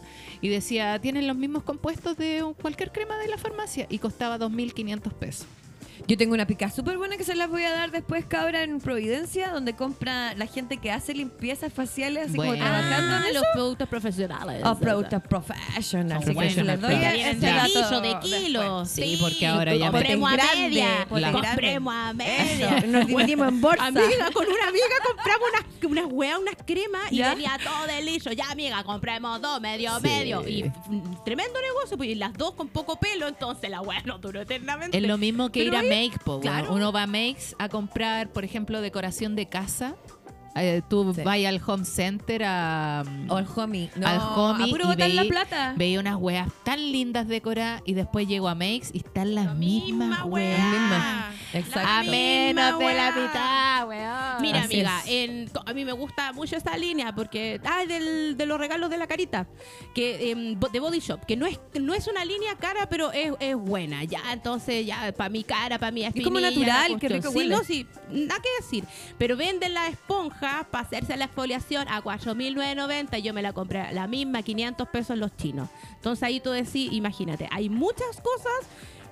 [0.41, 5.13] y decía, tienen los mismos compuestos de cualquier crema de la farmacia y costaba 2.500
[5.13, 5.47] pesos.
[6.07, 8.79] Yo tengo una pica súper buena que se las voy a dar después, cabra, en
[8.79, 13.39] Providencia, donde compra la gente que hace limpiezas faciales, así como trabajando en Ah, eso.
[13.39, 14.61] los productos profesionales.
[14.65, 16.17] Oh, productos professional.
[16.21, 18.33] Así que se les doy ese de dato kilos, de después.
[18.35, 18.89] kilos.
[18.89, 21.07] Sí, porque ahora ya me- compremos a media.
[21.09, 22.81] Compremos a media.
[22.87, 23.85] Nos dividimos en bolsa.
[23.87, 28.31] Amiga, con una amiga compramos unas, unas weas, unas cremas y venía todo de liso.
[28.31, 30.03] Ya, amiga, compremos dos, medio, Sí.
[30.03, 30.47] medio.
[30.47, 30.71] Y
[31.25, 34.97] tremendo negocio, pues y las dos con poco pelo, entonces la wea no duró eternamente.
[34.97, 36.73] Es lo mismo que Pero ir a Make, po, claro.
[36.73, 39.95] Uno va a Makes a comprar, por ejemplo, decoración de casa.
[40.61, 41.21] Eh, tú Sí.
[41.23, 43.03] vas al home center a...
[43.29, 43.89] O el homie.
[43.95, 45.73] No, Al homie a puro y botar la veí- plata.
[45.77, 50.23] Veía unas weas tan lindas decoradas y después llego a Makes y están las mismas
[50.25, 50.59] weas.
[50.59, 51.35] Las mismas.
[51.53, 51.89] Exacto.
[51.89, 54.41] A menos de la mitad, weón.
[54.41, 55.11] Mira, Así amiga, es.
[55.11, 58.97] en- a mí me gusta mucho esta línea porque ah, del, de los regalos de
[58.97, 59.47] la carita,
[59.95, 63.31] que bo- de Body Shop, que no es no es una línea cara, pero es,
[63.39, 64.03] es buena.
[64.03, 67.13] Ya, entonces ya para mi cara, para mi como espinilla, la natural, qué cuestión.
[67.13, 67.55] rico Sí, huele.
[67.55, 68.83] no, sí, nada que decir.
[69.17, 73.91] Pero venden la esponja para hacerse la exfoliación a 4.990 y yo me la compré
[73.93, 75.69] la misma, 500 pesos los chinos.
[75.95, 78.67] Entonces ahí tú decís, imagínate, hay muchas cosas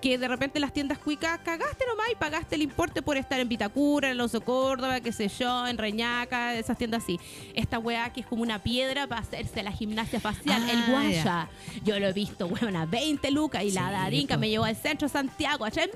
[0.05, 3.49] que de repente las tiendas cuicas cagaste nomás y pagaste el importe por estar en
[3.49, 7.19] Vitacura, en Loso Córdoba, qué sé yo, en Reñaca, esas tiendas así.
[7.55, 11.49] Esta weá que es como una piedra para hacerse la gimnasia facial, Ah, el guaya.
[11.83, 14.41] Yo lo he visto, weón, a 20 lucas y la Sí, Darinka po.
[14.41, 15.89] me llevó al centro de Santiago a 3.500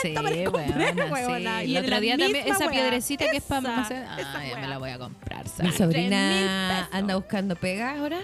[0.00, 1.12] Sí, me la compré, weona, sí.
[1.12, 1.62] weona.
[1.62, 3.82] El Y en otro la día también, esa piedrecita que es para...
[3.82, 5.44] Esa ah, me la voy a comprar.
[5.44, 5.72] Mi ¿sabes?
[5.72, 8.20] Mil sobrina anda buscando pegas ahora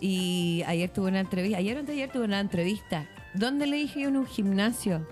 [0.00, 3.06] y ayer tuve una entrevista, ayer o antes ayer tuve una entrevista.
[3.34, 5.06] ¿Dónde le dije yo en un gimnasio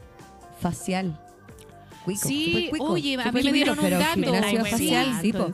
[0.61, 1.22] facial?
[2.05, 4.15] Cuico, Sí, cuico, oye, a mí me dieron un pero dato.
[4.15, 5.53] gimnasio facial, sí, po.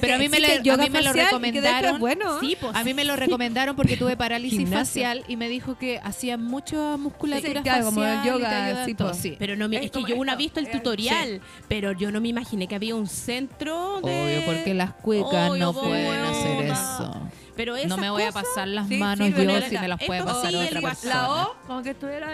[0.00, 2.00] Pero, a mí me yoga a mí me lo recomendaron.
[2.00, 2.40] bueno.
[2.40, 4.84] Sí, A mí me lo recomendaron porque tuve parálisis Gimnasio.
[4.84, 9.14] facial y me dijo que hacía mucha musculatura Sí, como el yoga, sí, po.
[9.14, 9.36] Sí.
[9.38, 12.10] Pero no me, Es es, que yo una he visto el eh, tutorial, pero yo
[12.10, 14.38] no me imaginé que había un centro de...
[14.40, 17.20] Obvio, porque las cuecas Obvio, no pueden hacer eso.
[17.56, 20.22] Pero No me voy a pasar las Sí, manos sí, yo si me las puede
[20.24, 21.14] pasar sí, otra el persona.
[21.14, 22.32] La O, como que estuviera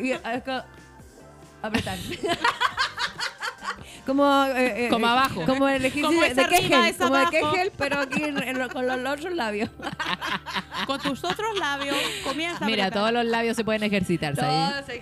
[1.67, 1.99] apretar.
[4.07, 5.45] como, eh, eh, Como abajo.
[5.47, 6.97] Como el ejercicio Como de Kegel.
[6.97, 7.27] Como de.
[7.31, 9.71] Kegel, pero aquí en- en lo- con los otros labios.
[10.87, 12.93] Con tus otros labios comienza a Mira, apretar.
[13.01, 14.37] todos los labios se pueden ejercitar.
[14.37, 15.01] No, se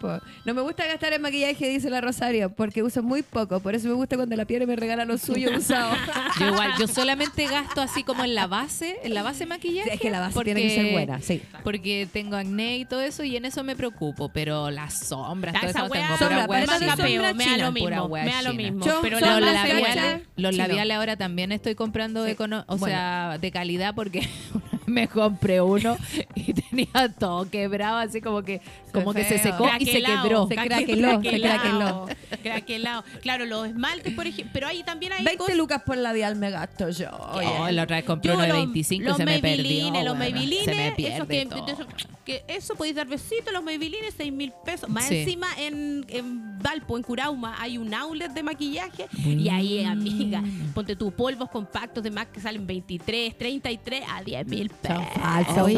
[0.00, 0.18] po.
[0.44, 3.60] No me gusta gastar en maquillaje, dice la Rosario, porque uso muy poco.
[3.60, 5.94] Por eso me gusta cuando la piel me regala lo suyo usado.
[6.40, 9.94] Yo igual, yo solamente gasto así como en la base, en la base de maquillaje.
[9.94, 11.42] es que la base porque- tiene que ser buena, sí.
[11.62, 15.60] Porque tengo acné y todo eso y en eso me preocupo, pero las sombras, Ya,
[15.60, 16.78] todo esa eso tengo Sombra, pura china.
[16.78, 18.62] sombra capeo, me da lo mismo, weá me da lo china.
[18.62, 18.84] mismo.
[18.86, 22.32] Yo- Pero Los labiales- los labiales ahora también estoy comprando, Sí.
[22.32, 22.86] econo- o Bueno.
[22.96, 24.20] sea, de calidad porque
[24.92, 25.96] me compré uno
[26.34, 28.60] y tenía todo quebrado, así como que
[28.92, 30.46] como que se secó y se quebró.
[30.48, 32.06] Se craqueló, se craqueló.
[32.42, 33.04] Craquelao.
[33.22, 34.50] Claro, los esmaltes, por ejemplo.
[34.52, 37.08] Pero ahí también hay 20 cosas- lucas por labial me gasto yo.
[37.34, 37.46] Oye.
[37.58, 39.56] Oh, la otra vez compré Yo uno de los- 25 y los se me perdió.
[39.62, 40.18] Maybelline, los weona.
[40.18, 40.96] Maybelline, se me eso
[41.26, 41.66] pierde que, todo.
[41.68, 41.86] eso,
[42.24, 44.88] que eso podéis dar besitos, los Maybelline, 6 mil pesos.
[44.88, 45.18] Más Sí.
[45.18, 50.42] encima en, en Valpo, en Curauma, hay un outlet de maquillaje y ahí, amiga,
[50.74, 55.04] ponte tu polvos compactos de MAC que salen 23, 33 a 10 mil pesos.
[55.14, 55.74] falsos, Oye,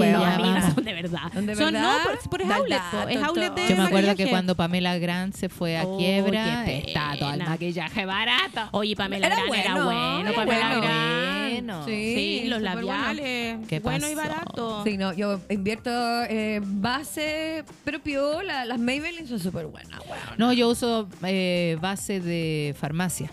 [0.74, 1.32] son de verdad.
[1.32, 1.96] ¿Son de Son, verdad?
[1.98, 4.30] no, por, por es outlet, es outlet de Yo me acuerdo que maquillaje.
[4.30, 8.68] cuando Pamela Grant se fue a Oh, quiebra, estaba todo el maquillaje barato.
[8.72, 10.82] Oye, Pamela Era Grant era bueno, bueno, era Pamela bueno.
[10.82, 11.44] Grant.
[11.54, 11.84] Bueno.
[11.86, 12.88] Sí, los súper bueno.
[12.92, 14.82] labiales, ¿Qué bueno y barato.
[14.84, 15.90] Sí, no, yo invierto
[16.24, 20.18] en base, pero piola, las Maybelline son súper buenas, weón.
[20.36, 23.30] No, yo uso eh, base de farmacia.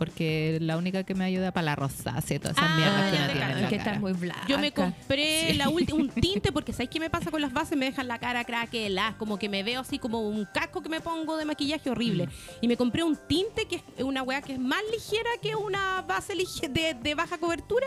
[0.00, 3.16] Porque la única que me ayuda para la rosácea y todas esas Ah, mierdas que
[3.18, 3.90] uno tiene en la que cara.
[3.90, 4.46] estás muy blanca.
[4.48, 7.76] Yo me compré la última un tinte porque ¿sabes qué me pasa con las bases?
[7.76, 11.02] Me dejan la cara craquelada, como que me veo así como un casco que me
[11.02, 12.26] pongo de maquillaje horrible.
[12.28, 12.30] Mm.
[12.62, 16.00] Y me compré un tinte que es una weá que es más ligera que una
[16.00, 17.86] base de baja cobertura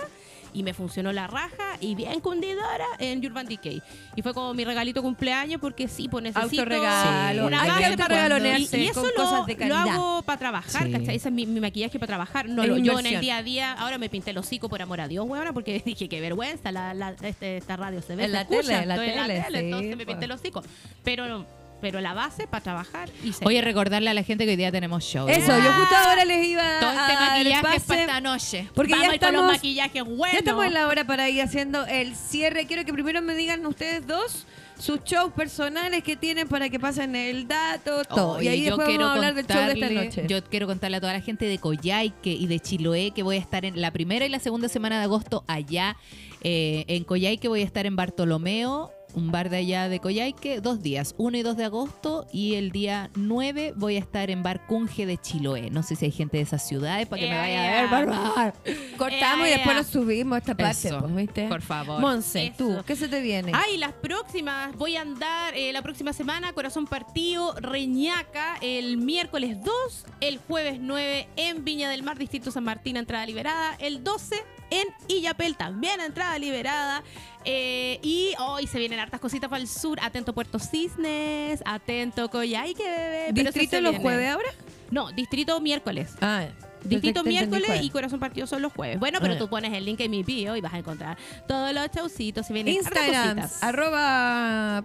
[0.54, 3.82] y me funcionó la raja y bien cundidora en Urban Decay.
[4.16, 7.48] Y fue como mi regalito cumpleaños porque sí, pues necesito Autorregalo.
[7.48, 9.88] una Hay que base para autorregalonearse y, y eso con lo, cosas de lo calidad.
[9.88, 10.92] hago para trabajar, Sí.
[10.92, 11.16] ¿cachai?
[11.16, 12.48] Ese es mi, mi maquillaje para trabajar.
[12.48, 13.16] No, Es lo- yo en inversión.
[13.16, 15.80] el día a día, ahora me pinté el hocico por amor a Dios, weona, porque
[15.86, 18.78] dije qué vergüenza, la, la- este, esta radio se ve, En se la escucha, tele,
[18.84, 19.08] en la estoy
[19.44, 20.08] tele, sí, entonces me pues.
[20.08, 20.64] pinté el hocico.
[21.04, 21.46] Pero,
[21.84, 24.72] pero la base para trabajar y se Oye, recordarle a la gente que hoy día
[24.72, 25.27] tenemos show.
[25.27, 28.69] Eso, yo justo ahora les iba Todo este a dar maquillaje para esta noche.
[28.73, 30.31] porque Vamos ya a ir con los estamos, maquillajes buenos.
[30.31, 32.65] ya estamos en la hora para ir haciendo el cierre.
[32.68, 34.45] Quiero que primero me digan ustedes dos
[34.80, 38.38] sus shows personales que tienen para que pasen el dato, todo.
[38.38, 40.26] y Oye, ahí yo después quiero vamos a hablar del show de esta noche.
[40.27, 43.39] Yo quiero contarle a toda la gente de Coyhaique y de Chiloé que voy a
[43.39, 45.97] estar en la primera y la segunda semana de agosto allá.
[46.41, 50.81] Eh, en Coyhaique voy a estar en Bartolomeo, un bar de allá de Coyhaique, dos
[50.81, 52.27] días, 1 y 2 de agosto.
[52.31, 55.69] Y el día 9 voy a estar en Bar Cunge de Chiloé.
[55.69, 58.07] No sé si hay gente de esas ciudades para que me Ea, vaya a ver,
[58.07, 58.53] por favor.
[58.98, 61.48] Cortamos y después lo subimos a esta parte, Eso, pues, ¿viste?
[61.48, 61.99] por favor.
[61.99, 62.56] Monse, Eso.
[62.57, 63.52] tú, ¿qué se te viene?
[63.53, 69.57] Ay, las próximas, voy a andar eh, la próxima semana, Corazón Partido, Reñaca, el miércoles
[69.64, 74.35] 2, el jueves 9 en Viña del Mar, Distrito San Martín, entrada liberada, el 12
[74.72, 77.03] en Illapel, también entrada liberada,
[77.45, 82.84] eh, y hoy se vienen hartas cositas para el sur, atento Puerto Cisnes, atento Coyhaique,
[82.84, 83.26] bebé.
[83.34, 84.49] pero ¿Distrito los jueves ahora?
[84.91, 86.11] No, distrito miércoles.
[86.22, 86.45] Ah,
[86.90, 88.99] entendí, miércoles y Corazón Partido son los jueves.
[88.99, 89.38] Bueno, pero Ah.
[89.38, 91.18] tú pones el link en mi bio y vas a encontrar
[91.48, 92.45] todos los chaucitos.
[92.45, 93.64] Se vienen hartas Instagram, cositas.
[93.64, 94.84] arroba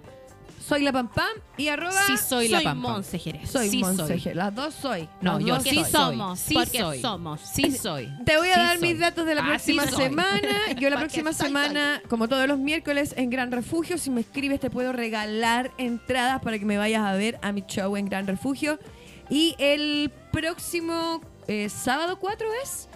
[0.61, 1.27] soy la pam pam
[1.57, 2.89] y arroba Sí soy la pampa.
[2.91, 3.49] Monse Jerez.
[3.51, 4.35] soy sí Monse soy.
[4.35, 5.09] Las dos soy.
[5.21, 5.85] No, Las yo sí soy.
[5.85, 5.91] soy.
[5.93, 7.01] somos, Sí porque soy.
[7.01, 7.41] somos.
[7.41, 8.09] Sí soy.
[8.25, 8.89] Te voy a Sí dar soy.
[8.89, 10.03] mis datos de la Ah, próxima sí soy.
[10.05, 10.73] semana.
[10.79, 14.61] Yo la próxima soy, semana, como todos los miércoles, en Gran Refugio, si me escribes
[14.61, 18.27] te puedo regalar entradas para que me vayas a ver a mi show en Gran
[18.27, 18.79] Refugio.
[19.31, 22.89] Y el próximo eh, sábado 4 es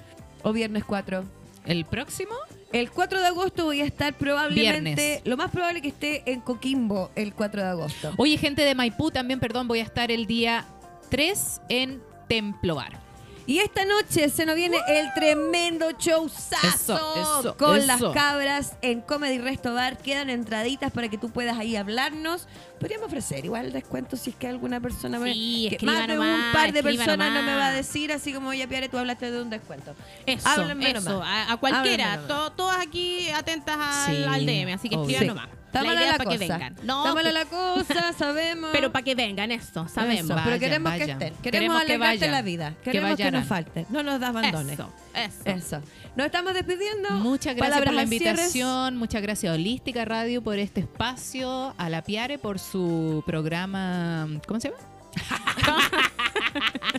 [0.43, 1.25] o viernes 4.
[1.67, 2.35] ¿El próximo?
[2.73, 5.21] El 4 de agosto voy a estar probablemente, Viernes.
[5.25, 8.13] lo más probable que esté en Coquimbo el 4 de agosto.
[8.17, 10.65] Oye, gente de Maipú, también, perdón, voy a estar el día
[11.11, 13.12] 3 en Templo Bar.
[13.47, 17.87] Y esta noche se nos viene el tremendo showzazo con eso.
[17.87, 19.99] las cabras en Comedy Resto Bar.
[19.99, 22.47] Quedan entraditas para que tú puedas ahí hablarnos.
[22.79, 26.15] Podríamos ofrecer igual descuento si es que alguna persona me- Sí, que escriba más de
[26.15, 28.99] nomás, un par de personas no me va a decir así como ya Piare tú
[28.99, 29.95] hablaste de un descuento.
[30.27, 31.11] Eso, Háblenme eso.
[31.11, 31.49] nomás.
[31.49, 32.27] A, a cualquiera.
[32.27, 35.27] To- todas aquí atentas al, Sí, al DM, así que escriban Sí.
[35.29, 35.49] nomás.
[35.73, 36.53] Está la mala idea para que cosa.
[36.59, 36.77] vengan.
[36.83, 38.71] No, Está mala pe- la cosa, sabemos.
[38.73, 40.25] pero para que vengan, esto, sabemos.
[40.25, 41.19] Eso, pero Vayan, queremos que estén.
[41.19, 42.75] Queremos, Queremos que alegrarte la vida.
[42.85, 43.87] que Queremos que, nos falte.
[43.89, 44.75] No nos das abandones.
[44.75, 45.43] Eso, eso.
[45.47, 45.83] Eso.
[46.15, 47.11] Nos estamos despidiendo.
[47.13, 51.89] Muchas gracias Palabras por la invitación, muchas gracias a Holística Radio por este espacio, a
[51.89, 54.81] la Piare por su programa, ¿cómo se llama?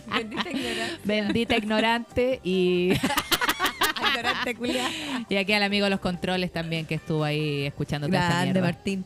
[0.06, 0.98] Bendita ignorancia.
[1.04, 2.92] Bendita ignorante y,
[4.14, 4.56] Ignorante
[5.28, 8.52] y aquí al amigo de los controles también que estuvo ahí escuchando toda esta Grande,
[8.60, 8.68] mierda.
[8.68, 9.04] Martín.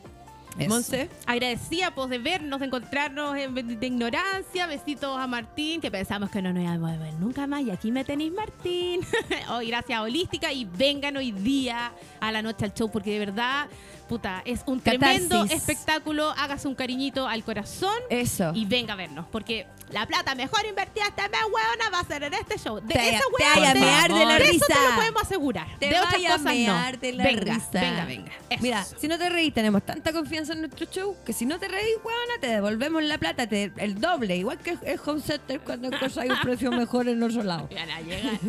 [0.57, 0.69] Eso.
[0.69, 1.09] Monse.
[1.25, 4.67] Agradecida pues, de vernos, de encontrarnos en Bendita Ignorancia.
[4.67, 7.61] Besitos a Martín, que pensamos que no nos íbamos a ver nunca más.
[7.61, 9.01] Y aquí me tenéis, Martín.
[9.51, 10.51] Hoy gracias a Holística.
[10.51, 13.67] Y vengan hoy día a la noche al show, porque de verdad,
[14.09, 16.33] puta, es un tremendo espectáculo.
[16.37, 17.97] Hágase un cariñito al corazón.
[18.09, 18.51] Eso.
[18.53, 22.23] Y venga a vernos, porque la plata mejor invertida esta vez, huevona, va a ser
[22.23, 22.79] en este show.
[22.79, 24.65] De Te- esa te hueá, vaya a mear de la de eso risa.
[24.67, 25.67] te lo podemos asegurar.
[25.79, 26.99] Te de otras cosas mear no.
[27.01, 27.69] de la venga, risa.
[27.81, 28.31] venga, venga.
[28.61, 31.67] Mira, si no te reís, tenemos tanta confianza en nuestro show que si no te
[31.67, 34.35] reís, huevona, te devolvemos la plata, te- el doble.
[34.37, 37.69] Igual que el home center cuando hay un precio mejor en otro lado.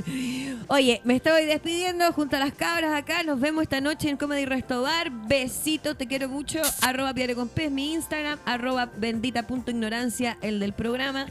[0.68, 3.22] Oye, me estoy despidiendo junto a las cabras acá.
[3.22, 5.10] Nos vemos esta noche en Comedy Resto Bar.
[5.10, 6.60] Besitos, te quiero mucho.
[6.82, 8.38] Arroba Piare con mi Instagram.
[8.44, 11.26] Arroba bendita punto ignorancia, el del programa.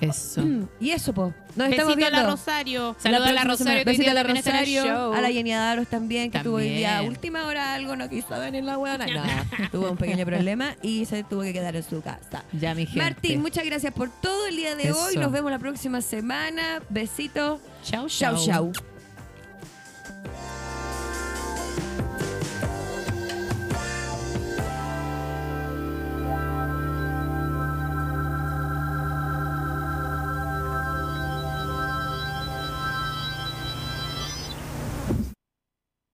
[0.00, 0.42] Eso.
[0.42, 1.32] Mm, Y eso, po.
[1.56, 2.20] Nos estamos Besito a viendo.
[2.20, 2.96] la Rosario.
[2.98, 4.94] Saludos a la Rosario, que hoy Besito día a la también está en el Rosario.
[4.94, 5.12] show.
[5.14, 7.12] A la Jenny Daros también, que tuvo hoy día a También.
[7.12, 9.06] última hora algo, no quiso venir la huevona.
[9.06, 12.44] No, tuvo un pequeño problema y se tuvo que quedar en su casa.
[12.52, 13.00] Ya, mi gente.
[13.00, 15.12] Martín, muchas gracias por todo el día de hoy.
[15.12, 15.20] Eso.
[15.20, 16.82] Nos vemos la próxima semana.
[16.90, 17.60] Besitos.
[17.82, 18.72] Chau, Chau, chau.
[18.72, 18.95] chau.